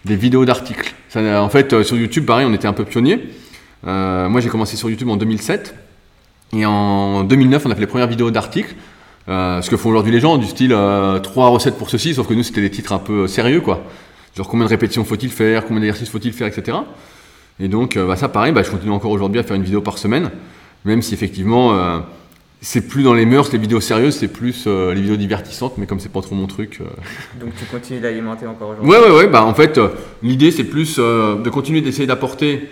des 0.05 0.15
vidéos 0.15 0.43
d'articles. 0.43 0.95
En 1.15 1.49
fait, 1.49 1.83
sur 1.83 1.95
YouTube, 1.97 2.25
pareil, 2.25 2.47
on 2.49 2.53
était 2.53 2.67
un 2.67 2.73
peu 2.73 2.83
pionniers. 2.83 3.29
Moi, 3.83 4.41
j'ai 4.41 4.49
commencé 4.49 4.75
sur 4.75 4.89
YouTube 4.89 5.09
en 5.09 5.17
2007. 5.17 5.75
Et 6.53 6.65
en 6.65 7.23
2009, 7.23 7.65
on 7.65 7.71
a 7.71 7.75
fait 7.75 7.81
les 7.81 7.87
premières 7.87 8.07
vidéos 8.07 8.31
d'articles. 8.31 8.75
Euh, 9.29 9.61
ce 9.61 9.69
que 9.69 9.75
font 9.75 9.89
aujourd'hui 9.89 10.13
les 10.13 10.21
gens, 10.21 10.37
du 10.37 10.45
style 10.45 10.71
euh, 10.73 11.19
3 11.19 11.49
recettes 11.49 11.77
pour 11.77 11.89
ceci, 11.89 12.13
sauf 12.13 12.27
que 12.27 12.33
nous, 12.33 12.43
c'était 12.43 12.61
des 12.61 12.71
titres 12.71 12.93
un 12.93 12.99
peu 12.99 13.23
euh, 13.23 13.27
sérieux, 13.27 13.59
quoi. 13.59 13.83
Genre, 14.35 14.47
combien 14.47 14.65
de 14.65 14.69
répétitions 14.69 15.03
faut-il 15.03 15.31
faire, 15.31 15.65
combien 15.65 15.81
d'exercices 15.81 16.09
faut-il 16.09 16.31
faire, 16.31 16.47
etc. 16.47 16.77
Et 17.59 17.67
donc, 17.67 17.97
euh, 17.97 18.07
bah, 18.07 18.15
ça, 18.15 18.29
pareil, 18.29 18.53
bah, 18.53 18.63
je 18.63 18.71
continue 18.71 18.91
encore 18.91 19.11
aujourd'hui 19.11 19.39
à 19.39 19.43
faire 19.43 19.57
une 19.57 19.63
vidéo 19.63 19.81
par 19.81 19.97
semaine, 19.97 20.31
même 20.85 21.01
si 21.01 21.13
effectivement, 21.13 22.01
c'est 22.61 22.87
plus 22.87 23.03
dans 23.03 23.13
les 23.13 23.25
mœurs, 23.25 23.51
les 23.51 23.57
vidéos 23.57 23.81
sérieuses, 23.81 24.15
c'est 24.15 24.29
plus 24.29 24.67
les 24.67 25.01
vidéos 25.01 25.17
divertissantes, 25.17 25.77
mais 25.77 25.85
comme 25.85 25.99
c'est 25.99 26.11
pas 26.11 26.21
trop 26.21 26.35
mon 26.35 26.47
truc. 26.47 26.79
Donc 27.41 27.49
tu 27.57 27.65
continues 27.65 27.99
d'alimenter 27.99 28.47
encore 28.47 28.69
aujourd'hui? 28.69 28.89
Ouais, 28.89 28.99
ouais, 28.99 29.17
ouais. 29.17 29.27
Bah, 29.27 29.43
en 29.43 29.53
fait, 29.53 29.79
l'idée, 30.23 30.51
c'est 30.51 30.63
plus 30.63 30.97
de 30.97 31.49
continuer 31.49 31.81
d'essayer 31.81 32.07
d'apporter 32.07 32.69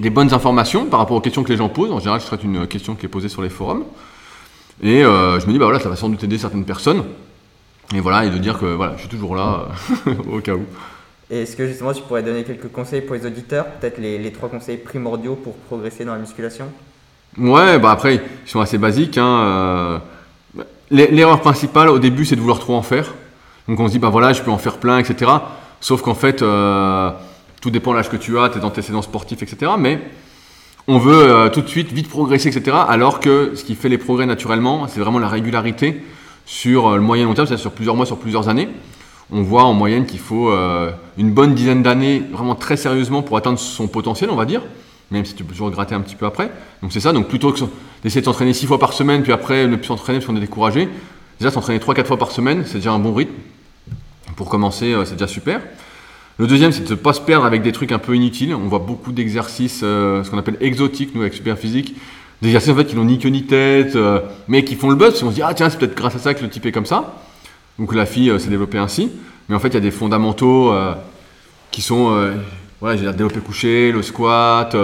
des 0.00 0.10
bonnes 0.10 0.32
informations 0.34 0.86
par 0.86 0.98
rapport 0.98 1.16
aux 1.16 1.20
questions 1.20 1.42
que 1.44 1.50
les 1.50 1.56
gens 1.58 1.68
posent. 1.68 1.92
En 1.92 1.98
général, 1.98 2.20
je 2.20 2.26
traite 2.26 2.42
une 2.42 2.66
question 2.66 2.94
qui 2.94 3.06
est 3.06 3.08
posée 3.08 3.28
sur 3.28 3.42
les 3.42 3.50
forums. 3.50 3.84
Et 4.82 5.04
euh, 5.04 5.38
je 5.38 5.46
me 5.46 5.52
dis, 5.52 5.58
bah 5.58 5.66
voilà, 5.66 5.78
ça 5.78 5.88
va 5.88 5.96
sans 5.96 6.08
doute 6.08 6.24
aider 6.24 6.38
certaines 6.38 6.64
personnes. 6.64 7.04
Et 7.94 8.00
voilà, 8.00 8.24
et 8.24 8.30
de 8.30 8.38
dire 8.38 8.58
que 8.58 8.66
voilà, 8.66 8.94
je 8.96 9.00
suis 9.02 9.08
toujours 9.08 9.36
là, 9.36 9.68
au 10.32 10.40
cas 10.40 10.54
où. 10.54 10.64
Et 11.30 11.42
est-ce 11.42 11.54
que 11.56 11.66
justement 11.66 11.92
tu 11.92 12.02
pourrais 12.02 12.22
donner 12.22 12.42
quelques 12.44 12.70
conseils 12.72 13.02
pour 13.02 13.14
les 13.14 13.24
auditeurs 13.26 13.66
Peut-être 13.66 13.98
les, 13.98 14.18
les 14.18 14.32
trois 14.32 14.48
conseils 14.48 14.78
primordiaux 14.78 15.34
pour 15.36 15.54
progresser 15.54 16.04
dans 16.04 16.12
la 16.14 16.18
musculation? 16.18 16.66
Ouais, 17.38 17.78
bah 17.78 17.92
après, 17.92 18.16
ils 18.16 18.50
sont 18.50 18.60
assez 18.60 18.78
basiques. 18.78 19.18
Hein, 19.18 19.40
euh, 19.44 19.98
l'e- 20.90 21.08
L'erreur 21.12 21.40
principale 21.40 21.88
au 21.90 21.98
début, 21.98 22.24
c'est 22.24 22.34
de 22.36 22.40
vouloir 22.40 22.58
trop 22.58 22.74
en 22.74 22.82
faire. 22.82 23.12
Donc 23.68 23.78
on 23.78 23.86
se 23.86 23.92
dit, 23.92 23.98
bah 23.98 24.08
voilà, 24.08 24.32
je 24.32 24.42
peux 24.42 24.50
en 24.50 24.58
faire 24.58 24.78
plein, 24.78 24.98
etc. 24.98 25.30
Sauf 25.80 26.02
qu'en 26.02 26.14
fait, 26.14 26.42
euh, 26.42 27.10
tout 27.60 27.70
dépend 27.70 27.92
de 27.92 27.96
l'âge 27.96 28.08
que 28.08 28.16
tu 28.16 28.38
as, 28.38 28.48
tes 28.48 28.60
antécédents 28.60 29.02
sportifs, 29.02 29.42
etc. 29.42 29.72
Mais 29.78 30.00
on 30.88 30.98
veut 30.98 31.30
euh, 31.30 31.48
tout 31.50 31.60
de 31.60 31.68
suite 31.68 31.92
vite 31.92 32.08
progresser, 32.08 32.48
etc. 32.48 32.76
Alors 32.88 33.20
que 33.20 33.52
ce 33.54 33.64
qui 33.64 33.74
fait 33.74 33.88
les 33.88 33.98
progrès 33.98 34.26
naturellement, 34.26 34.88
c'est 34.88 35.00
vraiment 35.00 35.18
la 35.18 35.28
régularité 35.28 36.02
sur 36.46 36.88
euh, 36.88 36.96
le 36.96 37.02
moyen 37.02 37.24
long 37.24 37.34
terme, 37.34 37.46
c'est-à-dire 37.46 37.62
sur 37.62 37.72
plusieurs 37.72 37.96
mois, 37.96 38.06
sur 38.06 38.18
plusieurs 38.18 38.48
années, 38.48 38.68
on 39.30 39.42
voit 39.42 39.62
en 39.62 39.74
moyenne 39.74 40.06
qu'il 40.06 40.18
faut 40.18 40.52
une 41.16 41.30
bonne 41.30 41.54
dizaine 41.54 41.84
d'années 41.84 42.20
vraiment 42.32 42.56
très 42.56 42.76
sérieusement 42.76 43.22
pour 43.22 43.36
atteindre 43.36 43.60
son 43.60 43.86
potentiel, 43.86 44.28
on 44.28 44.34
va 44.34 44.44
dire, 44.44 44.60
même 45.12 45.24
si 45.24 45.36
tu 45.36 45.44
peux 45.44 45.52
toujours 45.52 45.70
gratter 45.70 45.94
un 45.94 46.00
petit 46.00 46.16
peu 46.16 46.26
après. 46.26 46.50
Donc 46.82 46.92
c'est 46.92 46.98
ça, 46.98 47.12
donc 47.12 47.28
plutôt 47.28 47.52
que 47.52 47.60
d'essayer 48.02 48.22
de 48.22 48.26
s'entraîner 48.26 48.54
six 48.54 48.66
fois 48.66 48.80
par 48.80 48.92
semaine, 48.92 49.22
puis 49.22 49.30
après 49.30 49.68
ne 49.68 49.76
plus 49.76 49.86
s'entraîner 49.86 50.18
parce 50.18 50.26
qu'on 50.26 50.34
est 50.34 50.40
découragé, 50.40 50.88
déjà 51.38 51.52
s'entraîner 51.52 51.78
3-4 51.78 52.06
fois 52.06 52.16
par 52.16 52.32
semaine, 52.32 52.64
c'est 52.66 52.78
déjà 52.78 52.90
un 52.90 52.98
bon 52.98 53.14
rythme. 53.14 53.34
Pour 54.34 54.48
commencer, 54.48 54.96
c'est 55.04 55.12
déjà 55.12 55.28
super. 55.28 55.60
Le 56.38 56.46
deuxième, 56.46 56.72
c'est 56.72 56.84
de 56.84 56.90
ne 56.90 56.94
pas 56.94 57.12
se 57.12 57.20
perdre 57.20 57.44
avec 57.44 57.62
des 57.62 57.72
trucs 57.72 57.92
un 57.92 57.98
peu 57.98 58.14
inutiles. 58.14 58.54
On 58.54 58.68
voit 58.68 58.78
beaucoup 58.78 59.12
d'exercices, 59.12 59.80
ce 59.80 60.30
qu'on 60.30 60.38
appelle 60.38 60.56
exotiques, 60.60 61.14
nous, 61.14 61.20
avec 61.20 61.34
Super 61.34 61.58
Physique, 61.58 61.94
des 62.42 62.48
exercices 62.48 62.70
en 62.70 62.76
fait 62.76 62.86
qui 62.86 62.96
n'ont 62.96 63.04
ni 63.04 63.18
queue 63.18 63.28
ni 63.28 63.44
tête, 63.44 63.96
euh, 63.96 64.20
mais 64.48 64.64
qui 64.64 64.74
font 64.74 64.88
le 64.88 64.96
buzz. 64.96 65.22
On 65.22 65.30
se 65.30 65.34
dit, 65.34 65.42
ah 65.42 65.52
tiens, 65.54 65.68
c'est 65.68 65.78
peut-être 65.78 65.96
grâce 65.96 66.16
à 66.16 66.18
ça 66.18 66.34
que 66.34 66.42
le 66.42 66.48
type 66.48 66.64
est 66.66 66.72
comme 66.72 66.86
ça. 66.86 67.20
Donc 67.78 67.94
la 67.94 68.06
fille 68.06 68.30
euh, 68.30 68.38
s'est 68.38 68.48
développée 68.48 68.78
ainsi. 68.78 69.10
Mais 69.48 69.54
en 69.54 69.58
fait, 69.58 69.68
il 69.68 69.74
y 69.74 69.78
a 69.78 69.80
des 69.80 69.90
fondamentaux 69.90 70.72
euh, 70.72 70.94
qui 71.70 71.82
sont, 71.82 72.30
voilà, 72.80 72.96
j'ai 72.96 73.04
développé 73.12 73.40
couché, 73.40 73.92
le 73.92 74.02
squat, 74.02 74.76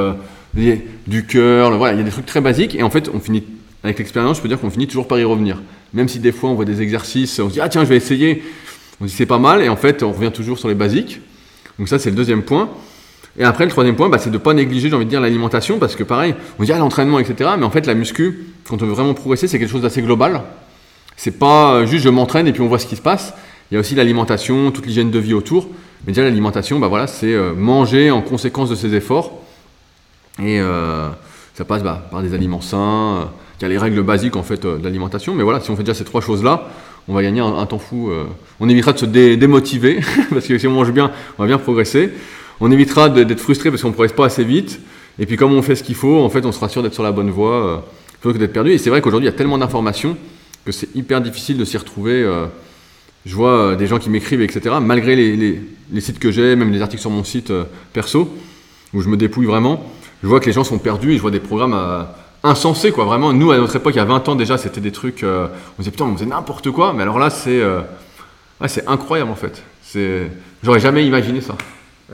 du 0.55 1.27
cœur, 1.27 1.77
voilà, 1.77 1.95
il 1.95 1.99
y 1.99 2.01
a 2.01 2.05
des 2.05 2.11
trucs 2.11 2.27
très 2.27 2.41
basiques. 2.41 2.75
Et 2.75 2.83
en 2.83 2.91
fait, 2.91 3.11
on 3.13 3.21
finit, 3.21 3.45
avec 3.85 3.99
l'expérience, 3.99 4.39
je 4.39 4.43
peux 4.43 4.49
dire 4.49 4.61
qu'on 4.61 4.71
finit 4.71 4.87
toujours 4.87 5.09
par 5.09 5.19
y 5.19 5.25
revenir. 5.25 5.63
Même 5.95 6.09
si 6.09 6.19
des 6.19 6.33
fois 6.33 6.51
on 6.51 6.55
voit 6.55 6.65
des 6.65 6.83
exercices, 6.83 7.39
on 7.39 7.49
se 7.49 7.55
dit, 7.55 7.61
ah 7.61 7.69
tiens, 7.69 7.85
je 7.85 7.89
vais 7.89 7.97
essayer. 7.97 8.43
On 9.01 9.05
se 9.05 9.11
dit, 9.11 9.17
c'est 9.17 9.27
pas 9.27 9.39
mal. 9.39 9.63
Et 9.63 9.69
en 9.69 9.77
fait, 9.77 10.03
on 10.03 10.13
revient 10.13 10.33
toujours 10.33 10.59
sur 10.59 10.69
les 10.69 10.75
basiques. 10.75 11.21
Donc 11.79 11.89
ça, 11.89 11.99
c'est 11.99 12.11
le 12.11 12.17
deuxième 12.17 12.43
point. 12.43 12.71
Et 13.39 13.45
après, 13.45 13.65
le 13.65 13.71
troisième 13.71 13.97
point, 13.97 14.09
bah, 14.09 14.19
c'est 14.19 14.31
de 14.31 14.35
ne 14.35 14.43
pas 14.43 14.55
négliger, 14.55 14.89
j'ai 14.89 14.97
envie 14.97 15.05
de 15.05 15.11
dire, 15.11 15.21
l'alimentation, 15.21 15.79
parce 15.79 15.95
que 15.95 16.03
pareil, 16.03 16.35
on 16.59 16.65
dit 16.65 16.73
ah, 16.73 16.79
l'entraînement, 16.79 17.19
etc. 17.19 17.51
Mais 17.59 17.65
en 17.65 17.71
fait, 17.71 17.87
la 17.87 17.95
muscu, 17.95 18.47
quand 18.69 18.83
on 18.83 18.87
veut 18.87 18.93
vraiment 18.93 19.15
progresser, 19.15 19.47
c'est 19.47 19.59
quelque 19.59 19.71
chose 19.71 19.83
d'assez 19.83 20.03
global. 20.03 20.43
C'est 21.17 21.39
pas 21.39 21.75
euh, 21.75 21.87
juste 21.87 22.05
je 22.05 22.09
m'entraîne 22.09 22.47
et 22.47 22.53
puis 22.53 22.63
on 22.63 22.69
voit 22.69 22.79
ce 22.79 22.87
qui 22.87 22.97
se 22.97 23.03
passe. 23.03 23.35
Il 23.71 23.75
y 23.75 23.77
a 23.77 23.81
aussi 23.81 23.95
l'alimentation, 23.95 24.71
toute 24.71 24.87
l'hygiène 24.87 25.11
de 25.11 25.19
vie 25.19 25.35
autour. 25.35 25.69
Mais 26.07 26.13
déjà, 26.13 26.23
l'alimentation, 26.23 26.79
bah, 26.79 26.89
voilà, 26.89 27.07
c'est 27.07 27.33
euh, 27.33 27.55
manger 27.55 28.11
en 28.11 28.23
conséquence 28.23 28.71
de 28.71 28.75
ses 28.75 28.95
efforts. 28.95 29.33
Et 30.39 30.61
euh, 30.61 31.09
ça 31.55 31.65
passe 31.65 31.83
bah, 31.83 32.07
par 32.11 32.23
des 32.23 32.33
aliments 32.33 32.61
sains. 32.61 33.29
Il 33.59 33.63
y 33.63 33.65
a 33.67 33.69
les 33.69 33.79
règles 33.79 34.03
basiques 34.03 34.37
en 34.37 34.43
fait 34.43 34.63
de 34.63 34.81
l'alimentation. 34.83 35.35
Mais 35.35 35.43
voilà, 35.43 35.61
si 35.61 35.71
on 35.71 35.77
fait 35.77 35.83
déjà 35.83 35.95
ces 35.95 36.05
trois 36.05 36.21
choses-là, 36.21 36.69
on 37.09 37.15
va 37.15 37.23
gagner 37.23 37.41
un, 37.41 37.67
temps 37.67 37.79
fou. 37.79 38.11
on 38.59 38.69
évitera 38.69 38.93
de 38.93 38.99
se 38.99 39.07
démotiver, 39.07 40.01
parce 40.31 40.47
que 40.47 40.59
si 40.59 40.67
on 40.67 40.73
mange 40.73 40.93
bien, 40.93 41.13
on 41.39 41.43
va 41.43 41.47
bien 41.47 41.59
progresser. 41.59 42.11
On 42.61 42.71
évitera 42.71 43.09
d'être 43.09 43.41
frustré 43.41 43.71
parce 43.71 43.83
qu'on 43.83 43.89
ne 43.89 43.95
progresse 43.95 44.17
pas 44.17 44.27
assez 44.27 44.45
vite. 44.45 44.81
Et 45.19 45.27
puis 45.27 45.37
comme 45.37 45.53
on 45.53 45.63
fait 45.63 45.77
ce 45.77 45.83
qu'il 45.83 45.95
faut, 45.95 46.19
en 46.19 46.31
fait, 46.31 46.45
on 46.45 46.53
sera 46.53 46.69
sûr 46.69 46.83
d'être 46.83 46.95
sur 46.95 47.03
la 47.03 47.13
bonne 47.13 47.31
voie 47.31 47.67
euh, 47.67 47.77
plutôt 48.21 48.35
que 48.35 48.39
d'être 48.39 48.53
perdu. 48.53 48.73
Et 48.73 48.79
c'est 48.79 48.91
vrai 48.91 49.01
qu'aujourd'hui, 49.01 49.29
il 49.29 49.33
y 49.33 49.35
a 49.35 49.37
tellement 49.37 49.59
d'informations 49.59 50.17
que 50.65 50.73
c'est 50.73 50.95
hyper 50.95 51.21
difficile 51.21 51.57
de 51.57 51.65
s'y 51.65 51.77
retrouver. 51.77 52.23
Euh. 52.23 52.47
je 53.25 53.35
vois 53.35 53.59
euh, 53.59 53.77
des 53.77 53.87
gens 53.87 53.99
qui 53.99 54.11
m'écrivent, 54.11 54.43
etc. 54.43 54.77
Malgré 54.81 55.17
les, 55.17 56.01
sites 56.01 56.19
que 56.19 56.31
j'ai, 56.31 56.57
même 56.57 56.73
les 56.73 56.83
articles 56.83 57.01
sur 57.01 57.11
mon 57.11 57.25
site 57.25 57.53
perso, 57.93 58.35
où 58.93 59.01
je 59.01 59.09
me 59.09 59.17
dépouille 59.17 59.47
vraiment, 59.47 59.91
je 60.23 60.29
vois 60.29 60.41
que 60.41 60.47
les 60.47 60.53
gens 60.53 60.65
sont 60.65 60.79
perdus 60.79 61.13
et 61.13 61.17
je 61.17 61.23
vois 61.23 61.31
des 61.31 61.41
programmes 61.41 62.07
insensés, 62.43 62.93
quoi. 62.93 63.05
Vraiment, 63.05 63.33
nous, 63.33 63.51
à 63.51 63.57
notre 63.57 63.77
époque, 63.77 63.95
il 63.95 63.99
y 63.99 64.01
a 64.01 64.05
20 64.05 64.29
ans 64.29 64.35
déjà, 64.35 64.59
c'était 64.59 64.81
des 64.81 64.93
trucs... 64.93 65.25
on 65.25 65.49
disait, 65.79 65.91
putain, 65.91 66.05
on 66.05 66.15
faisait 66.15 66.27
n'importe 66.27 66.71
quoi. 66.71 66.93
Mais 66.93 67.03
alors 67.03 67.19
là, 67.19 67.31
c'est... 67.31 67.63
c'est 68.67 68.87
incroyable, 68.87 69.31
en 69.31 69.37
fait. 69.37 69.63
J'aurais 70.63 70.81
jamais 70.81 71.07
imaginé 71.07 71.41
ça. 71.41 71.57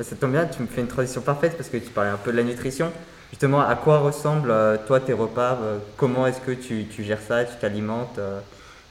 Ça 0.01 0.17
tombe 0.17 0.33
bien, 0.33 0.47
tu 0.47 0.63
me 0.63 0.67
fais 0.67 0.81
une 0.81 0.87
transition 0.87 1.21
parfaite 1.21 1.55
parce 1.57 1.69
que 1.69 1.77
tu 1.77 1.91
parlais 1.91 2.11
un 2.11 2.17
peu 2.17 2.33
de 2.33 2.37
la 2.39 2.43
nutrition. 2.43 2.91
Justement, 3.31 3.61
à 3.61 3.75
quoi 3.75 3.99
ressemblent 3.99 4.51
euh, 4.51 4.77
toi 4.87 5.01
tes 5.01 5.13
repas 5.13 5.59
euh, 5.63 5.79
Comment 5.97 6.27
est-ce 6.27 6.41
que 6.41 6.53
tu, 6.53 6.87
gères 7.03 7.21
ça 7.27 7.45
Tu 7.45 7.53
t'alimentes 7.61 8.19
euh? 8.19 8.41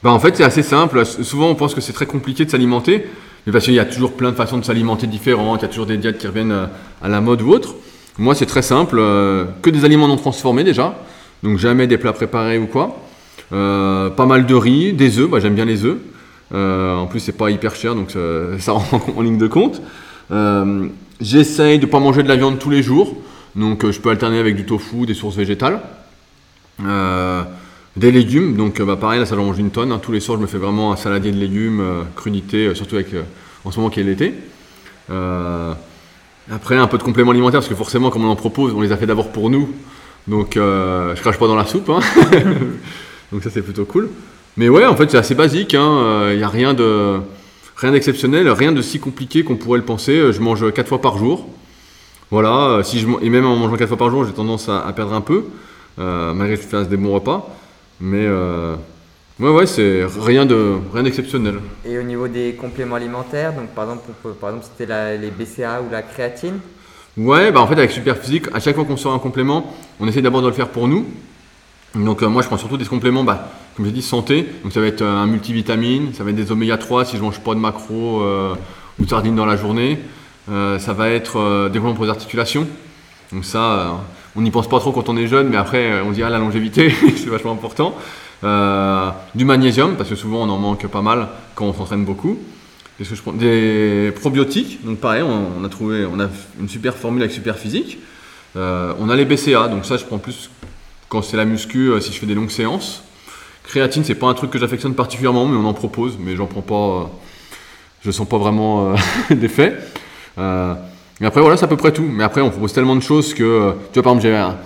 bah, 0.02 0.10
En 0.10 0.18
fait, 0.18 0.36
c'est 0.36 0.44
assez 0.44 0.62
simple. 0.62 1.04
Souvent, 1.04 1.48
on 1.48 1.54
pense 1.54 1.74
que 1.74 1.80
c'est 1.80 1.92
très 1.92 2.06
compliqué 2.06 2.44
de 2.44 2.50
s'alimenter, 2.50 3.06
mais 3.46 3.52
parce 3.52 3.64
qu'il 3.64 3.74
y 3.74 3.80
a 3.80 3.84
toujours 3.84 4.14
plein 4.14 4.30
de 4.30 4.36
façons 4.36 4.58
de 4.58 4.64
s'alimenter 4.64 5.06
différentes, 5.06 5.60
il 5.60 5.62
y 5.62 5.66
a 5.66 5.68
toujours 5.68 5.86
des 5.86 5.96
diètes 5.96 6.18
qui 6.18 6.26
reviennent 6.26 6.68
à 7.02 7.08
la 7.08 7.20
mode 7.20 7.42
ou 7.42 7.50
autre. 7.50 7.74
Moi, 8.18 8.34
c'est 8.34 8.46
très 8.46 8.62
simple. 8.62 8.96
que 8.96 9.70
des 9.70 9.84
aliments 9.84 10.08
non 10.08 10.16
transformés 10.16 10.64
déjà, 10.64 10.96
donc 11.42 11.58
jamais 11.58 11.86
des 11.86 11.98
plats 11.98 12.12
préparés 12.12 12.58
ou 12.58 12.66
quoi. 12.66 12.98
pas 13.50 14.26
mal 14.26 14.46
de 14.46 14.54
riz, 14.54 14.92
des 14.92 15.18
œufs, 15.18 15.28
bah, 15.28 15.40
j'aime 15.40 15.54
bien 15.54 15.64
les 15.64 15.84
œufs. 15.84 15.98
en 16.52 17.06
plus, 17.06 17.20
c'est 17.20 17.36
pas 17.36 17.50
hyper 17.50 17.74
cher, 17.74 17.94
donc 17.94 18.10
ça, 18.10 18.20
ça 18.58 18.72
rentre 18.72 19.16
en 19.16 19.22
ligne 19.22 19.38
de 19.38 19.48
compte. 19.48 19.80
Euh, 20.32 20.88
j'essaye 21.20 21.78
de 21.78 21.86
ne 21.86 21.90
pas 21.90 22.00
manger 22.00 22.22
de 22.22 22.28
la 22.28 22.36
viande 22.36 22.58
tous 22.58 22.70
les 22.70 22.82
jours, 22.82 23.14
donc 23.54 23.84
euh, 23.84 23.92
je 23.92 24.00
peux 24.00 24.10
alterner 24.10 24.38
avec 24.38 24.56
du 24.56 24.64
tofu, 24.64 25.06
des 25.06 25.14
sources 25.14 25.36
végétales. 25.36 25.80
Euh, 26.84 27.42
des 27.96 28.10
légumes, 28.10 28.56
donc 28.56 28.80
bah, 28.80 28.96
pareil, 28.96 29.20
là 29.20 29.26
ça 29.26 29.36
j'en 29.36 29.44
mange 29.44 29.58
une 29.58 29.70
tonne. 29.70 29.92
Hein. 29.92 30.00
Tous 30.02 30.12
les 30.12 30.20
soirs, 30.20 30.38
je 30.38 30.42
me 30.42 30.46
fais 30.46 30.58
vraiment 30.58 30.92
un 30.92 30.96
saladier 30.96 31.30
de 31.30 31.36
légumes, 31.36 31.82
crudité, 32.16 32.74
surtout 32.74 32.94
avec 32.94 33.08
en 33.64 33.70
ce 33.70 33.76
moment 33.76 33.90
qui 33.90 34.00
est 34.00 34.04
l'été. 34.04 34.32
après, 36.50 36.76
un 36.76 36.86
peu 36.86 36.96
de 36.96 37.02
compléments 37.02 37.32
alimentaires, 37.32 37.60
parce 37.60 37.68
que 37.68 37.74
forcément, 37.74 38.08
comme 38.08 38.24
on 38.24 38.30
en 38.30 38.36
propose, 38.36 38.72
on 38.72 38.80
les 38.80 38.92
a 38.92 38.96
fait 38.96 39.06
d'abord 39.06 39.30
pour 39.30 39.50
nous. 39.50 39.68
Donc, 40.26 40.52
je 40.54 41.20
crache 41.20 41.38
pas 41.38 41.46
dans 41.46 41.56
la 41.56 41.66
soupe. 41.66 41.90
Hein. 41.90 42.00
donc, 43.32 43.42
ça, 43.42 43.50
c'est 43.50 43.62
plutôt 43.62 43.84
cool. 43.84 44.08
Mais 44.56 44.68
ouais, 44.68 44.86
en 44.86 44.96
fait, 44.96 45.10
c'est 45.10 45.18
assez 45.18 45.34
basique. 45.34 45.72
Il 45.72 45.78
hein. 45.78 46.34
n'y 46.34 46.42
a 46.42 46.48
rien 46.48 46.74
de. 46.74 47.20
Rien 47.82 47.90
d'exceptionnel, 47.90 48.48
rien 48.48 48.70
de 48.70 48.80
si 48.80 49.00
compliqué 49.00 49.42
qu'on 49.42 49.56
pourrait 49.56 49.78
le 49.78 49.84
penser. 49.84 50.16
Euh, 50.16 50.32
je 50.32 50.40
mange 50.40 50.72
4 50.72 50.86
fois 50.86 51.00
par 51.00 51.18
jour. 51.18 51.48
Voilà, 52.30 52.68
euh, 52.68 52.82
si 52.84 53.00
je, 53.00 53.08
et 53.20 53.28
même 53.28 53.44
en 53.44 53.56
mangeant 53.56 53.76
4 53.76 53.88
fois 53.88 53.96
par 53.96 54.08
jour, 54.08 54.24
j'ai 54.24 54.32
tendance 54.32 54.68
à, 54.68 54.90
perdre 54.94 55.14
un 55.14 55.20
peu, 55.20 55.46
euh, 55.98 56.32
malgré 56.32 56.56
que 56.56 56.62
je 56.62 56.68
fasse 56.68 56.88
des 56.88 56.96
bons 56.96 57.12
repas. 57.12 57.52
Mais 58.00 58.28
ouais, 58.28 59.50
ouais, 59.50 59.66
c'est 59.66 60.04
rien 60.20 60.46
de 60.46 60.76
rien 60.92 61.02
d'exceptionnel. 61.02 61.56
Et 61.84 61.98
au 61.98 62.02
niveau 62.02 62.28
des 62.28 62.54
compléments 62.54 62.94
alimentaires, 62.94 63.52
donc 63.52 63.70
par 63.70 63.84
exemple, 63.84 64.10
par 64.40 64.50
exemple 64.50 64.66
c'était 64.72 65.18
les 65.18 65.30
BCA 65.30 65.82
ou 65.82 65.90
la 65.90 66.02
créatine 66.02 66.58
Ouais, 67.16 67.52
bah 67.52 67.60
en 67.60 67.66
fait 67.66 67.74
avec 67.74 67.90
Superphysique, 67.90 68.46
à 68.54 68.60
chaque 68.60 68.74
fois 68.74 68.84
qu'on 68.84 68.96
sort 68.96 69.12
un 69.12 69.18
complément, 69.18 69.74
on 70.00 70.08
essaie 70.08 70.22
d'abord 70.22 70.40
de 70.40 70.46
le 70.46 70.54
faire 70.54 70.68
pour 70.68 70.88
nous. 70.88 71.06
Donc 71.94 72.22
moi 72.22 72.40
je 72.40 72.46
prends 72.46 72.56
surtout 72.56 72.78
des 72.78 72.86
compléments 72.86 73.22
bah, 73.22 73.50
comme 73.76 73.86
j'ai 73.86 73.92
dit, 73.92 74.02
santé. 74.02 74.48
Donc 74.62 74.72
ça 74.72 74.80
va 74.80 74.86
être 74.86 75.02
un 75.02 75.26
multivitamine, 75.26 76.12
ça 76.14 76.24
va 76.24 76.30
être 76.30 76.36
des 76.36 76.52
oméga 76.52 76.76
3 76.76 77.04
si 77.04 77.16
je 77.16 77.22
mange 77.22 77.40
pas 77.40 77.54
de 77.54 77.60
macro 77.60 78.22
euh, 78.22 78.54
ou 78.98 79.04
de 79.04 79.10
sardines 79.10 79.36
dans 79.36 79.46
la 79.46 79.56
journée. 79.56 79.98
Euh, 80.50 80.78
ça 80.78 80.92
va 80.92 81.10
être 81.10 81.38
euh, 81.38 81.68
des 81.68 81.80
pour 81.80 82.04
les 82.04 82.10
articulations. 82.10 82.66
Donc 83.32 83.44
ça, 83.44 84.00
on 84.36 84.42
n'y 84.42 84.50
pense 84.50 84.68
pas 84.68 84.78
trop 84.78 84.92
quand 84.92 85.08
on 85.08 85.16
est 85.16 85.26
jeune, 85.26 85.48
mais 85.48 85.56
après 85.56 86.02
on 86.02 86.10
dit 86.10 86.22
ah 86.22 86.28
la 86.28 86.38
longévité, 86.38 86.90
c'est 87.16 87.30
vachement 87.30 87.52
important. 87.52 87.94
du 89.34 89.44
magnésium, 89.44 89.96
parce 89.96 90.10
que 90.10 90.16
souvent 90.16 90.42
on 90.42 90.50
en 90.50 90.58
manque 90.58 90.86
pas 90.86 91.00
mal 91.00 91.28
quand 91.54 91.64
on 91.64 91.72
s'entraîne 91.72 92.04
beaucoup. 92.04 92.38
Des 93.34 94.12
probiotiques, 94.20 94.84
donc 94.84 94.98
pareil, 94.98 95.22
on, 95.22 95.64
a 95.64 95.68
trouvé, 95.68 96.06
on 96.06 96.20
a 96.20 96.28
une 96.60 96.68
super 96.68 96.96
formule 96.96 97.22
avec 97.22 97.32
Super 97.32 97.58
Physique. 97.58 97.98
on 98.54 99.08
a 99.08 99.16
les 99.16 99.24
BCA, 99.24 99.68
donc 99.68 99.84
ça 99.84 99.96
je 99.96 100.04
prends 100.04 100.18
plus 100.18 100.50
quand 101.08 101.22
c'est 101.22 101.36
la 101.36 101.44
muscu, 101.44 101.90
si 102.00 102.12
je 102.12 102.18
fais 102.18 102.26
des 102.26 102.34
longues 102.34 102.50
séances. 102.50 103.02
Créatine, 103.64 104.04
c'est 104.04 104.14
pas 104.14 104.26
un 104.26 104.34
truc 104.34 104.50
que 104.50 104.58
j'affectionne 104.58 104.94
particulièrement, 104.94 105.46
mais 105.46 105.56
on 105.56 105.64
en 105.64 105.74
propose, 105.74 106.18
mais 106.18 106.36
j'en 106.36 106.46
prends 106.46 106.62
pas. 106.62 106.74
Euh, 106.74 107.04
je 108.04 108.10
sens 108.10 108.28
pas 108.28 108.38
vraiment 108.38 108.92
euh, 108.92 108.96
d'effet. 109.34 109.76
Euh, 110.38 110.74
et 111.20 111.24
après, 111.24 111.40
voilà, 111.40 111.56
c'est 111.56 111.64
à 111.64 111.68
peu 111.68 111.76
près 111.76 111.92
tout. 111.92 112.02
Mais 112.02 112.24
après, 112.24 112.40
on 112.40 112.50
propose 112.50 112.72
tellement 112.72 112.96
de 112.96 113.02
choses 113.02 113.34
que. 113.34 113.74
tu 113.92 114.00
vois, 114.00 114.02
par 114.02 114.14
exemple, 114.14 114.22
j'ai 114.22 114.56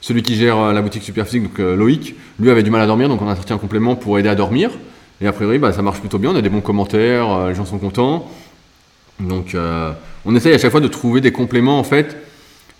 celui 0.00 0.22
qui 0.22 0.36
gère 0.36 0.72
la 0.72 0.82
boutique 0.82 1.02
Superphysique, 1.02 1.44
donc 1.44 1.58
Loïc, 1.58 2.14
lui 2.38 2.50
avait 2.50 2.62
du 2.62 2.70
mal 2.70 2.82
à 2.82 2.86
dormir, 2.86 3.08
donc 3.08 3.22
on 3.22 3.28
a 3.28 3.34
sorti 3.34 3.54
un 3.54 3.58
complément 3.58 3.96
pour 3.96 4.18
aider 4.18 4.28
à 4.28 4.34
dormir. 4.34 4.70
Et 5.20 5.26
a 5.26 5.32
priori, 5.32 5.58
bah, 5.58 5.72
ça 5.72 5.82
marche 5.82 6.00
plutôt 6.00 6.18
bien, 6.18 6.30
on 6.30 6.36
a 6.36 6.42
des 6.42 6.48
bons 6.48 6.60
commentaires, 6.60 7.48
les 7.48 7.54
gens 7.54 7.64
sont 7.64 7.78
contents. 7.78 8.30
Donc, 9.20 9.56
on 10.24 10.34
essaye 10.34 10.52
à 10.54 10.58
chaque 10.58 10.72
fois 10.72 10.80
de 10.80 10.88
trouver 10.88 11.20
des 11.20 11.32
compléments, 11.32 11.78
en 11.78 11.84
fait, 11.84 12.16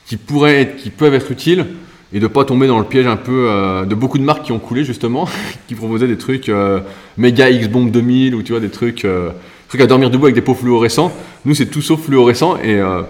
qui 0.06 0.16
pourraient 0.16 0.62
être, 0.62 0.76
qui 0.76 0.90
peuvent 0.90 1.14
être 1.14 1.30
utiles 1.30 1.66
et 2.14 2.20
de 2.20 2.26
pas 2.28 2.44
tomber 2.44 2.68
dans 2.68 2.78
le 2.78 2.84
piège 2.84 3.06
un 3.06 3.16
peu 3.16 3.48
euh, 3.48 3.84
de 3.84 3.94
beaucoup 3.94 4.18
de 4.18 4.22
marques 4.22 4.44
qui 4.44 4.52
ont 4.52 4.58
coulé 4.58 4.84
justement, 4.84 5.28
qui 5.68 5.74
proposaient 5.74 6.06
des 6.06 6.16
trucs 6.16 6.48
euh, 6.48 6.80
méga 7.18 7.50
X-Bomb 7.50 7.90
2000 7.90 8.34
ou 8.34 8.42
tu 8.42 8.52
vois 8.52 8.60
des 8.60 8.70
trucs, 8.70 9.04
euh, 9.04 9.30
trucs 9.68 9.80
à 9.80 9.86
dormir 9.86 10.10
debout 10.10 10.26
avec 10.26 10.34
des 10.36 10.40
pots 10.40 10.54
fluorescents. 10.54 11.12
Nous 11.44 11.54
c'est 11.54 11.66
tout 11.66 11.82
sauf 11.82 12.02
fluorescent 12.02 12.56
et 12.58 12.76
là 12.76 13.06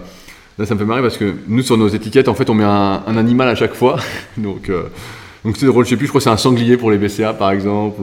ça 0.64 0.74
me 0.74 0.78
fait 0.78 0.86
marrer 0.86 1.02
parce 1.02 1.18
que 1.18 1.34
nous 1.46 1.62
sur 1.62 1.76
nos 1.76 1.88
étiquettes 1.88 2.28
en 2.28 2.34
fait 2.34 2.48
on 2.50 2.54
met 2.54 2.64
un, 2.64 3.16
animal 3.16 3.48
à 3.48 3.54
chaque 3.54 3.74
fois. 3.74 3.98
donc 4.36 4.70
donc 5.44 5.56
c'est 5.58 5.66
drôle, 5.66 5.84
je 5.84 5.90
sais 5.90 5.96
plus, 5.96 6.06
je 6.06 6.10
crois 6.10 6.20
que 6.20 6.24
c'est 6.24 6.30
un 6.30 6.38
sanglier 6.38 6.76
pour 6.76 6.90
les 6.90 6.98
BCA 6.98 7.34
par 7.34 7.50
exemple. 7.50 8.00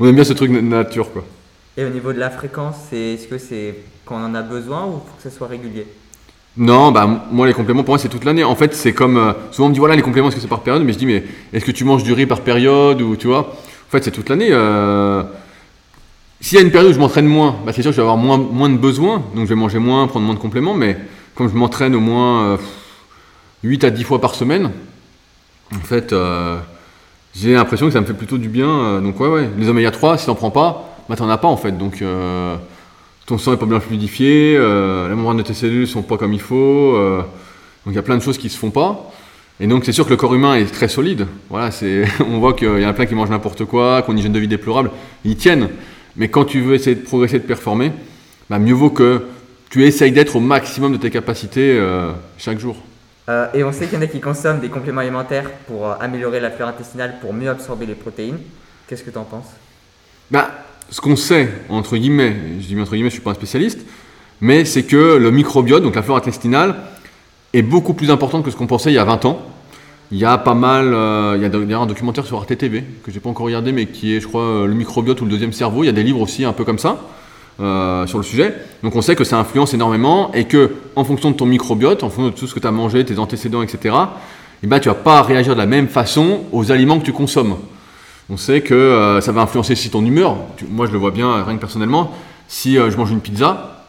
On 0.00 0.06
aime 0.06 0.14
bien 0.14 0.24
ce 0.24 0.32
truc 0.32 0.52
de 0.52 0.60
nature 0.60 1.12
quoi. 1.12 1.24
Et 1.76 1.84
au 1.84 1.88
niveau 1.90 2.12
de 2.12 2.18
la 2.18 2.30
fréquence, 2.30 2.76
est-ce 2.92 3.26
que 3.26 3.38
c'est 3.38 3.74
quand 4.04 4.16
on 4.16 4.24
en 4.24 4.34
a 4.34 4.42
besoin 4.42 4.86
ou 4.86 4.92
faut 4.92 5.16
que 5.16 5.22
ça 5.22 5.30
soit 5.30 5.48
régulier? 5.48 5.86
Non, 6.56 6.90
bah 6.90 7.26
moi 7.30 7.46
les 7.46 7.52
compléments 7.52 7.84
pour 7.84 7.92
moi 7.92 7.98
c'est 7.98 8.08
toute 8.08 8.24
l'année. 8.24 8.44
En 8.44 8.56
fait 8.56 8.74
c'est 8.74 8.92
comme 8.92 9.16
euh, 9.16 9.32
souvent 9.50 9.66
on 9.66 9.68
me 9.70 9.74
dit 9.74 9.80
voilà 9.80 9.96
les 9.96 10.02
compléments 10.02 10.28
est-ce 10.28 10.36
que 10.36 10.42
c'est 10.42 10.48
par 10.48 10.60
période, 10.60 10.84
mais 10.84 10.92
je 10.92 10.98
dis 10.98 11.06
mais 11.06 11.24
est-ce 11.52 11.64
que 11.64 11.70
tu 11.70 11.84
manges 11.84 12.02
du 12.02 12.12
riz 12.12 12.26
par 12.26 12.40
période 12.40 13.00
ou 13.00 13.16
tu 13.16 13.26
vois? 13.26 13.40
En 13.40 13.90
fait 13.90 14.02
c'est 14.02 14.10
toute 14.10 14.28
l'année. 14.28 14.48
Euh, 14.50 15.22
s'il 16.40 16.58
y 16.58 16.60
a 16.60 16.64
une 16.64 16.70
période 16.70 16.90
où 16.90 16.94
je 16.94 17.00
m'entraîne 17.00 17.26
moins, 17.26 17.56
bah, 17.66 17.72
c'est 17.72 17.82
sûr 17.82 17.90
que 17.90 17.96
je 17.96 18.00
vais 18.00 18.08
avoir 18.08 18.16
moins, 18.16 18.38
moins 18.38 18.70
de 18.70 18.76
besoins, 18.76 19.24
donc 19.34 19.44
je 19.44 19.48
vais 19.48 19.56
manger 19.56 19.80
moins, 19.80 20.06
prendre 20.06 20.24
moins 20.24 20.36
de 20.36 20.40
compléments, 20.40 20.74
mais 20.74 20.96
comme 21.34 21.48
je 21.48 21.54
m'entraîne 21.54 21.96
au 21.96 22.00
moins 22.00 22.58
8 23.64 23.84
euh, 23.84 23.86
à 23.88 23.90
10 23.90 24.04
fois 24.04 24.20
par 24.20 24.36
semaine, 24.36 24.70
en 25.74 25.80
fait 25.80 26.14
j'ai 27.40 27.54
l'impression 27.54 27.86
que 27.86 27.92
ça 27.92 28.00
me 28.00 28.06
fait 28.06 28.14
plutôt 28.14 28.38
du 28.38 28.48
bien. 28.48 29.00
donc 29.00 29.18
ouais 29.20 29.28
ouais, 29.28 29.50
les 29.58 29.68
oméga 29.68 29.90
3 29.90 30.18
si 30.18 30.26
t'en 30.26 30.34
prends 30.34 30.50
pas, 30.50 30.96
bah 31.08 31.16
t'en 31.16 31.28
as 31.28 31.38
pas 31.38 31.48
en 31.48 31.56
fait. 31.56 31.72
Donc 31.76 32.02
ton 33.28 33.36
sang 33.36 33.52
est 33.52 33.58
pas 33.58 33.66
bien 33.66 33.78
fluidifié, 33.78 34.56
euh, 34.56 35.06
la 35.06 35.14
membrane 35.14 35.36
de 35.36 35.42
tes 35.42 35.52
cellules 35.52 35.86
sont 35.86 36.00
pas 36.00 36.16
comme 36.16 36.32
il 36.32 36.40
faut. 36.40 36.94
euh, 36.96 37.18
donc 37.84 37.92
il 37.92 37.94
y 37.94 37.98
a 37.98 38.02
plein 38.02 38.16
de 38.16 38.22
choses 38.22 38.38
qui 38.38 38.48
se 38.48 38.56
font 38.56 38.70
pas. 38.70 39.12
Et 39.60 39.66
donc 39.66 39.84
c'est 39.84 39.92
sûr 39.92 40.06
que 40.06 40.10
le 40.10 40.16
corps 40.16 40.34
humain 40.34 40.54
est 40.54 40.64
très 40.64 40.88
solide. 40.88 41.26
Voilà, 41.50 41.70
c'est, 41.70 42.04
on 42.20 42.38
voit 42.38 42.54
qu'il 42.54 42.80
y 42.80 42.86
en 42.86 42.88
a 42.88 42.94
plein 42.94 43.04
qui 43.04 43.14
mangent 43.14 43.28
n'importe 43.28 43.66
quoi, 43.66 44.02
une 44.08 44.16
hygiène 44.18 44.32
de 44.32 44.38
vie 44.38 44.48
déplorable. 44.48 44.90
Ils 45.26 45.36
tiennent. 45.36 45.68
Mais 46.16 46.28
quand 46.28 46.46
tu 46.46 46.62
veux 46.62 46.74
essayer 46.74 46.96
de 46.96 47.02
progresser, 47.02 47.38
de 47.38 47.44
performer, 47.44 47.92
bah, 48.48 48.58
mieux 48.58 48.72
vaut 48.72 48.88
que 48.88 49.26
tu 49.68 49.84
essayes 49.84 50.12
d'être 50.12 50.36
au 50.36 50.40
maximum 50.40 50.92
de 50.92 50.96
tes 50.96 51.10
capacités 51.10 51.76
euh, 51.78 52.12
chaque 52.38 52.58
jour. 52.58 52.76
Euh, 53.28 53.46
et 53.52 53.62
on 53.62 53.72
sait 53.72 53.86
qu'il 53.86 53.98
y 53.98 53.98
en 53.98 54.04
a 54.04 54.06
qui 54.06 54.20
consomment 54.20 54.60
des 54.60 54.70
compléments 54.70 55.02
alimentaires 55.02 55.50
pour 55.66 55.86
euh, 55.86 55.94
améliorer 56.00 56.40
la 56.40 56.50
flore 56.50 56.68
intestinale, 56.68 57.16
pour 57.20 57.34
mieux 57.34 57.50
absorber 57.50 57.84
les 57.84 57.94
protéines. 57.94 58.38
Qu'est-ce 58.86 59.04
que 59.04 59.10
tu 59.10 59.18
en 59.18 59.24
penses? 59.24 59.48
Bah, 60.30 60.50
ce 60.90 61.00
qu'on 61.00 61.16
sait, 61.16 61.48
entre 61.68 61.96
guillemets, 61.96 62.34
je 62.60 62.66
dis 62.66 62.80
entre 62.80 62.92
guillemets, 62.92 63.10
je 63.10 63.14
suis 63.14 63.22
pas 63.22 63.32
un 63.32 63.34
spécialiste, 63.34 63.80
mais 64.40 64.64
c'est 64.64 64.84
que 64.84 65.16
le 65.16 65.30
microbiote, 65.30 65.82
donc 65.82 65.94
la 65.94 66.02
flore 66.02 66.16
intestinale, 66.16 66.76
est 67.52 67.62
beaucoup 67.62 67.92
plus 67.92 68.10
importante 68.10 68.44
que 68.44 68.50
ce 68.50 68.56
qu'on 68.56 68.66
pensait 68.66 68.90
il 68.90 68.94
y 68.94 68.98
a 68.98 69.04
20 69.04 69.24
ans. 69.26 69.42
Il 70.10 70.16
y 70.16 70.24
a 70.24 70.38
pas 70.38 70.54
mal, 70.54 70.94
euh, 70.94 71.36
il 71.36 71.70
y 71.70 71.74
a 71.74 71.78
un 71.78 71.86
documentaire 71.86 72.24
sur 72.24 72.38
Arte 72.38 72.56
TV 72.56 72.82
que 73.04 73.10
j'ai 73.10 73.20
pas 73.20 73.28
encore 73.28 73.44
regardé, 73.44 73.72
mais 73.72 73.86
qui 73.86 74.16
est, 74.16 74.20
je 74.20 74.26
crois, 74.26 74.66
le 74.66 74.72
microbiote 74.72 75.20
ou 75.20 75.26
le 75.26 75.30
deuxième 75.30 75.52
cerveau. 75.52 75.82
Il 75.82 75.86
y 75.86 75.90
a 75.90 75.92
des 75.92 76.02
livres 76.02 76.20
aussi 76.20 76.46
un 76.46 76.54
peu 76.54 76.64
comme 76.64 76.78
ça 76.78 76.98
euh, 77.60 78.06
sur 78.06 78.18
le 78.18 78.24
sujet. 78.24 78.54
Donc 78.82 78.94
on 78.94 79.02
sait 79.02 79.16
que 79.16 79.24
ça 79.24 79.38
influence 79.38 79.74
énormément 79.74 80.30
et 80.32 80.44
que 80.44 80.74
en 80.96 81.04
fonction 81.04 81.30
de 81.30 81.36
ton 81.36 81.46
microbiote, 81.46 82.02
en 82.02 82.10
fonction 82.10 82.30
de 82.30 82.34
tout 82.34 82.46
ce 82.46 82.54
que 82.54 82.60
tu 82.60 82.66
as 82.66 82.70
mangé, 82.70 83.04
tes 83.04 83.18
antécédents, 83.18 83.62
etc., 83.62 83.94
eh 84.62 84.66
ben, 84.66 84.80
tu 84.80 84.88
vas 84.88 84.94
pas 84.94 85.22
réagir 85.22 85.54
de 85.54 85.58
la 85.58 85.66
même 85.66 85.88
façon 85.88 86.40
aux 86.52 86.72
aliments 86.72 86.98
que 86.98 87.04
tu 87.04 87.12
consommes. 87.12 87.56
On 88.30 88.36
sait 88.36 88.60
que 88.60 88.74
euh, 88.74 89.20
ça 89.20 89.32
va 89.32 89.42
influencer 89.42 89.72
aussi 89.72 89.90
ton 89.90 90.04
humeur. 90.04 90.36
Moi, 90.68 90.86
je 90.86 90.92
le 90.92 90.98
vois 90.98 91.10
bien, 91.10 91.42
rien 91.44 91.56
que 91.56 91.60
personnellement. 91.60 92.12
Si 92.46 92.76
euh, 92.76 92.90
je 92.90 92.96
mange 92.96 93.10
une 93.10 93.20
pizza, 93.20 93.84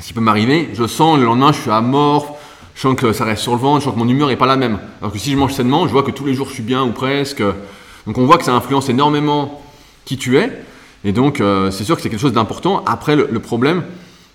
ce 0.00 0.06
qui 0.08 0.12
peut 0.12 0.20
m'arriver, 0.20 0.70
je 0.74 0.86
sens 0.86 1.18
le 1.18 1.24
lendemain, 1.24 1.52
je 1.52 1.60
suis 1.60 1.70
amorphe, 1.70 2.30
je 2.74 2.80
sens 2.80 2.96
que 2.96 3.12
ça 3.12 3.24
reste 3.24 3.42
sur 3.42 3.52
le 3.52 3.58
ventre, 3.58 3.80
je 3.80 3.84
sens 3.84 3.94
que 3.94 3.98
mon 3.98 4.08
humeur 4.08 4.28
n'est 4.28 4.36
pas 4.36 4.46
la 4.46 4.56
même. 4.56 4.78
Alors 5.00 5.12
que 5.12 5.18
si 5.18 5.30
je 5.30 5.36
mange 5.36 5.52
sainement, 5.52 5.86
je 5.86 5.92
vois 5.92 6.02
que 6.02 6.10
tous 6.10 6.26
les 6.26 6.34
jours 6.34 6.48
je 6.48 6.54
suis 6.54 6.62
bien 6.62 6.82
ou 6.82 6.92
presque. 6.92 7.42
Donc 8.06 8.18
on 8.18 8.26
voit 8.26 8.38
que 8.38 8.44
ça 8.44 8.54
influence 8.54 8.88
énormément 8.88 9.62
qui 10.04 10.16
tu 10.16 10.38
es. 10.38 10.52
Et 11.06 11.12
donc 11.12 11.40
euh, 11.40 11.70
c'est 11.70 11.84
sûr 11.84 11.94
que 11.94 12.02
c'est 12.02 12.10
quelque 12.10 12.20
chose 12.20 12.32
d'important. 12.32 12.82
Après, 12.84 13.14
le, 13.14 13.38
problème, 13.38 13.84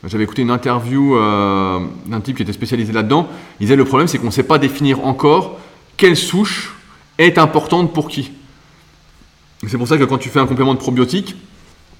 j'avais 0.05 0.23
écouté 0.23 0.41
une 0.41 0.49
interview 0.49 1.17
euh, 1.17 1.79
d'un 2.07 2.21
type 2.21 2.38
qui 2.38 2.43
était 2.43 2.53
spécialisé 2.53 2.93
là-dedans. 2.93 3.27
Il 3.60 3.65
disait 3.65 3.75
le 3.75 3.84
problème, 3.84 4.07
c'est 4.07 4.17
qu'on 4.17 4.27
ne 4.27 4.31
sait 4.31 4.41
pas 4.41 4.57
définir 4.57 5.05
encore 5.05 5.60
quelle 5.97 6.15
souche 6.15 6.73
est 7.17 7.38
importante 7.38 7.93
pour 7.93 8.07
qui. 8.07 8.31
C'est 9.67 9.77
pour 9.77 9.88
ça 9.88 9.97
que 9.97 10.05
quand 10.05 10.17
tu 10.17 10.29
fais 10.29 10.39
un 10.39 10.47
complément 10.47 10.73
de 10.73 10.79
probiotique, 10.79 11.36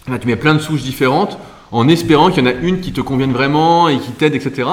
là, 0.08 0.18
tu 0.18 0.26
mets 0.26 0.38
plein 0.38 0.56
de 0.56 0.60
souches 0.60 0.84
différentes 0.84 1.38
en 1.74 1.90
espérant 1.90 2.32
qu'il 2.32 2.42
y 2.46 2.48
en 2.48 2.50
a 2.50 2.54
une 2.54 2.80
qui 2.80 2.94
te 2.94 3.02
convienne 3.02 3.34
vraiment 3.34 3.90
et 3.90 4.00
qui 4.00 4.12
t'aide, 4.14 4.36
etc. 4.36 4.70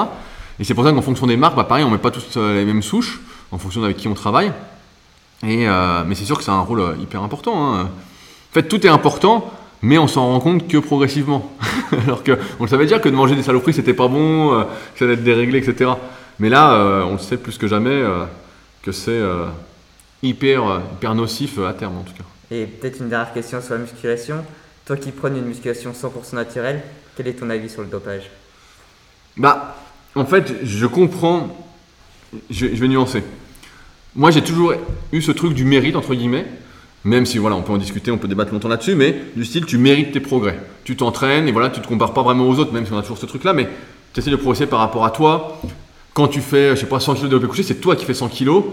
Et 0.61 0.63
c'est 0.63 0.73
pour 0.73 0.85
ça 0.85 0.93
qu'en 0.93 1.01
fonction 1.01 1.27
des 1.27 1.35
marques, 1.35 1.57
bah, 1.57 1.65
pareil, 1.65 1.83
on 1.83 1.89
met 1.89 1.97
pas 1.97 2.11
tous 2.11 2.37
euh, 2.37 2.55
les 2.55 2.65
mêmes 2.65 2.83
souches 2.83 3.19
en 3.51 3.57
fonction 3.57 3.83
avec 3.83 3.97
qui 3.97 4.07
on 4.07 4.13
travaille. 4.13 4.53
Et, 5.43 5.67
mais 6.05 6.15
c'est 6.15 6.25
sûr 6.25 6.37
que 6.37 6.43
c'est 6.43 6.51
un 6.51 6.59
rôle 6.59 6.97
hyper 7.01 7.23
important. 7.23 7.73
hein. 7.73 7.83
En 7.83 8.53
fait, 8.53 8.63
tout 8.63 8.85
est 8.85 8.89
important, 8.89 9.49
mais 9.81 9.97
on 9.97 10.07
s'en 10.07 10.27
rend 10.27 10.39
compte 10.39 10.67
que 10.67 10.77
progressivement. 10.77 11.51
Alors 12.05 12.23
que 12.23 12.37
on 12.59 12.63
le 12.63 12.69
savait 12.69 12.85
déjà 12.85 12.99
que 12.99 13.09
de 13.09 13.15
manger 13.15 13.35
des 13.35 13.43
saloperies, 13.43 13.73
c'était 13.73 13.93
pas 13.93 14.07
bon, 14.07 14.53
euh, 14.53 14.63
que 14.63 14.99
ça 14.99 15.05
allait 15.05 15.13
être 15.13 15.23
déréglé, 15.23 15.59
etc. 15.59 15.91
Mais 16.39 16.49
là, 16.49 16.73
euh, 16.73 17.03
on 17.03 17.13
le 17.13 17.19
sait 17.19 17.37
plus 17.37 17.57
que 17.57 17.67
jamais 17.67 17.89
euh, 17.89 18.25
que 18.83 18.91
c'est 18.91 19.19
hyper, 20.23 20.81
hyper 20.93 21.15
nocif 21.15 21.59
à 21.59 21.73
terme, 21.73 21.97
en 21.97 22.03
tout 22.03 22.13
cas. 22.13 22.23
Et 22.51 22.65
peut-être 22.65 22.99
une 22.99 23.09
dernière 23.09 23.33
question 23.33 23.61
sur 23.61 23.75
la 23.75 23.81
musculation. 23.81 24.43
Toi 24.85 24.97
qui 24.97 25.11
prônes 25.11 25.37
une 25.37 25.45
musculation 25.45 25.91
100% 25.91 26.35
naturelle, 26.35 26.81
quel 27.15 27.27
est 27.27 27.33
ton 27.33 27.49
avis 27.49 27.69
sur 27.69 27.81
le 27.81 27.87
dopage? 27.87 28.29
Bah, 29.37 29.75
en 30.15 30.25
fait, 30.25 30.55
je 30.63 30.85
comprends. 30.87 31.55
Je, 32.49 32.67
je 32.67 32.75
vais 32.75 32.87
nuancer. 32.87 33.23
Moi, 34.15 34.31
j'ai 34.31 34.41
toujours 34.41 34.73
eu 35.11 35.21
ce 35.21 35.31
truc 35.31 35.53
du 35.53 35.63
mérite, 35.63 35.95
entre 35.95 36.15
guillemets. 36.15 36.45
Même 37.05 37.25
si, 37.25 37.37
voilà, 37.37 37.55
on 37.55 37.61
peut 37.61 37.71
en 37.71 37.77
discuter, 37.77 38.11
on 38.11 38.17
peut 38.17 38.27
débattre 38.27 38.51
longtemps 38.51 38.67
là-dessus, 38.67 38.95
mais 38.95 39.15
du 39.35 39.45
style, 39.45 39.65
tu 39.65 39.77
mérites 39.77 40.11
tes 40.11 40.19
progrès. 40.19 40.59
Tu 40.83 40.95
t'entraînes 40.95 41.47
et 41.47 41.51
voilà, 41.51 41.69
tu 41.69 41.79
te 41.79 41.87
compares 41.87 42.13
pas 42.13 42.23
vraiment 42.23 42.47
aux 42.47 42.59
autres, 42.59 42.73
même 42.73 42.85
si 42.85 42.91
on 42.91 42.97
a 42.97 43.01
toujours 43.01 43.17
ce 43.17 43.25
truc-là, 43.25 43.53
mais 43.53 43.69
tu 44.13 44.19
essaies 44.19 44.31
de 44.31 44.35
progresser 44.35 44.65
par 44.65 44.79
rapport 44.79 45.05
à 45.05 45.11
toi. 45.11 45.61
Quand 46.13 46.27
tu 46.27 46.41
fais, 46.41 46.71
je 46.71 46.81
sais 46.81 46.87
pas, 46.87 46.99
100 46.99 47.15
kg 47.15 47.21
de 47.21 47.27
développé 47.27 47.47
couché, 47.47 47.63
c'est 47.63 47.79
toi 47.79 47.95
qui 47.95 48.03
fais 48.05 48.13
100 48.13 48.29
kg, 48.29 48.63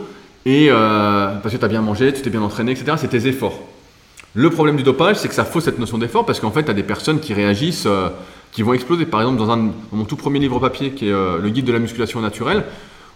et 0.44 0.68
euh, 0.70 1.34
parce 1.42 1.54
que 1.54 1.58
tu 1.58 1.64
as 1.64 1.68
bien 1.68 1.82
mangé, 1.82 2.12
tu 2.12 2.22
t'es 2.22 2.30
bien 2.30 2.42
entraîné, 2.42 2.72
etc. 2.72 2.96
C'est 2.96 3.08
tes 3.08 3.26
efforts. 3.28 3.60
Le 4.34 4.50
problème 4.50 4.76
du 4.76 4.82
dopage, 4.82 5.16
c'est 5.16 5.28
que 5.28 5.34
ça 5.34 5.44
fausse 5.44 5.64
cette 5.64 5.78
notion 5.78 5.98
d'effort 5.98 6.26
parce 6.26 6.40
qu'en 6.40 6.50
fait, 6.50 6.64
tu 6.64 6.70
as 6.70 6.74
des 6.74 6.82
personnes 6.82 7.20
qui 7.20 7.32
réagissent, 7.32 7.86
euh, 7.86 8.08
qui 8.52 8.62
vont 8.62 8.74
exploser. 8.74 9.06
Par 9.06 9.20
exemple, 9.20 9.38
dans, 9.38 9.50
un, 9.50 9.70
mon 9.92 10.04
tout 10.04 10.16
premier 10.16 10.38
livre 10.38 10.58
papier, 10.58 10.90
qui 10.90 11.08
est 11.08 11.12
euh, 11.12 11.38
le 11.38 11.48
guide 11.48 11.64
de 11.64 11.72
la 11.72 11.78
musculation 11.78 12.20
naturelle, 12.20 12.64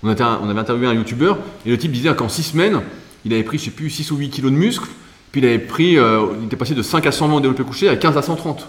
on, 0.03 0.09
on 0.09 0.49
avait 0.49 0.61
interviewé 0.61 0.87
un 0.89 0.95
youtubeur 0.95 1.39
et 1.67 1.71
le 1.71 1.79
type 1.79 1.93
disait 1.93 2.15
qu'en 2.15 2.29
6 2.29 2.43
semaines, 2.43 2.81
il 3.25 3.33
avait 3.33 3.43
pris, 3.43 3.59
je 3.59 3.65
sais 3.65 3.71
plus, 3.71 3.91
6 3.91 4.11
ou 4.11 4.17
8 4.17 4.31
kilos 4.31 4.53
de 4.53 4.57
muscles, 4.57 4.89
puis 5.33 5.41
il 5.41 5.47
avait 5.47 5.59
pris, 5.59 5.99
euh, 5.99 6.27
il 6.41 6.47
était 6.47 6.57
passé 6.57 6.75
de 6.75 6.83
5 6.83 7.07
à 7.07 7.13
120 7.13 7.37
au 7.37 7.41
développé 7.41 7.63
couché 7.63 7.89
à 7.89 7.97
15 7.97 8.17
à 8.17 8.23
130. 8.23 8.69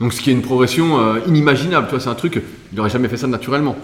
Donc 0.00 0.12
ce 0.12 0.20
qui 0.20 0.30
est 0.30 0.32
une 0.32 0.42
progression 0.42 1.00
euh, 1.00 1.20
inimaginable, 1.26 1.86
tu 1.86 1.90
vois, 1.90 2.00
c'est 2.00 2.08
un 2.08 2.14
truc, 2.14 2.40
il 2.72 2.76
n'aurait 2.76 2.90
jamais 2.90 3.08
fait 3.08 3.16
ça 3.16 3.26
naturellement. 3.26 3.76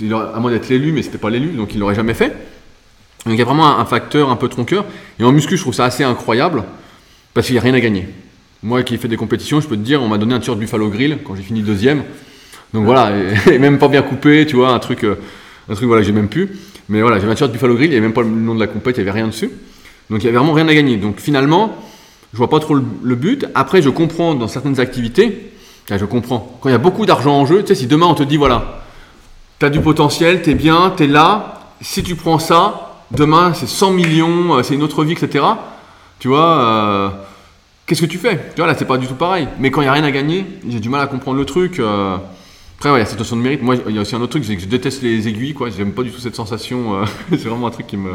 Il 0.00 0.12
à 0.14 0.38
moins 0.40 0.50
d'être 0.50 0.68
l'élu, 0.68 0.92
mais 0.92 1.02
c'était 1.02 1.18
pas 1.18 1.30
l'élu, 1.30 1.50
donc 1.50 1.74
il 1.74 1.80
l'aurait 1.80 1.94
jamais 1.94 2.14
fait. 2.14 2.30
Donc 3.24 3.34
il 3.34 3.38
y 3.38 3.42
a 3.42 3.44
vraiment 3.44 3.78
un, 3.78 3.84
facteur 3.84 4.30
un 4.30 4.36
peu 4.36 4.48
tronqueur. 4.48 4.84
Et 5.18 5.24
en 5.24 5.32
muscu, 5.32 5.56
je 5.56 5.62
trouve 5.62 5.74
ça 5.74 5.84
assez 5.84 6.02
incroyable 6.02 6.64
parce 7.34 7.46
qu'il 7.46 7.54
n'y 7.54 7.60
a 7.60 7.62
rien 7.62 7.74
à 7.74 7.80
gagner. 7.80 8.08
Moi 8.62 8.82
qui 8.82 8.94
ai 8.94 8.98
fait 8.98 9.08
des 9.08 9.16
compétitions, 9.16 9.60
je 9.60 9.68
peux 9.68 9.76
te 9.76 9.82
dire, 9.82 10.02
on 10.02 10.08
m'a 10.08 10.18
donné 10.18 10.34
un 10.34 10.38
t-shirt 10.38 10.58
Buffalo 10.58 10.88
Grill 10.88 11.18
quand 11.24 11.36
j'ai 11.36 11.42
fini 11.42 11.62
deuxième. 11.62 12.02
Donc 12.72 12.84
voilà, 12.84 13.12
et, 13.50 13.58
même 13.58 13.78
pas 13.78 13.88
bien 13.88 14.02
coupé, 14.02 14.46
tu 14.46 14.56
vois, 14.56 14.70
un 14.72 14.78
truc, 14.78 15.04
euh, 15.04 15.16
un 15.68 15.74
truc 15.74 15.86
voilà, 15.86 16.02
que 16.02 16.06
j'ai 16.06 16.12
même 16.12 16.28
plus. 16.28 16.50
Mais 16.92 17.00
voilà, 17.00 17.18
j'avais 17.18 17.32
un 17.32 17.34
t-shirt 17.34 17.50
Buffalo 17.50 17.74
Grill, 17.74 17.86
il 17.86 17.90
n'y 17.92 17.96
avait 17.96 18.06
même 18.06 18.12
pas 18.12 18.20
le 18.20 18.28
nom 18.28 18.54
de 18.54 18.60
la 18.60 18.66
compète, 18.66 18.98
il 18.98 19.02
n'y 19.02 19.08
avait 19.08 19.18
rien 19.18 19.26
dessus. 19.26 19.50
Donc 20.10 20.20
il 20.22 20.24
n'y 20.24 20.28
avait 20.28 20.36
vraiment 20.36 20.52
rien 20.52 20.68
à 20.68 20.74
gagner. 20.74 20.98
Donc 20.98 21.20
finalement, 21.20 21.74
je 22.34 22.36
vois 22.36 22.50
pas 22.50 22.60
trop 22.60 22.74
le, 22.74 23.14
but. 23.14 23.46
Après, 23.54 23.80
je 23.80 23.88
comprends 23.88 24.34
dans 24.34 24.46
certaines 24.46 24.78
activités, 24.78 25.52
je 25.90 26.04
comprends, 26.04 26.58
quand 26.60 26.68
il 26.68 26.72
y 26.72 26.74
a 26.74 26.78
beaucoup 26.78 27.06
d'argent 27.06 27.32
en 27.32 27.46
jeu, 27.46 27.62
tu 27.62 27.68
sais, 27.68 27.74
si 27.74 27.86
demain 27.86 28.04
on 28.04 28.14
te 28.14 28.22
dit, 28.22 28.36
voilà, 28.36 28.82
tu 29.58 29.64
as 29.64 29.70
du 29.70 29.80
potentiel, 29.80 30.42
tu 30.42 30.50
es 30.50 30.54
bien, 30.54 30.92
tu 30.94 31.04
es 31.04 31.06
là, 31.06 31.62
si 31.80 32.02
tu 32.02 32.14
prends 32.14 32.38
ça, 32.38 32.98
demain 33.10 33.54
c'est 33.54 33.68
100 33.68 33.92
millions, 33.92 34.56
euh, 34.56 34.62
c'est 34.62 34.74
une 34.74 34.82
autre 34.82 35.02
vie, 35.02 35.12
etc. 35.12 35.46
Tu 36.18 36.28
vois, 36.28 36.60
euh, 36.60 37.08
qu'est-ce 37.86 38.02
que 38.02 38.06
tu 38.06 38.18
fais? 38.18 38.36
Tu 38.54 38.56
vois, 38.58 38.66
là 38.66 38.74
c'est 38.78 38.84
pas 38.84 38.98
du 38.98 39.06
tout 39.06 39.14
pareil. 39.14 39.48
Mais 39.58 39.70
quand 39.70 39.80
il 39.80 39.84
n'y 39.84 39.88
a 39.88 39.94
rien 39.94 40.04
à 40.04 40.10
gagner, 40.10 40.44
j'ai 40.68 40.78
du 40.78 40.90
mal 40.90 41.00
à 41.00 41.06
comprendre 41.06 41.38
le 41.38 41.46
truc. 41.46 41.78
euh. 41.78 42.18
Après, 42.82 42.90
ouais, 42.90 42.98
il 42.98 43.02
y 43.02 43.06
a 43.06 43.06
cette 43.06 43.20
notion 43.20 43.36
de 43.36 43.42
mérite. 43.42 43.62
Moi, 43.62 43.76
il 43.86 43.94
y 43.94 43.98
a 43.98 44.00
aussi 44.00 44.16
un 44.16 44.20
autre 44.22 44.32
truc, 44.32 44.44
c'est 44.44 44.56
que 44.56 44.62
je 44.62 44.66
déteste 44.66 45.02
les 45.02 45.28
aiguilles, 45.28 45.54
quoi. 45.54 45.70
J'aime 45.70 45.92
pas 45.92 46.02
du 46.02 46.10
tout 46.10 46.18
cette 46.18 46.34
sensation. 46.34 46.96
euh, 46.96 47.04
c'est 47.30 47.46
vraiment 47.46 47.68
un 47.68 47.70
truc 47.70 47.86
qui 47.86 47.96
me, 47.96 48.14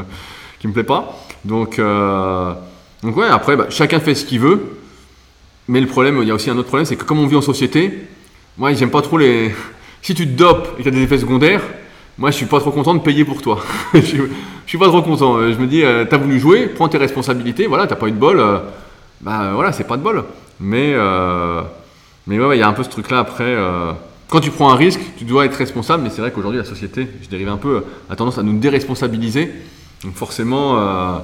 qui 0.59 0.67
me 0.67 0.73
plaît 0.73 0.83
pas. 0.83 1.17
Donc, 1.45 1.79
euh, 1.79 2.51
donc 3.01 3.15
ouais, 3.15 3.27
après, 3.27 3.55
bah, 3.55 3.67
chacun 3.69 4.01
fait 4.01 4.13
ce 4.13 4.25
qu'il 4.25 4.41
veut. 4.41 4.77
Mais 5.69 5.79
le 5.79 5.87
problème, 5.87 6.19
il 6.21 6.27
y 6.27 6.31
a 6.31 6.35
aussi 6.35 6.49
un 6.49 6.57
autre 6.57 6.67
problème, 6.67 6.85
c'est 6.85 6.97
que 6.97 7.05
comme 7.05 7.19
on 7.19 7.27
vit 7.27 7.37
en 7.37 7.41
société, 7.41 8.09
moi, 8.57 8.73
j'aime 8.73 8.89
pas 8.89 9.01
trop 9.01 9.17
les. 9.17 9.55
Si 10.01 10.13
tu 10.13 10.27
te 10.27 10.33
dopes 10.37 10.67
et 10.77 10.83
que 10.83 10.83
tu 10.83 10.89
as 10.89 10.91
des 10.91 11.03
effets 11.03 11.17
secondaires, 11.19 11.61
moi, 12.17 12.29
je 12.31 12.35
suis 12.35 12.45
pas 12.45 12.59
trop 12.59 12.71
content 12.71 12.93
de 12.93 12.99
payer 12.99 13.23
pour 13.23 13.41
toi. 13.41 13.61
je, 13.93 14.01
suis, 14.01 14.21
suis 14.65 14.77
pas 14.77 14.87
trop 14.87 15.01
content. 15.01 15.37
Euh, 15.37 15.53
Je 15.53 15.59
me 15.59 15.65
dis, 15.65 15.81
t'as 16.09 16.17
voulu 16.17 16.41
jouer, 16.41 16.67
prends 16.67 16.89
tes 16.89 16.97
responsabilités. 16.97 17.67
Voilà, 17.67 17.87
t'as 17.87 17.95
pas 17.95 18.07
eu 18.09 18.11
de 18.11 18.17
bol. 18.17 18.43
bah 19.21 19.51
voilà, 19.53 19.71
c'est 19.71 19.87
pas 19.87 19.95
de 19.95 20.03
bol. 20.03 20.25
Mais, 20.59 20.93
mais 22.27 22.37
ouais, 22.37 22.57
il 22.57 22.59
y 22.59 22.63
a 22.63 22.67
un 22.67 22.73
peu 22.73 22.83
ce 22.83 22.89
truc-là 22.89 23.19
après. 23.19 23.55
Euh, 24.27 24.29
quand 24.29 24.39
tu 24.39 24.51
prends 24.51 24.71
un 24.71 24.75
risque, 24.75 24.99
tu 25.17 25.25
dois 25.25 25.45
être 25.45 25.55
responsable. 25.55 26.03
Mais 26.03 26.09
c'est 26.09 26.21
vrai 26.21 26.31
qu'aujourd'hui, 26.31 26.59
la 26.59 26.65
société, 26.65 27.07
je 27.21 27.29
dérive 27.29 27.49
un 27.49 27.57
peu, 27.57 27.83
a 28.09 28.15
tendance 28.15 28.37
à 28.37 28.43
nous 28.43 28.57
déresponsabiliser. 28.57 29.51
Donc 30.03 30.15
forcément, 30.15 30.79
euh, 30.79 31.17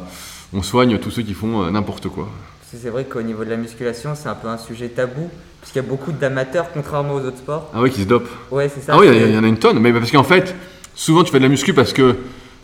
on 0.54 0.64
soigne 0.64 0.98
tous 0.98 1.12
ceux 1.12 1.22
qui 1.22 1.34
font 1.34 1.64
euh, 1.64 1.72
n'importe 1.72 2.08
quoi. 2.08 2.28
Parce 2.60 2.82
c'est 2.82 2.90
vrai 2.90 3.06
qu'au 3.06 3.22
niveau 3.22 3.44
de 3.46 3.50
la 3.50 3.58
musculation, 3.58 4.12
c'est 4.16 4.30
un 4.30 4.36
peu 4.36 4.48
un 4.48 4.58
sujet 4.58 4.90
tabou, 4.90 5.30
puisqu'il 5.62 5.80
y 5.80 5.86
a 5.86 5.88
beaucoup 5.88 6.12
d'amateurs, 6.12 6.68
contrairement 6.74 7.16
aux 7.16 7.22
autres 7.22 7.38
sports. 7.38 7.70
Ah 7.74 7.82
ouais, 7.82 7.90
qui 7.90 8.02
se 8.02 8.08
dopent. 8.08 8.30
Ouais, 8.52 8.70
c'est 8.70 8.82
ça. 8.82 8.94
Ah 8.96 9.00
oui, 9.00 9.08
il 9.12 9.30
y, 9.30 9.34
y 9.34 9.38
en 9.38 9.44
a 9.44 9.48
une 9.48 9.60
tonne. 9.60 9.80
Mais 9.80 9.94
parce 9.94 10.12
qu'en 10.12 10.24
fait, 10.24 10.56
souvent 10.96 11.24
tu 11.24 11.32
fais 11.32 11.38
de 11.40 11.44
la 11.44 11.50
muscu 11.50 11.74
parce 11.74 11.94
que 11.94 12.16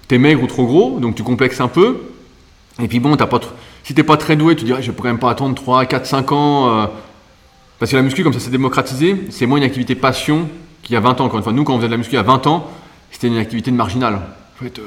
t'es 0.07 0.17
maigre 0.17 0.41
ou 0.41 0.47
trop 0.47 0.65
gros, 0.65 0.99
donc 0.99 1.15
tu 1.15 1.23
complexes 1.23 1.61
un 1.61 1.67
peu. 1.67 1.97
Et 2.81 2.87
puis 2.87 2.99
bon, 2.99 3.15
t'as 3.17 3.27
pas 3.27 3.39
si 3.83 3.93
t'es 3.93 4.03
pas 4.03 4.17
très 4.17 4.35
doué, 4.35 4.55
tu 4.55 4.65
dirais, 4.65 4.81
je 4.81 4.91
vais 4.91 4.97
quand 4.97 5.03
même 5.05 5.19
pas 5.19 5.31
attendre 5.31 5.55
3, 5.55 5.85
4, 5.85 6.05
5 6.05 6.31
ans. 6.31 6.89
Parce 7.79 7.91
que 7.91 7.95
la 7.95 8.01
muscu, 8.03 8.23
comme 8.23 8.33
ça 8.33 8.39
s'est 8.39 8.49
démocratisé, 8.51 9.15
c'est 9.29 9.45
moins 9.45 9.57
une 9.57 9.63
activité 9.63 9.95
passion 9.95 10.47
qu'il 10.83 10.93
y 10.93 10.97
a 10.97 10.99
20 10.99 11.21
ans. 11.21 11.25
Encore 11.25 11.37
une 11.37 11.43
fois, 11.43 11.53
nous, 11.53 11.63
quand 11.63 11.73
on 11.73 11.77
faisait 11.77 11.87
de 11.87 11.91
la 11.93 11.97
muscu 11.97 12.13
il 12.13 12.17
y 12.17 12.19
a 12.19 12.23
20 12.23 12.45
ans, 12.47 12.69
c'était 13.11 13.27
une 13.27 13.37
activité 13.37 13.71
de 13.71 13.75
marginale. 13.75 14.15
En 14.59 14.63
fait, 14.63 14.79
euh, 14.79 14.83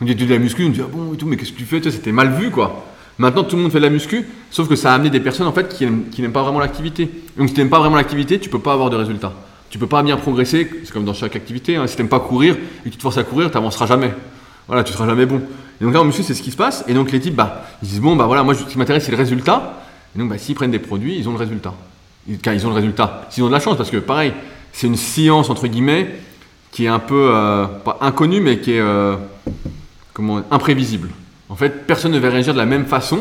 on 0.00 0.04
dit 0.04 0.14
de 0.14 0.26
la 0.26 0.38
muscu, 0.38 0.64
on 0.64 0.68
dit, 0.70 0.80
ah 0.84 0.88
bon, 0.92 1.14
et 1.14 1.16
tout, 1.16 1.26
mais 1.26 1.36
qu'est-ce 1.36 1.52
que 1.52 1.58
tu 1.58 1.64
fais 1.64 1.80
C'était 1.90 2.12
mal 2.12 2.32
vu, 2.32 2.50
quoi. 2.50 2.84
Maintenant, 3.18 3.44
tout 3.44 3.56
le 3.56 3.62
monde 3.62 3.72
fait 3.72 3.78
de 3.78 3.84
la 3.84 3.90
muscu, 3.90 4.26
sauf 4.50 4.68
que 4.68 4.76
ça 4.76 4.92
a 4.92 4.94
amené 4.96 5.08
des 5.08 5.20
personnes 5.20 5.46
en 5.46 5.52
fait 5.52 5.68
qui 5.74 5.84
aiment- 5.84 6.04
qui 6.10 6.20
n'aiment 6.20 6.32
pas 6.32 6.42
vraiment 6.42 6.58
l'activité. 6.60 7.08
Donc, 7.38 7.48
si 7.48 7.54
tu 7.54 7.60
n'aimes 7.60 7.70
pas 7.70 7.78
vraiment 7.78 7.96
l'activité, 7.96 8.38
tu 8.38 8.50
peux 8.50 8.58
pas 8.58 8.74
avoir 8.74 8.90
de 8.90 8.96
résultats. 8.96 9.32
Tu 9.70 9.78
peux 9.78 9.86
pas 9.86 10.02
bien 10.02 10.16
progresser, 10.18 10.68
c'est 10.84 10.92
comme 10.92 11.04
dans 11.06 11.14
chaque 11.14 11.34
activité. 11.34 11.76
hein. 11.76 11.86
Si 11.86 11.96
tu 11.96 12.02
n'aimes 12.02 12.10
pas 12.10 12.20
courir 12.20 12.54
et 12.54 12.88
que 12.88 12.90
tu 12.90 12.96
te 12.98 13.02
forces 13.02 13.16
à 13.18 13.24
courir, 13.24 13.50
tu 13.50 13.56
n'avanceras 13.56 13.86
jamais. 13.86 14.12
Voilà, 14.68 14.84
tu 14.84 14.92
seras 14.92 15.06
jamais 15.06 15.24
bon. 15.26 15.40
Et 15.80 15.84
donc 15.84 15.94
là, 15.94 16.00
en 16.00 16.04
muscu, 16.04 16.22
c'est 16.22 16.34
ce 16.34 16.42
qui 16.42 16.50
se 16.50 16.56
passe. 16.56 16.84
Et 16.88 16.94
donc, 16.94 17.10
les 17.10 17.20
types, 17.20 17.34
bah, 17.34 17.64
ils 17.82 17.88
disent, 17.88 18.00
bon, 18.00 18.16
bah 18.16 18.26
voilà, 18.26 18.42
moi, 18.42 18.54
ce 18.54 18.64
qui 18.64 18.76
m'intéresse, 18.76 19.04
c'est 19.04 19.12
le 19.12 19.16
résultat. 19.16 19.80
Donc, 20.14 20.28
bah, 20.28 20.36
s'ils 20.38 20.54
prennent 20.54 20.70
des 20.70 20.78
produits, 20.78 21.16
ils 21.18 21.26
ont 21.28 21.32
le 21.32 21.38
résultat. 21.38 21.72
Car 22.42 22.54
ils 22.54 22.66
ont 22.66 22.70
le 22.70 22.76
résultat. 22.76 23.26
S'ils 23.30 23.44
ont 23.44 23.48
de 23.48 23.52
la 23.52 23.60
chance, 23.60 23.76
parce 23.76 23.90
que 23.90 23.98
pareil, 23.98 24.32
c'est 24.72 24.86
une 24.86 24.96
science 24.96 25.48
entre 25.48 25.66
guillemets 25.66 26.14
qui 26.72 26.84
est 26.84 26.88
un 26.88 26.98
peu 26.98 27.30
pas 27.84 27.98
inconnue 28.00 28.40
mais 28.40 28.58
qui 28.58 28.72
est 28.72 28.82
comment 30.12 30.42
imprévisible. 30.50 31.08
En 31.48 31.56
fait, 31.56 31.86
personne 31.86 32.12
ne 32.12 32.18
va 32.18 32.30
réagir 32.30 32.52
de 32.52 32.58
la 32.58 32.66
même 32.66 32.86
façon. 32.86 33.20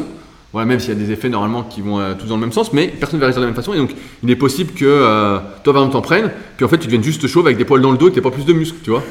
Voilà, 0.54 0.68
même 0.68 0.80
s'il 0.80 0.90
y 0.90 0.92
a 0.94 1.00
des 1.00 1.12
effets 1.12 1.28
normalement 1.28 1.64
qui 1.64 1.82
vont 1.82 2.00
tous 2.18 2.28
dans 2.28 2.36
le 2.36 2.42
même 2.42 2.54
sens, 2.54 2.72
mais 2.72 2.88
personne 2.88 3.18
ne 3.18 3.22
va 3.22 3.28
réagir 3.28 3.42
de 3.42 3.46
la 3.46 3.52
même 3.52 3.56
façon. 3.56 3.74
Et 3.74 3.78
donc, 3.78 3.92
il 4.24 4.32
est 4.32 4.38
possible 4.38 4.72
que 4.72 5.40
toi, 5.64 5.74
par 5.74 5.84
exemple, 5.84 5.92
t'en 5.92 6.02
prennes, 6.02 6.32
puis 6.56 6.66
en 6.66 6.70
fait, 6.70 6.78
tu 6.78 6.88
deviennes 6.88 7.04
juste 7.04 7.28
chauve 7.28 7.46
avec 7.46 7.58
des 7.58 7.66
poils 7.66 7.82
dans 7.82 7.92
le 7.92 7.98
dos 7.98 8.08
et 8.08 8.10
que 8.12 8.16
t'aies 8.16 8.22
pas 8.22 8.32
plus 8.32 8.46
de 8.46 8.54
muscles, 8.54 8.78
tu 8.82 8.90
vois. 8.90 9.04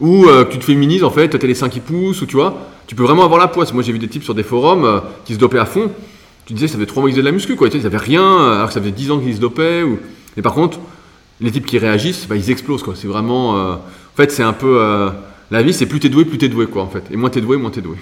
Ou 0.00 0.24
que 0.24 0.50
tu 0.50 0.58
te 0.58 0.64
féminises, 0.64 1.02
en 1.02 1.10
fait, 1.10 1.30
tu 1.30 1.36
as 1.36 1.48
les 1.48 1.54
seins 1.54 1.70
qui 1.70 1.80
poussent, 1.80 2.20
ou 2.20 2.26
tu 2.26 2.36
vois, 2.36 2.68
tu 2.86 2.94
peux 2.94 3.04
vraiment 3.04 3.24
avoir 3.24 3.40
la 3.40 3.48
poisse. 3.48 3.72
Moi, 3.72 3.82
j'ai 3.82 3.92
vu 3.92 3.98
des 3.98 4.08
types 4.08 4.22
sur 4.22 4.34
des 4.34 4.42
forums 4.42 5.00
qui 5.24 5.32
se 5.32 5.38
dopaient 5.38 5.58
à 5.58 5.64
fond 5.64 5.90
tu 6.46 6.54
disais, 6.54 6.68
ça 6.68 6.78
fait 6.78 6.86
trois 6.86 7.00
mois 7.02 7.10
qu'ils 7.10 7.14
faisaient 7.14 7.22
de 7.22 7.28
la 7.28 7.32
muscu, 7.32 7.56
quoi. 7.56 7.68
Tu 7.68 7.74
sais, 7.74 7.82
ils 7.82 7.86
avaient 7.86 7.96
rien, 7.96 8.52
alors 8.54 8.68
que 8.68 8.74
ça 8.74 8.80
faisait 8.80 8.92
10 8.92 9.10
ans 9.12 9.18
qu'ils 9.20 9.36
se 9.36 9.40
dopaient. 9.40 9.82
Ou... 9.82 9.98
Et 10.36 10.42
par 10.42 10.54
contre, 10.54 10.78
les 11.40 11.50
types 11.50 11.66
qui 11.66 11.78
réagissent, 11.78 12.26
bah, 12.26 12.36
ils 12.36 12.50
explosent, 12.50 12.82
quoi. 12.82 12.94
C'est 12.96 13.06
vraiment. 13.06 13.56
Euh, 13.56 13.74
en 13.74 14.16
fait, 14.16 14.30
c'est 14.30 14.42
un 14.42 14.52
peu. 14.52 14.78
Euh, 14.80 15.10
la 15.50 15.62
vie, 15.62 15.72
c'est 15.72 15.86
plus 15.86 16.00
t'es 16.00 16.08
doué, 16.08 16.24
plus 16.24 16.38
t'es 16.38 16.48
doué, 16.48 16.66
quoi, 16.66 16.82
en 16.82 16.88
fait. 16.88 17.04
Et 17.10 17.16
moins 17.16 17.30
t'es 17.30 17.40
doué, 17.40 17.56
moins 17.56 17.70
t'es 17.70 17.80
doué. 17.80 17.96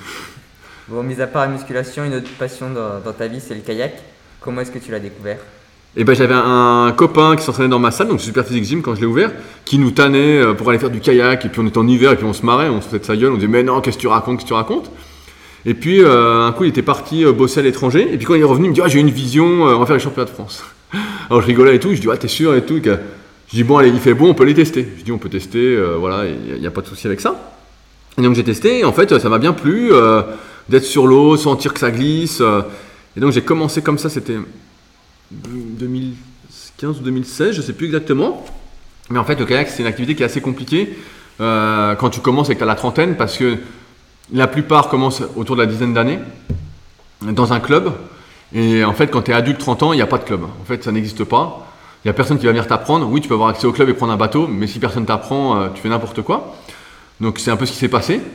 Bon, 0.88 1.04
mis 1.04 1.20
à 1.20 1.26
part 1.28 1.46
la 1.46 1.52
musculation, 1.52 2.04
une 2.04 2.14
autre 2.14 2.30
passion 2.38 2.66
dans, 2.70 3.12
ta 3.12 3.28
vie, 3.28 3.40
c'est 3.40 3.54
le 3.54 3.60
kayak. 3.60 3.94
Comment 4.40 4.62
est-ce 4.62 4.72
que 4.72 4.78
tu 4.78 4.90
l'as 4.90 4.98
découvert? 4.98 5.36
Et 5.96 6.02
eh 6.02 6.04
ben 6.04 6.14
j'avais 6.14 6.34
un 6.34 6.92
copain 6.96 7.34
qui 7.34 7.42
s'entraînait 7.42 7.68
dans 7.68 7.80
ma 7.80 7.90
salle, 7.90 8.06
donc 8.06 8.20
Super 8.20 8.46
Physique 8.46 8.62
Gym 8.62 8.80
quand 8.80 8.94
je 8.94 9.00
l'ai 9.00 9.06
ouvert, 9.06 9.32
qui 9.64 9.76
nous 9.76 9.90
tannait 9.90 10.38
euh, 10.38 10.54
pour 10.54 10.70
aller 10.70 10.78
faire 10.78 10.90
du 10.90 11.00
kayak, 11.00 11.44
et 11.44 11.48
puis 11.48 11.60
on 11.60 11.66
était 11.66 11.78
en 11.78 11.88
hiver, 11.88 12.12
et 12.12 12.16
puis 12.16 12.24
on 12.24 12.32
se 12.32 12.46
marrait, 12.46 12.68
on 12.68 12.80
se 12.80 12.86
faisait 12.86 13.00
de 13.00 13.04
sa 13.04 13.16
gueule, 13.16 13.32
on 13.32 13.34
disait 13.34 13.48
mais 13.48 13.64
non, 13.64 13.80
qu'est-ce 13.80 13.96
que 13.96 14.02
tu 14.02 14.06
racontes, 14.06 14.36
qu'est-ce 14.36 14.44
que 14.44 14.48
tu 14.48 14.54
racontes? 14.54 14.88
Et 15.66 15.74
puis, 15.74 16.02
euh, 16.02 16.46
un 16.46 16.52
coup, 16.52 16.64
il 16.64 16.68
était 16.68 16.82
parti 16.82 17.24
euh, 17.24 17.32
bosser 17.32 17.60
à 17.60 17.62
l'étranger. 17.62 18.08
Et 18.12 18.16
puis, 18.16 18.26
quand 18.26 18.34
il 18.34 18.40
est 18.40 18.44
revenu, 18.44 18.66
il 18.66 18.70
me 18.70 18.74
dit 18.74 18.80
ah, 18.82 18.88
J'ai 18.88 19.00
une 19.00 19.10
vision, 19.10 19.68
euh, 19.68 19.74
on 19.74 19.80
va 19.80 19.86
faire 19.86 19.96
les 19.96 20.02
championnats 20.02 20.28
de 20.28 20.34
France. 20.34 20.62
Alors, 21.28 21.42
je 21.42 21.46
rigolais 21.46 21.76
et 21.76 21.80
tout. 21.80 21.94
Je 21.94 22.00
dis 22.00 22.08
Ah, 22.10 22.16
t'es 22.16 22.28
sûr 22.28 22.54
et 22.54 22.64
tout. 22.64 22.80
Je 22.82 22.96
dis 23.52 23.64
Bon, 23.64 23.76
allez, 23.76 23.90
il 23.90 24.00
fait 24.00 24.14
beau, 24.14 24.26
on 24.26 24.34
peut 24.34 24.44
les 24.44 24.54
tester. 24.54 24.88
Je 24.98 25.04
dis 25.04 25.12
On 25.12 25.18
peut 25.18 25.28
tester, 25.28 25.76
voilà, 25.98 26.24
il 26.26 26.60
n'y 26.60 26.66
a, 26.66 26.70
pas 26.70 26.80
de 26.80 26.86
souci 26.86 27.06
avec 27.06 27.20
ça. 27.20 27.52
Et 28.18 28.22
donc, 28.22 28.34
j'ai 28.34 28.44
testé. 28.44 28.80
Et 28.80 28.84
en 28.84 28.92
fait, 28.92 29.18
ça 29.18 29.28
m'a 29.28 29.38
bien 29.38 29.52
plu 29.52 29.90
d'être 30.68 30.84
sur 30.84 31.06
l'eau, 31.06 31.36
sentir 31.36 31.74
que 31.74 31.80
ça 31.80 31.90
glisse. 31.90 32.42
et 33.16 33.20
donc, 33.20 33.32
j'ai 33.32 33.42
commencé 33.42 33.82
comme 33.82 33.98
ça. 33.98 34.08
C'était 34.08 34.38
2015 35.30 37.00
ou 37.00 37.02
2016, 37.02 37.54
je 37.54 37.60
sais 37.60 37.74
plus 37.74 37.86
exactement. 37.86 38.46
Mais 39.10 39.18
en 39.18 39.24
fait, 39.24 39.38
le 39.38 39.44
kayak, 39.44 39.68
c'est 39.68 39.82
une 39.82 39.88
activité 39.88 40.14
qui 40.14 40.22
est 40.22 40.26
assez 40.26 40.40
compliquée 40.40 40.96
quand 41.38 42.10
tu 42.10 42.20
commences 42.20 42.48
et 42.48 42.54
que 42.54 42.58
tu 42.58 42.64
as 42.64 42.66
la 42.66 42.76
trentaine 42.76 43.16
parce 43.16 43.36
que 43.36 43.58
la 44.32 44.46
plupart 44.46 44.88
commencent 44.88 45.22
autour 45.36 45.56
de 45.56 45.62
la 45.62 45.66
dizaine 45.66 45.94
d'années 45.94 46.18
dans 47.22 47.52
un 47.52 47.60
club. 47.60 47.92
Et 48.54 48.84
en 48.84 48.92
fait, 48.92 49.08
quand 49.08 49.22
tu 49.22 49.30
es 49.30 49.34
adulte 49.34 49.58
30 49.58 49.82
ans, 49.82 49.92
il 49.92 49.96
n'y 49.96 50.02
a 50.02 50.06
pas 50.06 50.18
de 50.18 50.24
club. 50.24 50.44
En 50.44 50.64
fait, 50.64 50.82
ça 50.82 50.92
n'existe 50.92 51.24
pas. 51.24 51.66
Il 52.04 52.08
n'y 52.08 52.10
a 52.10 52.14
personne 52.14 52.38
qui 52.38 52.46
va 52.46 52.52
venir 52.52 52.66
t'apprendre. 52.66 53.08
Oui, 53.08 53.20
tu 53.20 53.28
peux 53.28 53.34
avoir 53.34 53.50
accès 53.50 53.66
au 53.66 53.72
club 53.72 53.88
et 53.88 53.94
prendre 53.94 54.12
un 54.12 54.16
bateau, 54.16 54.46
mais 54.46 54.66
si 54.66 54.78
personne 54.78 55.04
t'apprend, 55.04 55.56
euh, 55.56 55.68
tu 55.74 55.82
fais 55.82 55.88
n'importe 55.88 56.22
quoi. 56.22 56.56
Donc 57.20 57.38
c'est 57.38 57.50
un 57.50 57.56
peu 57.56 57.66
ce 57.66 57.72
qui 57.72 57.78
s'est 57.78 57.88
passé. 57.88 58.20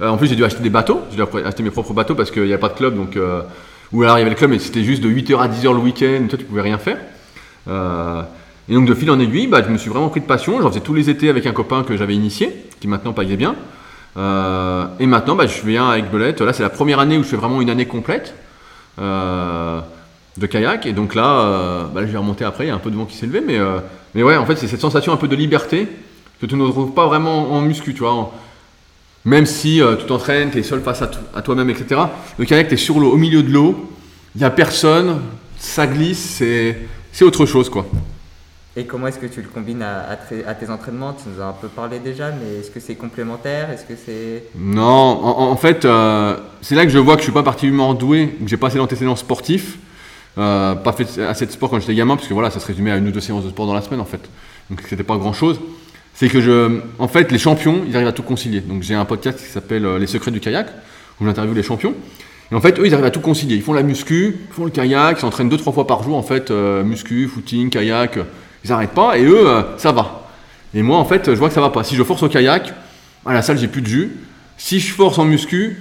Euh, 0.00 0.08
en 0.08 0.16
plus, 0.16 0.26
j'ai 0.26 0.34
dû 0.34 0.44
acheter 0.44 0.62
des 0.62 0.70
bateaux. 0.70 1.02
J'ai 1.10 1.16
dû 1.16 1.22
acheter 1.44 1.62
mes 1.62 1.70
propres 1.70 1.92
bateaux 1.92 2.16
parce 2.16 2.32
qu'il 2.32 2.42
n'y 2.42 2.52
a 2.52 2.58
pas 2.58 2.70
de 2.70 2.74
club. 2.74 2.96
Donc, 2.96 3.16
euh, 3.16 3.42
ou 3.92 4.02
alors 4.02 4.16
il 4.16 4.20
y 4.20 4.22
avait 4.22 4.30
le 4.30 4.36
club, 4.36 4.50
mais 4.50 4.58
c'était 4.58 4.82
juste 4.82 5.00
de 5.00 5.08
8h 5.08 5.38
à 5.38 5.46
10h 5.46 5.72
le 5.72 5.78
week-end. 5.78 6.26
Toi, 6.28 6.36
tu 6.36 6.44
pouvais 6.44 6.62
rien 6.62 6.78
faire. 6.78 6.96
et 7.68 8.74
donc 8.74 8.86
de 8.86 8.94
fil 8.94 9.08
en 9.10 9.20
aiguille, 9.20 9.46
bah, 9.46 9.62
je 9.64 9.70
me 9.70 9.78
suis 9.78 9.90
vraiment 9.90 10.08
pris 10.08 10.20
de 10.20 10.26
passion. 10.26 10.60
J'en 10.60 10.70
faisais 10.70 10.80
tous 10.80 10.94
les 10.94 11.10
étés 11.10 11.28
avec 11.28 11.46
un 11.46 11.52
copain 11.52 11.84
que 11.84 11.96
j'avais 11.96 12.14
initié, 12.14 12.52
qui 12.80 12.88
maintenant 12.88 13.12
payait 13.12 13.36
bien. 13.36 13.54
Euh, 14.16 14.86
et 15.00 15.06
maintenant, 15.06 15.34
bah, 15.34 15.46
je 15.46 15.66
viens 15.66 15.88
avec 15.88 16.10
Belette. 16.10 16.40
Là, 16.40 16.52
c'est 16.52 16.62
la 16.62 16.70
première 16.70 16.98
année 16.98 17.16
où 17.16 17.22
je 17.22 17.28
fais 17.28 17.36
vraiment 17.36 17.60
une 17.60 17.70
année 17.70 17.86
complète 17.86 18.34
euh, 18.98 19.80
de 20.36 20.46
kayak. 20.46 20.86
Et 20.86 20.92
donc 20.92 21.14
là, 21.14 21.40
euh, 21.40 21.84
bah, 21.84 22.02
je 22.02 22.12
vais 22.12 22.18
remonter 22.18 22.44
après. 22.44 22.64
Il 22.64 22.68
y 22.68 22.70
a 22.70 22.74
un 22.74 22.78
peu 22.78 22.90
de 22.90 22.96
vent 22.96 23.04
qui 23.04 23.16
s'est 23.16 23.26
levé. 23.26 23.40
Mais, 23.40 23.58
mais 24.14 24.22
ouais, 24.22 24.36
en 24.36 24.46
fait, 24.46 24.56
c'est 24.56 24.68
cette 24.68 24.80
sensation 24.80 25.12
un 25.12 25.16
peu 25.16 25.28
de 25.28 25.36
liberté 25.36 25.88
que 26.40 26.46
tu 26.46 26.56
ne 26.56 26.64
retrouves 26.64 26.92
pas 26.92 27.06
vraiment 27.06 27.52
en 27.52 27.60
muscu. 27.60 27.94
Tu 27.94 28.00
vois, 28.00 28.32
même 29.24 29.46
si 29.46 29.80
tu 29.98 30.06
t'entraînes, 30.06 30.50
tu 30.50 30.58
es 30.58 30.62
seul 30.62 30.80
face 30.80 31.02
à, 31.02 31.42
toi-même, 31.42 31.70
etc. 31.70 32.02
Le 32.38 32.44
kayak, 32.44 32.68
tu 32.68 32.74
es 32.74 32.78
sur 32.78 32.98
l'eau, 32.98 33.12
au 33.12 33.16
milieu 33.16 33.42
de 33.42 33.50
l'eau. 33.50 33.90
Il 34.34 34.38
n'y 34.38 34.44
a 34.44 34.50
personne. 34.50 35.20
Ça 35.58 35.86
glisse. 35.86 36.42
C'est 37.12 37.24
autre 37.24 37.46
chose, 37.46 37.70
quoi. 37.70 37.86
Et 38.74 38.84
comment 38.84 39.06
est-ce 39.06 39.18
que 39.18 39.26
tu 39.26 39.42
le 39.42 39.48
combines 39.48 39.82
à, 39.82 40.16
tes 40.54 40.70
entraînements? 40.70 41.12
Tu 41.12 41.28
nous 41.28 41.42
as 41.42 41.46
un 41.46 41.52
peu 41.52 41.68
parlé 41.68 41.98
déjà, 41.98 42.30
mais 42.30 42.60
est-ce 42.60 42.70
que 42.70 42.80
c'est 42.80 42.94
complémentaire? 42.94 43.70
Est-ce 43.70 43.84
que 43.84 43.92
c'est 44.02 44.44
Non, 44.56 44.82
en, 44.82 45.56
fait, 45.56 45.84
euh, 45.84 46.38
c'est 46.62 46.74
là 46.74 46.86
que 46.86 46.90
je 46.90 46.98
vois 46.98 47.16
que 47.16 47.20
je 47.20 47.24
suis 47.24 47.32
pas 47.32 47.42
particulièrement 47.42 47.92
doué, 47.92 48.28
que 48.42 48.48
j'ai 48.48 48.56
pas 48.56 48.68
assez 48.68 48.78
d'antécédents 48.78 49.16
sportifs, 49.16 49.76
euh, 50.38 50.74
pas 50.74 50.92
fait 50.92 51.20
assez 51.20 51.44
de 51.44 51.50
sport 51.50 51.68
quand 51.68 51.80
j'étais 51.80 51.94
gamin, 51.94 52.16
parce 52.16 52.26
que 52.26 52.32
voilà, 52.32 52.50
ça 52.50 52.60
se 52.60 52.66
résumait 52.66 52.92
à 52.92 52.96
une 52.96 53.08
ou 53.08 53.10
deux 53.10 53.20
séances 53.20 53.44
de 53.44 53.50
sport 53.50 53.66
dans 53.66 53.74
la 53.74 53.82
semaine 53.82 54.00
en 54.00 54.06
fait. 54.06 54.22
Donc 54.70 54.80
c'était 54.88 55.04
pas 55.04 55.18
grand-chose. 55.18 55.60
C'est 56.14 56.28
que 56.28 56.40
je, 56.40 56.80
en 56.98 57.08
fait, 57.08 57.30
les 57.30 57.38
champions, 57.38 57.82
ils 57.86 57.94
arrivent 57.94 58.08
à 58.08 58.12
tout 58.12 58.22
concilier. 58.22 58.60
Donc 58.60 58.82
j'ai 58.82 58.94
un 58.94 59.04
podcast 59.04 59.38
qui 59.38 59.44
s'appelle 59.44 59.84
euh, 59.84 59.98
Les 59.98 60.06
secrets 60.06 60.30
du 60.30 60.40
kayak, 60.40 60.68
où 61.20 61.26
j'interviewe 61.26 61.54
les 61.54 61.62
champions. 61.62 61.94
Et 62.50 62.54
en 62.54 62.60
fait, 62.62 62.78
eux, 62.78 62.86
ils 62.86 62.94
arrivent 62.94 63.04
à 63.04 63.10
tout 63.10 63.20
concilier. 63.20 63.56
Ils 63.56 63.62
font 63.62 63.74
la 63.74 63.82
muscu, 63.82 64.38
font 64.50 64.64
le 64.64 64.70
kayak, 64.70 65.18
ils 65.18 65.20
s'entraînent 65.20 65.50
deux 65.50 65.58
trois 65.58 65.74
fois 65.74 65.86
par 65.86 66.02
jour 66.02 66.16
en 66.16 66.22
fait, 66.22 66.50
muscu, 66.50 67.28
footing, 67.28 67.68
kayak 67.68 68.18
ils 68.64 68.70
n'arrêtent 68.70 68.90
pas 68.94 69.18
et 69.18 69.24
eux, 69.24 69.48
euh, 69.48 69.62
ça 69.76 69.92
va. 69.92 70.26
Et 70.74 70.82
moi, 70.82 70.98
en 70.98 71.04
fait, 71.04 71.26
je 71.26 71.38
vois 71.38 71.48
que 71.48 71.54
ça 71.54 71.60
va 71.60 71.70
pas. 71.70 71.84
Si 71.84 71.96
je 71.96 72.02
force 72.02 72.22
au 72.22 72.28
kayak, 72.28 72.72
à 73.26 73.32
la 73.32 73.42
salle, 73.42 73.58
j'ai 73.58 73.68
plus 73.68 73.82
de 73.82 73.86
jus. 73.86 74.10
Si 74.56 74.80
je 74.80 74.92
force 74.92 75.18
en 75.18 75.24
muscu, 75.24 75.76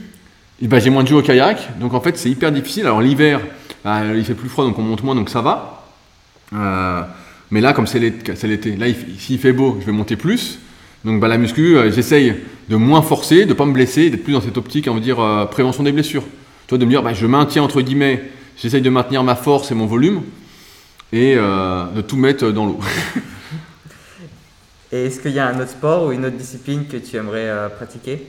eh 0.62 0.68
ben, 0.68 0.80
j'ai 0.80 0.90
moins 0.90 1.04
de 1.04 1.08
jus 1.08 1.14
au 1.14 1.22
kayak. 1.22 1.80
Donc, 1.80 1.94
en 1.94 2.02
fait, 2.02 2.18
c'est 2.18 2.30
hyper 2.30 2.52
difficile. 2.52 2.86
Alors, 2.86 3.02
l'hiver, 3.02 3.40
bah, 3.84 4.02
il 4.16 4.26
fait 4.26 4.34
plus 4.34 4.50
froid, 4.50 4.66
donc 4.66 4.78
on 4.80 4.82
monte 4.82 5.04
moins, 5.04 5.16
donc 5.16 5.30
ça 5.30 5.42
va. 5.42 5.86
Euh, 6.54 7.02
mais 7.52 7.62
là, 7.62 7.74
comme 7.74 7.88
c'est 7.88 8.00
l'été, 8.00 8.76
là, 8.76 8.88
s'il 9.18 9.40
fait 9.40 9.54
beau, 9.54 9.78
je 9.80 9.86
vais 9.86 9.92
monter 9.92 10.16
plus. 10.16 10.60
Donc, 11.06 11.20
bah, 11.22 11.28
la 11.28 11.38
muscu, 11.38 11.78
euh, 11.78 11.92
j'essaye 11.92 12.36
de 12.70 12.76
moins 12.76 13.02
forcer, 13.02 13.46
de 13.46 13.50
ne 13.50 13.54
pas 13.54 13.66
me 13.66 13.74
blesser, 13.74 14.10
d'être 14.10 14.24
plus 14.24 14.34
dans 14.34 14.42
cette 14.42 14.58
optique, 14.58 14.88
on 14.90 14.96
va 14.96 15.00
dire, 15.00 15.48
prévention 15.52 15.84
des 15.84 15.92
blessures. 15.92 16.24
Toi, 16.68 16.78
de 16.78 16.86
me 16.86 16.90
dire, 16.90 17.04
bah, 17.04 17.14
je 17.14 17.26
maintiens, 17.28 17.64
entre 17.64 17.82
guillemets, 17.82 18.24
j'essaye 18.58 18.82
de 18.82 18.90
maintenir 18.90 19.24
ma 19.24 19.36
force 19.36 19.72
et 19.72 19.76
mon 19.76 19.86
volume 19.86 20.22
et 21.14 21.36
euh, 21.36 21.86
de 21.96 22.02
tout 22.02 22.16
mettre 22.16 22.52
dans 22.52 22.66
l'eau. 22.66 22.80
et 24.92 25.06
est-ce 25.06 25.20
qu'il 25.20 25.32
y 25.32 25.40
a 25.40 25.48
un 25.48 25.60
autre 25.60 25.72
sport 25.72 26.08
ou 26.08 26.12
une 26.12 26.26
autre 26.26 26.38
discipline 26.38 26.86
que 26.88 26.98
tu 26.98 27.18
aimerais 27.18 27.50
euh, 27.50 27.70
pratiquer? 27.70 28.28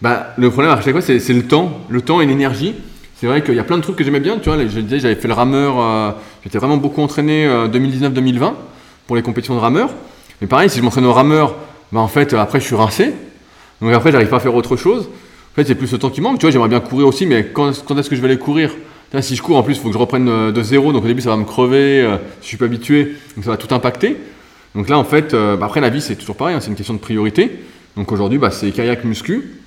Bah, 0.00 0.34
Le 0.36 0.50
problème 0.50 0.72
à 0.72 0.80
chaque 0.80 0.92
fois, 0.92 1.02
c'est, 1.02 1.32
le 1.32 1.46
temps, 1.46 1.80
le 1.88 2.00
temps 2.02 2.20
et 2.20 2.26
l'énergie. 2.26 2.74
C'est 3.18 3.26
vrai 3.26 3.42
qu'il 3.42 3.54
y 3.54 3.58
a 3.58 3.64
plein 3.64 3.78
de 3.78 3.82
trucs 3.82 3.96
que 3.96 4.04
j'aimais 4.04 4.20
bien. 4.20 4.38
Tu 4.38 4.50
vois, 4.50 4.58
je 4.58 4.80
disais, 4.80 5.00
j'avais 5.00 5.14
fait 5.14 5.28
le 5.28 5.34
rameur, 5.34 5.80
euh, 5.80 6.12
j'étais 6.44 6.58
vraiment 6.58 6.76
beaucoup 6.76 7.00
entraîné 7.00 7.48
2019-2020 7.48 8.52
pour 9.06 9.16
les 9.16 9.22
compétitions 9.22 9.54
de 9.54 9.60
rameur. 9.60 9.90
Mais 10.40 10.46
pareil, 10.46 10.68
si 10.68 10.78
je 10.78 10.82
m'entraîne 10.82 11.06
au 11.06 11.14
rameur, 11.14 11.56
bah, 11.92 12.00
en 12.00 12.08
fait, 12.08 12.34
après, 12.34 12.60
je 12.60 12.66
suis 12.66 12.76
rincé. 12.76 13.14
Donc 13.80 13.92
après, 13.92 14.12
j'arrive 14.12 14.28
pas 14.28 14.36
à 14.36 14.40
faire 14.40 14.54
autre 14.54 14.76
chose. 14.76 15.08
En 15.52 15.54
fait, 15.56 15.64
c'est 15.64 15.74
plus 15.74 15.90
le 15.90 15.98
temps 15.98 16.10
qui 16.10 16.20
manque. 16.20 16.38
Tu 16.38 16.44
vois, 16.44 16.50
j'aimerais 16.50 16.68
bien 16.68 16.80
courir 16.80 17.06
aussi, 17.06 17.24
mais 17.24 17.46
quand, 17.46 17.72
quand 17.86 17.96
est-ce 17.96 18.10
que 18.10 18.16
je 18.16 18.20
vais 18.20 18.28
aller 18.28 18.38
courir? 18.38 18.72
Si 19.20 19.36
je 19.36 19.42
cours, 19.42 19.56
en 19.56 19.62
plus, 19.62 19.74
il 19.74 19.80
faut 19.80 19.88
que 19.88 19.94
je 19.94 19.98
reprenne 19.98 20.28
euh, 20.28 20.52
de 20.52 20.62
zéro. 20.62 20.92
Donc 20.92 21.04
au 21.04 21.06
début, 21.06 21.22
ça 21.22 21.30
va 21.30 21.36
me 21.36 21.44
crever. 21.44 22.02
Euh, 22.02 22.16
je 22.40 22.46
suis 22.46 22.56
pas 22.56 22.66
habitué. 22.66 23.16
Donc 23.36 23.44
ça 23.44 23.50
va 23.50 23.56
tout 23.56 23.72
impacter. 23.74 24.16
Donc 24.74 24.88
là, 24.88 24.98
en 24.98 25.04
fait, 25.04 25.34
euh, 25.34 25.56
bah, 25.56 25.66
après, 25.66 25.80
la 25.80 25.88
vie, 25.88 26.00
c'est 26.00 26.16
toujours 26.16 26.36
pareil. 26.36 26.54
Hein, 26.54 26.60
c'est 26.60 26.68
une 26.68 26.76
question 26.76 26.94
de 26.94 26.98
priorité. 26.98 27.64
Donc 27.96 28.12
aujourd'hui, 28.12 28.38
bah, 28.38 28.50
c'est 28.50 28.70
kayak 28.72 29.04
muscu. 29.04 29.60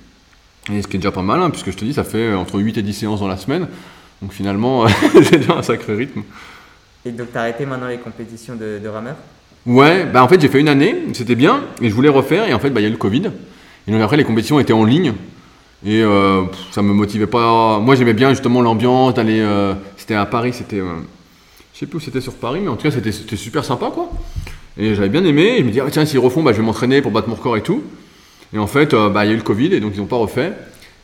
Et 0.72 0.82
ce 0.82 0.86
qui 0.86 0.96
est 0.96 1.00
déjà 1.00 1.10
pas 1.10 1.22
mal, 1.22 1.40
hein, 1.40 1.50
puisque 1.50 1.70
je 1.70 1.76
te 1.76 1.84
dis, 1.84 1.94
ça 1.94 2.04
fait 2.04 2.34
entre 2.34 2.60
8 2.60 2.78
et 2.78 2.82
10 2.82 2.92
séances 2.92 3.20
dans 3.20 3.28
la 3.28 3.36
semaine. 3.36 3.66
Donc 4.22 4.32
finalement, 4.32 4.86
j'ai 5.14 5.38
déjà 5.38 5.54
un 5.54 5.62
sacré 5.62 5.94
rythme. 5.94 6.22
Et 7.04 7.10
donc, 7.10 7.32
tu 7.32 7.38
as 7.38 7.40
arrêté 7.40 7.64
maintenant 7.64 7.88
les 7.88 7.98
compétitions 7.98 8.54
de, 8.54 8.78
de 8.82 8.88
rameur? 8.88 9.16
Ouais, 9.66 10.06
bah 10.06 10.22
en 10.22 10.28
fait, 10.28 10.40
j'ai 10.40 10.48
fait 10.48 10.60
une 10.60 10.68
année, 10.68 10.96
c'était 11.12 11.34
bien, 11.34 11.62
et 11.82 11.90
je 11.90 11.94
voulais 11.94 12.08
refaire, 12.08 12.48
et 12.48 12.54
en 12.54 12.58
fait, 12.58 12.70
bah, 12.70 12.80
il 12.80 12.84
y 12.84 12.86
a 12.86 12.88
eu 12.88 12.92
le 12.92 12.98
Covid. 12.98 13.30
Et 13.86 13.92
donc 13.92 14.00
après, 14.00 14.16
les 14.16 14.24
compétitions 14.24 14.60
étaient 14.60 14.72
en 14.72 14.84
ligne. 14.84 15.14
Et 15.84 16.02
euh, 16.02 16.42
ça 16.70 16.82
me 16.82 16.92
motivait 16.92 17.26
pas. 17.26 17.78
Moi, 17.78 17.94
j'aimais 17.94 18.12
bien 18.12 18.30
justement 18.30 18.60
l'ambiance. 18.60 19.14
Euh, 19.18 19.74
c'était 19.96 20.14
à 20.14 20.26
Paris, 20.26 20.52
c'était. 20.52 20.80
Euh, 20.80 20.96
je 21.72 21.78
sais 21.78 21.86
plus 21.86 21.96
où 21.96 22.00
c'était 22.00 22.20
sur 22.20 22.34
Paris, 22.34 22.60
mais 22.62 22.68
en 22.68 22.76
tout 22.76 22.82
cas, 22.82 22.90
c'était, 22.90 23.36
super 23.36 23.64
sympa, 23.64 23.90
quoi. 23.92 24.10
Et 24.76 24.94
j'avais 24.94 25.08
bien 25.08 25.24
aimé. 25.24 25.56
Je 25.58 25.62
me 25.62 25.68
disais, 25.68 25.82
ah, 25.84 25.90
tiens, 25.90 26.04
s'ils 26.04 26.18
refont, 26.18 26.42
bah, 26.42 26.52
je 26.52 26.58
vais 26.58 26.62
m'entraîner 26.62 27.00
pour 27.00 27.10
battre 27.10 27.28
mon 27.28 27.34
record 27.34 27.56
et 27.56 27.62
tout. 27.62 27.82
Et 28.52 28.58
en 28.58 28.66
fait, 28.66 28.94
bah, 28.94 29.24
il 29.24 29.28
y 29.28 29.30
a 29.30 29.34
eu 29.34 29.38
le 29.38 29.42
Covid, 29.42 29.72
et 29.72 29.80
donc 29.80 29.92
ils 29.94 30.00
n'ont 30.00 30.06
pas 30.06 30.16
refait. 30.16 30.52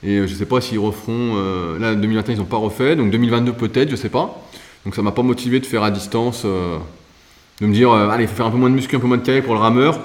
Et 0.02 0.26
je 0.26 0.34
sais 0.34 0.44
pas 0.44 0.60
s'ils 0.60 0.78
referont. 0.78 1.36
là, 1.80 1.94
2021, 1.94 2.34
ils 2.34 2.38
n'ont 2.38 2.44
pas 2.44 2.58
refait. 2.58 2.96
Donc 2.96 3.10
2022, 3.10 3.52
peut-être, 3.52 3.90
je 3.90 3.96
sais 3.96 4.10
pas. 4.10 4.42
Donc 4.84 4.94
ça 4.94 5.00
m'a 5.02 5.12
pas 5.12 5.22
motivé 5.22 5.60
de 5.60 5.66
faire 5.66 5.82
à 5.82 5.90
distance. 5.90 6.44
de 6.44 7.66
me 7.66 7.72
dire, 7.72 7.92
allez, 7.92 8.24
il 8.24 8.28
faut 8.28 8.36
faire 8.36 8.46
un 8.46 8.50
peu 8.50 8.58
moins 8.58 8.68
de 8.68 8.74
muscu, 8.74 8.96
un 8.96 9.00
peu 9.00 9.06
moins 9.06 9.16
de 9.16 9.22
taille 9.22 9.40
pour 9.40 9.54
le 9.54 9.60
rameur. 9.60 9.98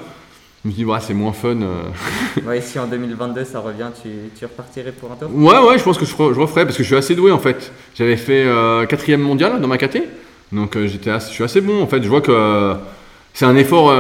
Je 0.64 0.70
me 0.70 0.74
dis, 0.76 0.86
ouais, 0.86 1.00
c'est 1.02 1.16
moins 1.16 1.34
fun. 1.34 1.60
Euh. 1.62 1.84
ouais, 2.46 2.62
si 2.62 2.78
en 2.78 2.86
2022 2.86 3.46
ça 3.46 3.60
revient, 3.60 3.90
tu, 4.02 4.10
tu 4.38 4.46
repartirais 4.46 4.92
pour 4.92 5.12
un 5.12 5.16
tour? 5.16 5.30
Ouais, 5.34 5.58
ouais, 5.58 5.80
je 5.80 5.84
pense 5.84 5.98
que 5.98 6.06
je, 6.06 6.12
je, 6.12 6.40
referais 6.40 6.66
parce 6.66 6.78
que 6.78 6.84
je 6.84 6.88
suis 6.88 6.96
assez 6.96 7.16
doué 7.16 7.32
en 7.32 7.40
fait. 7.40 7.72
J'avais 7.96 8.16
fait 8.16 8.44
euh, 8.46 8.86
quatrième 8.86 9.22
mondial 9.22 9.60
dans 9.60 9.68
ma 9.68 9.80
KT, 9.80 10.04
donc 10.52 10.76
euh, 10.76 10.86
j'étais 10.86 11.12
je 11.20 11.26
suis 11.32 11.44
assez 11.44 11.62
bon 11.62 11.82
en 11.82 11.88
fait. 11.88 12.04
Je 12.04 12.08
vois 12.08 12.22
que 12.22 12.76
c'est 13.34 13.46
un 13.46 13.56
effort 13.56 13.92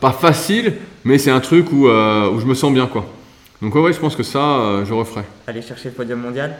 pas 0.00 0.12
facile, 0.12 0.74
mais 1.04 1.18
c'est 1.18 1.32
un 1.32 1.40
truc 1.40 1.72
où, 1.72 1.88
où 1.88 2.40
je 2.40 2.46
me 2.46 2.54
sens 2.54 2.72
bien 2.72 2.86
quoi. 2.86 3.06
Donc 3.60 3.74
ouais, 3.74 3.80
ouais 3.80 3.92
je 3.92 3.98
pense 3.98 4.14
que 4.14 4.22
ça, 4.22 4.84
je 4.84 4.94
referais. 4.94 5.24
Aller 5.48 5.62
chercher 5.62 5.88
le 5.88 5.94
podium 5.94 6.20
mondial? 6.20 6.54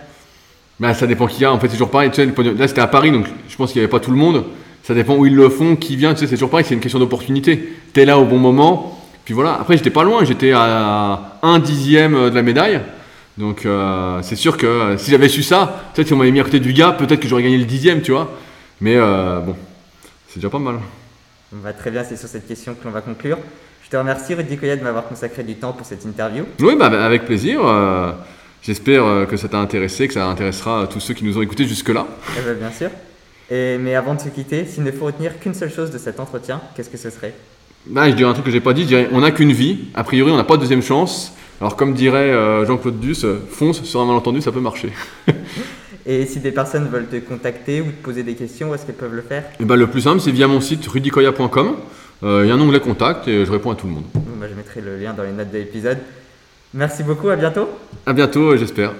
Bah, 0.80 0.94
Ça 0.94 1.06
dépend 1.06 1.28
qui 1.28 1.42
y 1.42 1.44
a, 1.44 1.52
en 1.52 1.60
fait 1.60 1.68
c'est 1.68 1.74
toujours 1.74 1.90
pareil. 1.90 2.10
Tu 2.10 2.16
sais, 2.16 2.52
Là 2.58 2.66
c'était 2.66 2.80
à 2.80 2.88
Paris, 2.88 3.12
donc 3.12 3.26
je 3.48 3.56
pense 3.56 3.70
qu'il 3.70 3.80
n'y 3.80 3.84
avait 3.84 3.90
pas 3.90 4.00
tout 4.00 4.10
le 4.10 4.16
monde. 4.16 4.44
Ça 4.82 4.94
dépend 4.94 5.16
où 5.16 5.24
ils 5.24 5.34
le 5.34 5.48
font, 5.48 5.76
qui 5.76 5.96
vient, 5.96 6.12
tu 6.12 6.20
sais, 6.20 6.26
c'est 6.26 6.34
toujours 6.34 6.50
pareil, 6.50 6.66
c'est 6.68 6.74
une 6.74 6.80
question 6.80 6.98
d'opportunité. 6.98 7.72
Tu 7.94 8.00
es 8.00 8.04
là 8.04 8.18
au 8.18 8.24
bon 8.26 8.38
moment, 8.38 8.93
puis 9.24 9.34
voilà. 9.34 9.54
Après, 9.60 9.76
j'étais 9.76 9.90
pas 9.90 10.04
loin, 10.04 10.24
j'étais 10.24 10.52
à 10.52 11.38
un 11.42 11.58
dixième 11.58 12.30
de 12.30 12.34
la 12.34 12.42
médaille. 12.42 12.80
Donc 13.36 13.66
euh, 13.66 14.20
c'est 14.22 14.36
sûr 14.36 14.56
que 14.56 14.66
euh, 14.66 14.96
si 14.96 15.10
j'avais 15.10 15.28
su 15.28 15.42
ça, 15.42 15.90
peut-être 15.92 16.06
si 16.06 16.12
on 16.12 16.16
m'avait 16.16 16.30
mis 16.30 16.40
à 16.40 16.44
côté 16.44 16.60
du 16.60 16.72
gars, 16.72 16.92
peut-être 16.92 17.20
que 17.20 17.26
j'aurais 17.26 17.42
gagné 17.42 17.58
le 17.58 17.64
dixième, 17.64 18.00
tu 18.00 18.12
vois. 18.12 18.30
Mais 18.80 18.96
euh, 18.96 19.40
bon, 19.40 19.56
c'est 20.28 20.36
déjà 20.36 20.50
pas 20.50 20.58
mal. 20.58 20.76
On 21.52 21.60
va 21.60 21.72
très 21.72 21.90
bien, 21.90 22.04
c'est 22.04 22.16
sur 22.16 22.28
cette 22.28 22.46
question 22.46 22.74
que 22.74 22.84
l'on 22.84 22.90
va 22.90 23.00
conclure. 23.00 23.38
Je 23.84 23.90
te 23.90 23.96
remercie 23.96 24.34
Rudy 24.34 24.56
Koya 24.56 24.76
de 24.76 24.82
m'avoir 24.82 25.06
consacré 25.06 25.42
du 25.42 25.56
temps 25.56 25.72
pour 25.72 25.86
cette 25.86 26.04
interview. 26.04 26.44
Oui, 26.60 26.74
bah, 26.76 26.86
avec 26.86 27.26
plaisir. 27.26 27.60
J'espère 28.62 29.26
que 29.28 29.36
ça 29.36 29.46
t'a 29.48 29.58
intéressé, 29.58 30.08
que 30.08 30.14
ça 30.14 30.26
intéressera 30.26 30.86
tous 30.90 31.00
ceux 31.00 31.12
qui 31.12 31.22
nous 31.24 31.36
ont 31.36 31.42
écoutés 31.42 31.66
jusque-là. 31.66 32.06
Eh 32.38 32.40
ben, 32.40 32.54
bien 32.54 32.72
sûr. 32.72 32.90
Et, 33.50 33.76
mais 33.78 33.94
avant 33.94 34.14
de 34.14 34.20
se 34.20 34.28
quitter, 34.28 34.64
s'il 34.64 34.84
ne 34.84 34.90
faut 34.90 35.04
retenir 35.04 35.38
qu'une 35.38 35.54
seule 35.54 35.70
chose 35.70 35.90
de 35.90 35.98
cet 35.98 36.18
entretien, 36.18 36.62
qu'est-ce 36.74 36.88
que 36.88 36.96
ce 36.96 37.10
serait? 37.10 37.34
Bah, 37.86 38.10
Je 38.10 38.14
dirais 38.14 38.30
un 38.30 38.32
truc 38.32 38.46
que 38.46 38.50
j'ai 38.50 38.60
pas 38.60 38.72
dit, 38.72 38.82
je 38.82 38.88
dirais 38.88 39.08
on 39.12 39.20
n'a 39.20 39.30
qu'une 39.30 39.52
vie, 39.52 39.86
a 39.94 40.04
priori 40.04 40.30
on 40.30 40.36
n'a 40.36 40.44
pas 40.44 40.56
de 40.56 40.62
deuxième 40.62 40.82
chance, 40.82 41.32
alors 41.60 41.76
comme 41.76 41.94
dirait 41.94 42.30
euh, 42.30 42.64
Jean-Claude 42.66 43.00
Duss, 43.00 43.26
fonce 43.50 43.82
sur 43.82 44.00
un 44.00 44.06
malentendu, 44.06 44.40
ça 44.40 44.52
peut 44.52 44.60
marcher. 44.60 44.90
Et 46.06 46.26
si 46.26 46.40
des 46.40 46.52
personnes 46.52 46.88
veulent 46.88 47.06
te 47.06 47.16
contacter 47.16 47.80
ou 47.80 47.86
te 47.86 48.02
poser 48.02 48.22
des 48.22 48.34
questions, 48.34 48.70
où 48.70 48.74
est-ce 48.74 48.84
qu'elles 48.84 48.94
peuvent 48.94 49.14
le 49.14 49.22
faire? 49.22 49.42
Et 49.44 49.56
eh 49.60 49.64
ben, 49.64 49.76
Le 49.76 49.86
plus 49.86 50.02
simple, 50.02 50.20
c'est 50.20 50.32
via 50.32 50.46
mon 50.46 50.60
site 50.60 50.86
rudicoya.com. 50.86 51.76
Euh, 52.22 52.42
il 52.44 52.48
y 52.48 52.50
a 52.50 52.54
un 52.54 52.60
onglet 52.60 52.80
contact 52.80 53.26
et 53.26 53.46
je 53.46 53.50
réponds 53.50 53.70
à 53.70 53.74
tout 53.74 53.86
le 53.86 53.94
monde. 53.94 54.04
Bah, 54.14 54.46
je 54.50 54.54
mettrai 54.54 54.82
le 54.82 54.98
lien 54.98 55.14
dans 55.14 55.22
les 55.22 55.32
notes 55.32 55.50
de 55.50 55.58
l'épisode. 55.58 55.98
Merci 56.74 57.04
beaucoup, 57.04 57.30
à 57.30 57.36
bientôt. 57.36 57.68
À 58.04 58.12
bientôt, 58.12 58.56
j'espère. 58.56 58.92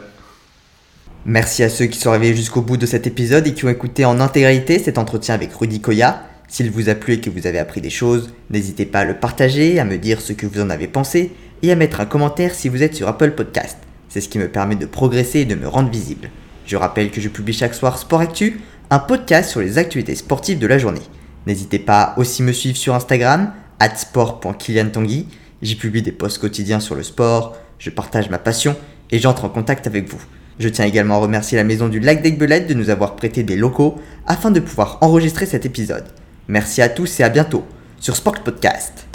Merci 1.26 1.62
à 1.62 1.68
ceux 1.68 1.86
qui 1.86 1.98
sont 1.98 2.10
arrivés 2.10 2.34
jusqu'au 2.34 2.62
bout 2.62 2.76
de 2.76 2.86
cet 2.86 3.06
épisode 3.06 3.46
et 3.46 3.54
qui 3.54 3.64
ont 3.64 3.70
écouté 3.70 4.04
en 4.04 4.20
intégralité 4.20 4.78
cet 4.78 4.96
entretien 4.96 5.34
avec 5.34 5.52
Rudy 5.54 5.80
Koya. 5.80 6.22
S'il 6.48 6.70
vous 6.70 6.88
a 6.88 6.94
plu 6.94 7.14
et 7.14 7.20
que 7.20 7.30
vous 7.30 7.46
avez 7.46 7.58
appris 7.58 7.80
des 7.80 7.90
choses, 7.90 8.32
n'hésitez 8.50 8.86
pas 8.86 9.00
à 9.00 9.04
le 9.04 9.14
partager, 9.14 9.78
à 9.78 9.84
me 9.84 9.98
dire 9.98 10.20
ce 10.20 10.32
que 10.32 10.46
vous 10.46 10.60
en 10.60 10.70
avez 10.70 10.86
pensé 10.86 11.32
et 11.62 11.72
à 11.72 11.76
mettre 11.76 12.00
un 12.00 12.06
commentaire 12.06 12.54
si 12.54 12.68
vous 12.68 12.82
êtes 12.82 12.94
sur 12.94 13.08
Apple 13.08 13.32
Podcast. 13.32 13.78
C'est 14.08 14.20
ce 14.20 14.28
qui 14.28 14.38
me 14.38 14.48
permet 14.48 14.76
de 14.76 14.86
progresser 14.86 15.40
et 15.40 15.44
de 15.44 15.54
me 15.54 15.66
rendre 15.66 15.90
visible. 15.90 16.30
Je 16.66 16.76
rappelle 16.76 17.10
que 17.10 17.20
je 17.20 17.28
publie 17.28 17.52
chaque 17.52 17.74
soir 17.74 17.98
Sport 17.98 18.20
Actu, 18.20 18.60
un 18.90 18.98
podcast 18.98 19.50
sur 19.50 19.60
les 19.60 19.78
actualités 19.78 20.14
sportives 20.14 20.58
de 20.58 20.66
la 20.66 20.78
journée. 20.78 21.00
N'hésitez 21.46 21.78
pas 21.78 22.14
aussi 22.16 22.42
me 22.42 22.52
suivre 22.52 22.76
sur 22.76 22.94
Instagram, 22.94 23.52
sport.kiliantangui. 23.94 25.26
J'y 25.62 25.76
publie 25.76 26.02
des 26.02 26.12
posts 26.12 26.38
quotidiens 26.38 26.80
sur 26.80 26.94
le 26.94 27.02
sport, 27.02 27.56
je 27.78 27.90
partage 27.90 28.30
ma 28.30 28.38
passion 28.38 28.76
et 29.10 29.18
j'entre 29.18 29.44
en 29.44 29.48
contact 29.48 29.86
avec 29.86 30.08
vous. 30.08 30.22
Je 30.58 30.68
tiens 30.68 30.84
également 30.84 31.16
à 31.16 31.18
remercier 31.18 31.56
la 31.56 31.64
maison 31.64 31.88
du 31.88 32.00
Lac 32.00 32.22
d'Aigbelette 32.22 32.68
de 32.68 32.74
nous 32.74 32.90
avoir 32.90 33.16
prêté 33.16 33.42
des 33.42 33.56
locaux 33.56 33.96
afin 34.26 34.50
de 34.50 34.60
pouvoir 34.60 34.98
enregistrer 35.00 35.46
cet 35.46 35.66
épisode. 35.66 36.04
Merci 36.48 36.82
à 36.82 36.88
tous 36.88 37.20
et 37.20 37.22
à 37.22 37.28
bientôt 37.28 37.66
sur 37.98 38.16
Sport 38.16 38.42
Podcast. 38.42 39.06